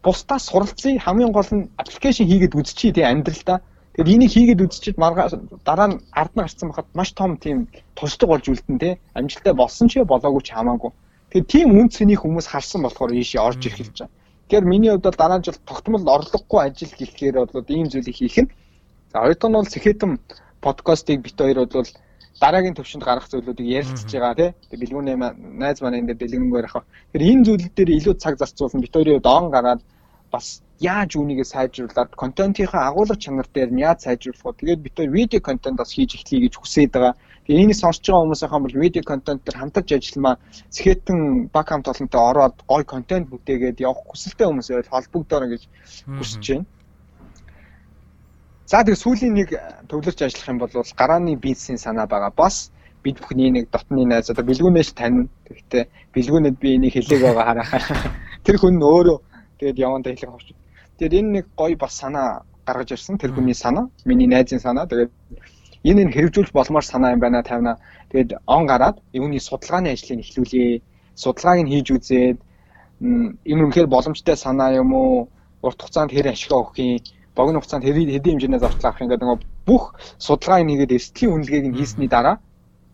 [0.02, 3.58] бусдаас суралцъя хамгийн гол нь аппликейшн хийгээд үзчихье тий амьдралдаа
[3.92, 5.32] Тэгэхээр энийг хийгээд үзчихэд маргааш
[5.68, 9.86] дараа нь ард нь гарцсан байхад маш том тийм тусдаг болж үлдэн те амжилттай болсон
[9.92, 10.90] ч болоогүй ч хамаагүй.
[11.28, 14.16] Тэгэхээр тийм үн цэнийг хүмүүс харсан болохоор ийшээ орж ирэх хэлж байгаа.
[14.48, 18.36] Тэгэхээр миний хувьд бол дараа нь жил тогтмол орлогогүй ажил гэхээр бол ийм зүйлийг хийх
[18.40, 18.52] нь.
[19.12, 20.10] За хоёрт нь бол Сэхэтэм
[20.64, 21.90] подкастыг бит хоёр бол
[22.40, 24.50] дараагийн төвшөнд гарах зүйлүүдийг ярилцж байгаа тий.
[24.72, 25.16] Тэгээ бэлгүүнээ
[25.62, 26.88] найз маань энэ дэлгэнгээр авах.
[27.12, 29.80] Тэгэхээр энэ зүйлүүд дээр илүү цаг зарцуулсан бит хоёрын дон гараад
[30.32, 34.58] бас яаж үүнийгээ сайжруулад контентынхаа агуулга чанар дээр нь яаж сайжруулах вэ?
[34.58, 37.14] Тэгээд бид нар видео контент бас хийж эхлэе гэж хүсээд байгаа.
[37.46, 40.34] Тэгээд энийг сонсож байгаа хүмүүсийн бол видео контент дээр хамтарч ажилламаа
[40.74, 41.18] сэхэтэн
[41.54, 45.62] баг хамт олонтой ороод гой контент бүтээгээд явах хүсэлтэй хүмүүсээр холбогдоорой гэж
[46.18, 46.66] хүсэж байна.
[48.66, 49.48] За тэгээд сүүлийн нэг
[49.86, 52.32] төвлөрч ажиллах юм бол гарааны бизнесийн санаа байгаа.
[52.32, 52.72] Бас
[53.04, 55.28] бид бүхний нэг дотны найз одоо бэлгүүнээс тань.
[55.46, 55.84] Тэгэхдээ
[56.14, 57.66] бэлгүүнэд би энийг хэлээг байгаа хараа.
[58.46, 59.18] Тэр хүн өөрөө
[59.58, 60.48] тэгээд явандаа хэлэх авч
[61.02, 64.86] Тэгэхээр энэ нэг гоё бас санаа гаргаж ирсэн тэр хүний санаа, миний найзын санаа.
[64.86, 65.10] Тэгээд
[65.82, 67.82] энэ нь хэрэгжүүлж болмоор санаа юм байна тавина.
[68.10, 70.82] Тэгээд он гараад юуны судалгааны ажлыг эхлүүлээ.
[71.18, 72.38] Судалгааг нь хийж үзээд
[73.50, 75.28] энэ үнэхээр боломжтой санаа юм уу?
[75.66, 77.02] Урт хугацаанд хэр ашиг авах юм?
[77.34, 79.84] Богино хугацаанд хэдийн хэмжээний зурцлах авах ингээд нөгөө бүх
[80.22, 82.36] судалгааг нэгээд эрсдлийн үнэлгээг нь хийсний дараа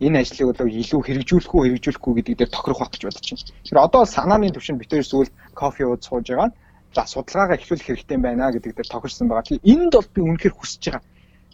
[0.01, 3.47] энэ ажлыг болоо илүү хэрэгжүүлэх үү хэрэгжүүлэхгүй гэдэг дээр тохирох байх гэж бодож байна.
[3.63, 6.51] Тэгэхээр одоо санааны төвшөнд битээр сүүл кофе ууж сууж байгаа
[6.95, 9.45] за судалгаагаа эхлүүлэх хэрэгтэй байна гэдэг дээр тохирсон байгаа.
[9.45, 11.03] Тэгэхээр энд бол би үнэхээр хүсэж байгаа.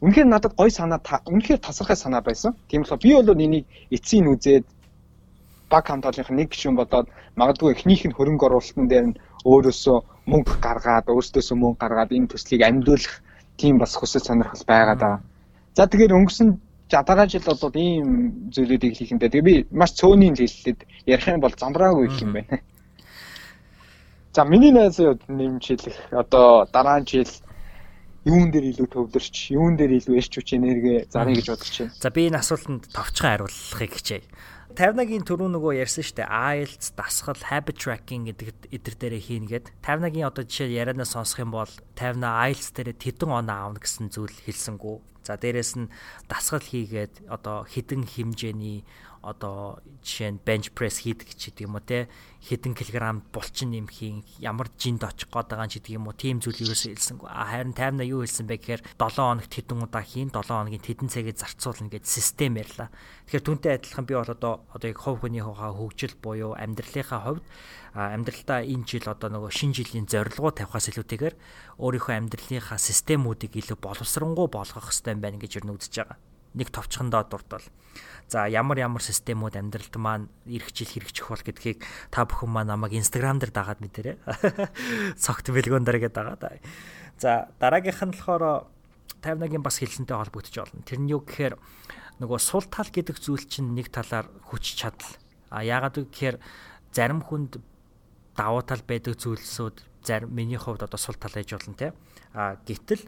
[0.04, 2.52] Үнэхээр надад гой санаа үнэхээр тасархай санаа байсан.
[2.68, 4.64] Тийм болохоор би бол энийг эцсийн үзээд
[5.72, 7.08] баг хамтлагийнх нэг гишүүн бодоод
[7.40, 9.18] магадгүй эхнийх нь хөрөнгө оруулалтын дээр нь
[9.48, 9.98] өөрөөсөө
[10.30, 13.14] мөнгө гаргаад өөрөөсөө мөнгө гаргаад энэ төслийг амьдуулах
[13.56, 15.20] тийм бас хүсэл сонирхол байгаад байгаа.
[15.76, 16.48] За тэгэхээр өнгөрсөн
[16.94, 18.06] жадараа жил бол ийм
[18.54, 20.80] зүйлүүдийг хийхэндээ тэгээ би маш цөөнийн хэллээд
[21.10, 22.62] ярих юм бол замбраагүй их юм байна.
[24.34, 27.30] За миний хувьд нэмжлэх одоо дараа жил
[28.24, 31.92] юун дээр илүү төвлөрч, юун дээр илүү эрч хүч энерги зарна гэж бодож байна.
[32.00, 34.24] За би энэ асуултанд товчхон хариулахыг хичээе.
[34.74, 36.34] 50-гийн түрүү нөгөө ярьсан шүү дээ.
[36.34, 39.66] IELTS, дасгал, habit tracking гэдэг эдэр дээрээ хийнэ гэд.
[39.86, 44.34] 50-гийн одоо жишээ ярианаас сонсох юм бол 50 IELTS дээрээ тэдэн оноо аавна гэсэн зүйл
[44.34, 45.13] хэлсэнгүү.
[45.24, 45.92] За дээрэс нь
[46.28, 48.84] дасгал хийгээд одоо хідэн хэмжээний
[49.24, 52.12] одоо жишээ нь bench press хийдэг ч гэдэг юм уу те?
[52.44, 56.60] Хэдэн килограмм булчин нэмхийн ямар жинд очих гээд байгаа ч гэдэг юм уу тийм зүйл
[56.60, 57.28] ерөөсөө хэлсэнгүй.
[57.32, 61.40] Харин таймна юу хэлсэн бэ гэхээр 7 хоногт хэдэн удаа хийн 7 хоногийн хэдэн цагийг
[61.40, 62.92] зарцуулна гэж систем ярьлаа.
[63.32, 67.44] Тэгэхээр түүнтэй адилхан би бол одоо одоо яг хувь хүний хөгжил буюу амьдралынхаа хувьд
[67.94, 71.34] амьдралдаа энэ жил одоо нөгөө шинэ жилийн зорилгоо тавихаас илүүтэйгээр
[71.78, 76.18] өөрийнхөө амьдралынхаа системүүдийг илүү боловсронгуй болгох хэрэгтэй байна гэж юу үзэж байгаа
[76.54, 77.66] нэг товчхондоо дурдвал
[78.28, 82.96] За ямар ямар системүүд амьдралд маань ирэх жил хэрэгжих бол гэдгийг та бүхэн маань намайг
[82.96, 84.16] Instagram дээр дагаад мэдэрээ.
[85.20, 86.42] Цогт бэлгүүн дээр гээд дагаад.
[87.20, 88.66] За дараагийнх нь болохоор
[89.20, 90.82] 51-ийн бас хэлсэнтэй холбогдож болно.
[90.88, 91.54] Тэр нь юу гэхээр
[92.24, 95.14] нөгөө сул тал гэдэг зүйл чинь нэг талаар хүч чадал.
[95.52, 96.36] А яагаад вэ гэхээр
[96.96, 97.60] зарим хүнд
[98.36, 101.92] давуу тал байдаг зүйлсүүд зарим миний хувьд одоо сул тал ээж болно те.
[102.34, 103.02] А гэтэл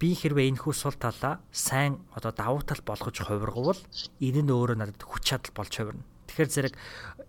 [0.00, 3.78] би хэрвээ энэ хүү сул талаа сайн одоо давуу тал болгож хувиргавал
[4.18, 6.02] энэ нь өөрөө надад хүч чадал болж хувирна.
[6.26, 6.74] Тэгэхээр зэрэг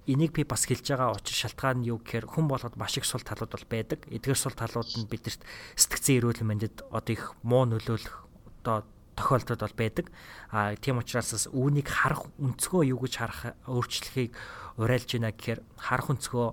[0.08, 3.20] энийг би бас хэлж байгаа учир шалтгаан нь юу гэхээр хүн болгоод маш их сул
[3.20, 4.00] талууд бол байдаг.
[4.08, 5.44] Эдгээр сул талууд нь бидэрт
[5.76, 8.16] сэтгцэн эрүүл мэндэд одоо их муу нөлөөлөх
[8.64, 10.08] одоо тохиолдол бол байдаг.
[10.52, 14.32] А тийм учраас үүнийг харах өнцгөө юу гэж харах өөрчлөлхийг
[14.80, 16.48] урайлж байна гэхээр харах өнцгөө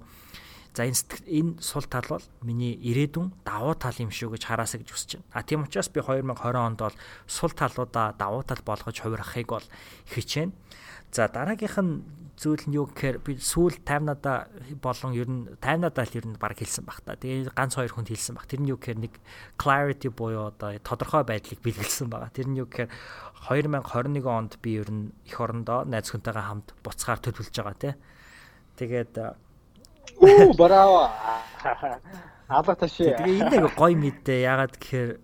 [0.74, 4.90] За энэ энэ сул тал бол миний ирээдүйн давуу тал юм шүү гэж хараасаа гэж
[4.94, 5.30] хүсэж байна.
[5.34, 9.66] А тийм учраас би 2020 онд бол сул талуудаа давуу тал болгож хувирахыг бол
[10.14, 10.54] хичээнэ.
[11.10, 12.06] За дараагийнх нь
[12.40, 14.48] зүйл нь юу гэхээр би сүүл таймнада
[14.80, 17.18] болон ер нь таймнадаа л ер нь баг хэлсэн баг та.
[17.18, 18.46] Тэгээ ганц хоёр хүнд хэлсэн баг.
[18.48, 19.14] Тэр нь юу гэхээр нэг
[19.60, 22.30] clarity буюу одоо тодорхой байдлыг бэлгэлсэн байгаа.
[22.30, 22.88] Тэр нь юу гэхээр
[23.50, 27.94] 2021 онд би ер нь эх орондоо найз хүнтэйгээ хамт буцахаар төлөвлөж байгаа тий.
[28.80, 29.12] Тэгээд
[30.18, 31.10] Оо браво.
[32.48, 33.14] Алга таши.
[33.14, 34.42] Тэгээ энэ нэг гоё мэдээ.
[34.42, 35.22] Ягаад гэхээр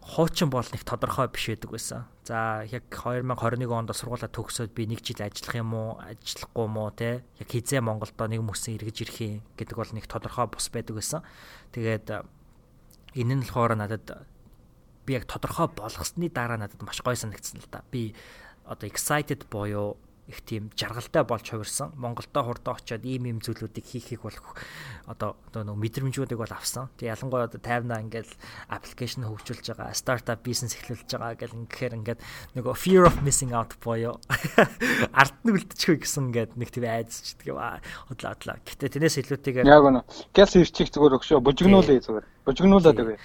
[0.00, 2.00] хуучин бол нэг тодорхой биш байдаг байсан.
[2.24, 6.90] За яг 2021 онд сургуулаа төгсөөд би нэг жил ажиллах юм уу, ажиллахгүй юм уу
[6.90, 7.22] те.
[7.38, 11.20] Яг хизээ Монголдо нэг мөсөн эргэж ирэх юм гэдэг бол нэг тодорхой бус байдаг байсан.
[11.76, 12.08] Тэгээд
[13.14, 14.26] энэ нь болохоор надад
[15.06, 17.84] би яг тодорхой болгосны дараа надад маш гоё санагдсан л да.
[17.90, 18.14] Би
[18.64, 21.92] одоо excited буюу их тийм жаргалтай болж хувирсан.
[21.96, 24.38] Монголдо хурдан очиод ийм ийм зүйлүүдийг хийхийг бол
[25.06, 26.88] одоо одоо нэг мэдрэмжүүдийг бол авсан.
[26.96, 28.30] Тэг ялангуяа одоо тайвнаа ингээл
[28.70, 32.20] аппликейшн хөгжүүлж байгаа, стартап бизнес эхлүүлж байгаа гэл ингээр ингээд
[32.54, 34.22] нөгөө fear of missing out боёо.
[35.20, 37.82] Ард нь үлдчихгүй гэсэн ингээд нэг тийм гэдэг юм аа.
[38.06, 38.62] Хотлоо хотлоо.
[38.62, 40.06] Гэтэ тэрнээс илүүтэйгээр Яг үнэ.
[40.30, 41.42] Гялс ирчих зүгээр өгшөө.
[41.42, 42.26] Бужигнуулъя зүгээр.
[42.46, 43.18] Бужигнуулаад өгье.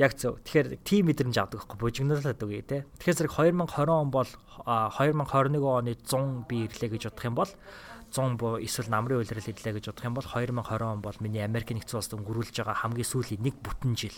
[0.00, 0.40] Яг зөв.
[0.40, 2.88] Тэгэхээр тим мэдрэмж авдаг байхгүй бужигнуулаад үгүй те.
[2.96, 3.34] Тэгэхээр зэрэг
[3.68, 4.30] 2020 он бол
[4.64, 7.52] 2021 оны 100 би ирлээ гэж бодох юм бол
[8.08, 11.76] 100 буу эсвэл намрын үйлрэл ирлээ гэж бодох юм бол 2020 он бол миний Америк
[11.76, 14.16] нэгдсэн улсад өнгөрүүлж байгаа хамгийн сүүлийн нэг бүтэн жил.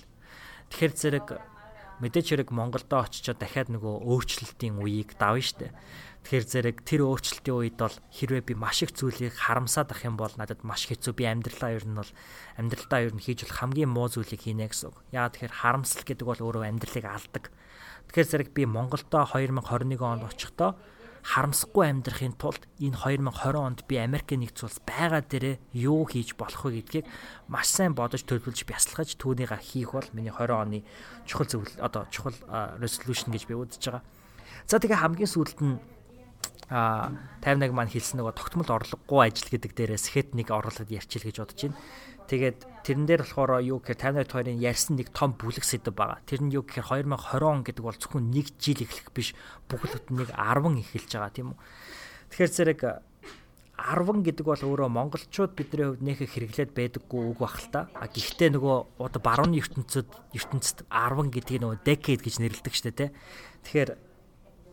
[0.70, 1.26] Тэгэхээр зэрэг
[2.02, 5.74] мэдээч хэрэг Монголдо очичоод дахиад нөгөө өөрчлөлтийн үеийг давна штэ.
[6.24, 10.32] Тэгэхээр зэрэг тэр өөрчлөлтийн үед бол хэрвээ би маш их зүйлийг харамсаад ах юм бол
[10.40, 11.12] надад маш хэцүү.
[11.12, 12.10] Би амьдралаа ер нь бол
[12.56, 15.04] амьдралдаа ер нь хийж болох хамгийн муу зүйлийг хийнэ гэсэн үг.
[15.12, 17.44] Яагаад тэгэхээр харамсал гэдэг бол өөрөө амьдралыг алдаг.
[18.08, 20.80] Тэгэхээр зэрэг би Монголдо 2021 онд очихдоо
[21.24, 26.68] харамсахгүй амьдрахын тулд энэ 2020 онд би Америкийн нэгдсэн улс байгаа дээрээ юу хийж болох
[26.68, 27.08] вэ гэдгийг
[27.48, 30.84] маш сайн бодож төлөвлөж бясалгаж түүнийг хийх бол миний 20 оны
[31.24, 32.36] чухал зөвлөл одоо чухал
[32.76, 34.04] resolution гэж би үзэж байгаа.
[34.68, 35.80] За тэгээ хамгийн сүүлд нь
[36.72, 37.12] а
[37.44, 41.60] 51 маань хэлсэн нөгөө тогтмол орлогогүй ажил гэдэг дээрээс хэд нэг орлоод ярьчил гэж бодож
[41.68, 41.80] байна.
[42.24, 42.58] Тэгээд
[42.88, 46.24] тэрэн дээр болохоор юу гэхээр 52-ын ярьсан нэг том бүлэг сэдв байгаа.
[46.24, 49.36] Тэр нь юу гэхээр 2020 он гэдэг бол зөвхөн нэг жил эхлэх биш
[49.68, 51.58] бүгд нэг 10 эхэлж байгаа тийм үү.
[52.32, 52.80] Тэгэхээр зэрэг
[53.74, 57.80] 10 гэдэг бол өөрөө монголчууд бидний хувьд нэх хэрэглээд байдаггүй үг бах л та.
[57.92, 63.10] А гэхдээ нөгөө барууны ертөнцид ертөнцид 10 гэдгийг нөгөө decade гэж нэрлэдэг штэ тий.
[63.66, 63.90] Тэгэхээр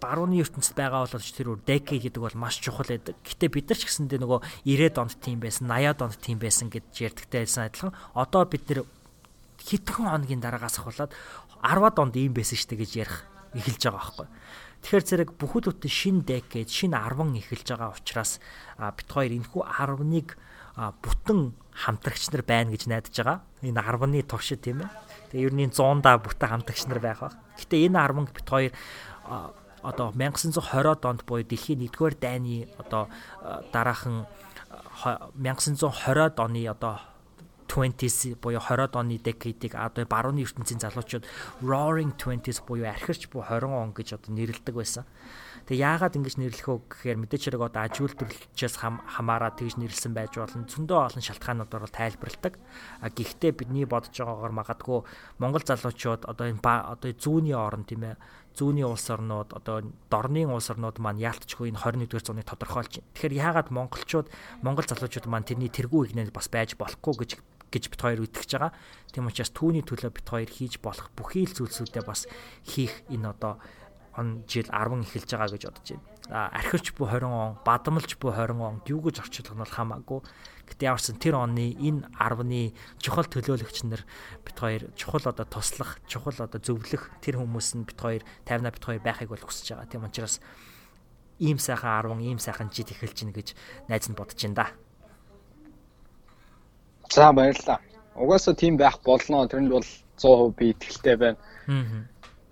[0.02, 3.16] барууны ертөнцид байгаа бол тэр үр decade гэдэг бол маш чухал байдаг.
[3.22, 6.86] Гэтэ бид нар ч гэсэндээ нөгөө 90-ад онд тийм байсан, 80-ад онд тийм байсан гэж
[6.98, 7.94] ярьдагтай байсан адилхан.
[8.18, 8.82] Одоо бид нэр
[9.62, 11.14] хэдхэн хоногийн дараагаас ахуулаад
[11.62, 13.18] 10-ад онд ийм байсан штэ гэж ярих
[13.54, 14.28] эхэлж байгаа байхгүй.
[14.82, 18.42] Тэгэхээр зэрэг бүхэл бүтэн шин decade, шин 10 эхэлж байгаа учраас
[18.82, 20.30] бит хоёр энэхүү 10-ыг
[21.06, 23.40] бүтэн хамтрагч нар байна гэж найдаж байгаа.
[23.62, 24.90] Энэ 10-ны туршид тийм ээ.
[25.30, 27.38] Тэгээ ер нь 100-да бүтэн хамтрагч нар байх баг.
[27.62, 28.74] Гэтэ энэ 10 бит хоёр
[29.84, 33.10] одоо 1920-од онд буюу дэлхийн 1-р дайны одоо
[33.74, 34.26] дараахан
[35.38, 37.00] 1920-од оны одоо
[37.72, 41.26] 20s буюу 20-од оны decade-ийг одоо барууны ертөнцийн залуучууд
[41.64, 45.06] roaring 20s буюу архирч буй 20 он гэж одоо нэрлэдэг байсан.
[45.70, 50.38] Тэгээ яагаад ингэж нэрлэх вэ гэхээр мэдээч хэрэг одоо аж үйлдвэрлэлчээс хамаараа тэгж нэрлсэн байж
[50.38, 50.66] болно.
[50.66, 52.54] Зөндөө олон шалтгаануудаар бол тайлбарладаг.
[53.02, 55.00] А гэхдээ бидний бодож байгаагаар магадгүй
[55.38, 58.16] Монгол залуучууд одоо энэ одоо зүүнний орн тийм ээ
[58.58, 63.12] зүүнний улс орнууд одоо дорны улс орнууд маань яалтчгүй энэ 21-р зууны тодорхойлж байна.
[63.16, 64.28] Тэгэхээр яагаад монголчууд
[64.60, 67.32] монгол залуучууд маань тэрний тэргүү игнэл бас байж болохгүй гэж
[67.72, 68.76] гэж бит хоёр үтгэж байгаа.
[69.16, 72.28] Тийм учраас түүний төлөө бит хоёр хийж болох бүхий л зүйлсүүдээ бас
[72.68, 73.64] хийх энэ одоо
[74.18, 76.50] он жил 10 эхэлж байгаа гэж бодож байна.
[76.52, 80.20] Архивч буй 20 он, бадамлж буй 20 он юу гэж орчуулах нь бол хамаагүй.
[80.68, 84.04] Гэтэ ямарсан тэр оны энэ 10-ны чухал төлөөлөгч нар
[84.44, 88.84] бит хоёр чухал одоо туслах, чухал одоо зөвлөх тэр хүмүүс нь бит хоёр 50-а бит
[88.84, 89.88] хоёр байхыг бол хүсэж байгаа.
[89.88, 90.40] Тийм учраас
[91.40, 93.56] ийм сайхан 10, ийм сайхан жил эхэлж гин гэж
[93.88, 94.68] найз нь бодож байна да.
[97.12, 97.80] За баярлалаа.
[98.16, 99.48] Угаасаа тийм байх болно.
[99.48, 99.88] Тэрэнд бол
[100.20, 101.40] 100% би итгэлтэй байна.
[101.68, 102.12] Аа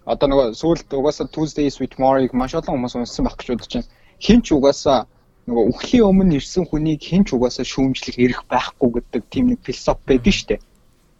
[0.09, 3.89] одоо нөгөө сүүлд угаасаа Tuesdays with More-ыг маш олон хүмүүс унсан байх гэж бодож байна.
[4.17, 5.05] Хин ч угаасаа
[5.45, 10.01] нөгөө үхлийн өмнө ирсэн хүнийг хин ч угаасаа шүүмжлэх эрх байхгүй гэдэг тийм нэг философи
[10.09, 10.61] байдаг шүү дээ.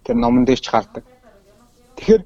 [0.09, 1.05] Тэр номон дээр ч гардаг.
[2.01, 2.23] Тэгэхээр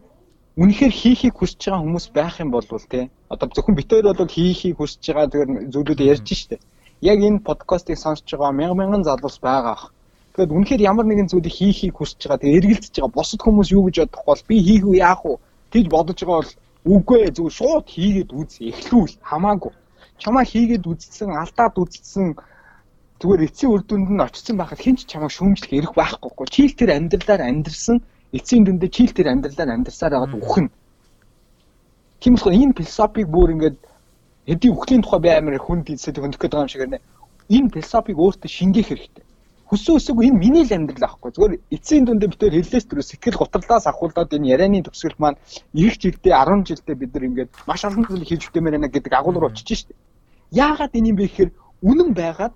[0.64, 5.04] үнэхээр хийхийг хүсэж байгаа хүмүүс байх юм бол те одоо зөвхөн битээр бол хийхийг хүсэж
[5.12, 6.64] байгаа тэр зүйлүүд ярьж штэ.
[7.04, 9.92] Яг энэ подкастыг сонсож байгаа мянган мянган залуус байгаа.
[10.32, 13.96] Тэгэхээр үнэхээр ямар нэгэн зүйлийг хийхийг хүсэж байгаа тэгээ эргэлдэж байгаа босод хүмүүс юу гэж
[14.08, 15.36] бодох бол би хийх үү яах вэ?
[15.74, 16.54] Тэгж бодож байгаа бол
[16.94, 19.74] үгүй ээ зүгээр шууд хийгээд үз эхлүүл хамаагүй.
[20.22, 22.38] Чамаа хийгээд үзсэн, алдаад үзсэн
[23.18, 26.46] зүгээр эцсийн үр дүнд нь очсон байхад хэн ч чамаа шүүмжлэх эрх байхгүй.
[26.54, 27.98] Чийл тэр амьдралаар амьдрсан
[28.38, 30.68] эцсийн дүндээ чийл тэр амьдралаар амьдрсаар байгаад үхэн.
[32.22, 33.78] Тийм болохоор энэ философиг бүр ингээд
[34.46, 37.02] хэдий үхлийн тухай би амар хүнд хэлсэд хөндөх гэдэг юм шиг байна.
[37.50, 39.26] Энэ философиг өөртөө шингээх хэрэгтэй
[39.74, 41.34] хүссэн үсэгүй энэ миний л амьдрал аахгүй.
[41.34, 45.42] Зүгээр эцсийн дүндээ битээр хэллээс төрөө сэтгэл гутралаас ахуулаад энэ ярианы төгсгөл маань
[45.74, 49.42] их жилдээ 10 жилдээ бид нар ингээд маш олон зүйл хийж өгмээр байна гэдэг агуул
[49.42, 49.98] руу очиж штеп.
[50.54, 51.52] Яагаад энэ юм бэ гэхээр
[51.90, 52.54] үнэн байгаад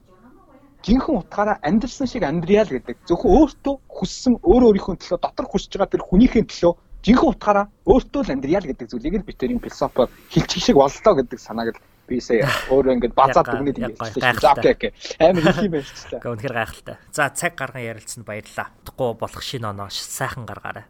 [0.85, 3.01] жинхэнэ утгаараа амьдрсан шиг амьдрьяа л гэдэг.
[3.09, 8.21] Зөвхөн өөртөө хүссэн өөр өөрийнхөө төлөө дотор хүсэж байгаа тэр хүнийхээ төлөө жинхэнэ утгаараа өөртөө
[8.29, 11.73] л амьдрьяа л гэдэг зүйлийг л бид тэр юм философиор хилчих шиг боллоо гэдэг санааг
[11.73, 15.85] л би сая өөрөө ингээд базаад дүгнээд ингээд за окей окей амар их юм байна
[15.85, 16.19] шүү дээ.
[16.19, 16.95] Гэхдээ үнэхээр гайхалтай.
[17.11, 18.67] За цаг гарган ярилцсанд баярлалаа.
[18.81, 20.85] Утгагүй болох шинэ оноо сайхан гаргаарай.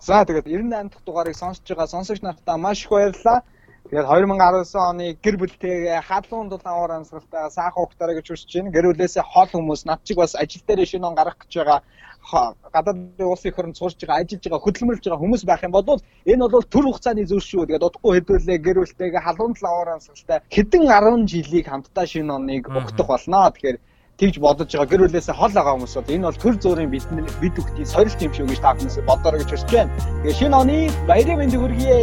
[0.00, 3.42] За тэгээд 98 дахь дугаарыг сонсож байгаа сонсогч нартаа маш их баярлалаа.
[3.90, 8.70] Тэгээд 2019 оны гэр бүлтэйгээ халуун дулаан уур амьсгалтай саахан ухтараа гэж хүсэж байна.
[8.70, 11.80] Гэр бүлээсээ хол хүмүүс над чиг бас ажил дээр шинэ он гарах гэж байгаа
[12.30, 16.66] гадаад улсын хөрөнд сурж байгаа, ажиллаж байгаа, хөдөлмөрлж байгаа хүмүүс байх юм бол энэ бол
[16.70, 17.66] төр хугацааны зүйл шүү.
[17.66, 23.06] Тэгээд удахгүй хэдүүлээ гэр бүлтэйгээ халуун талаар ансгалтай хэдэн 10 жилийг хамтдаа шинэ оныг өгдөх
[23.10, 23.50] болно.
[23.50, 23.78] Тэгэхээр
[24.20, 24.90] тэгж бодож байгаа.
[24.92, 27.04] Гэр бүлээсээ хол байгаа хүмүүс бол энэ бол төр зөөрийн бид
[27.40, 29.92] бид бүхний сорилт юм шүү гэж та бүхнээс бодорой гэж хүсэж байна.
[30.22, 30.76] Тэгээ шинэ оны
[31.08, 31.96] баярын мэндийг хүргье.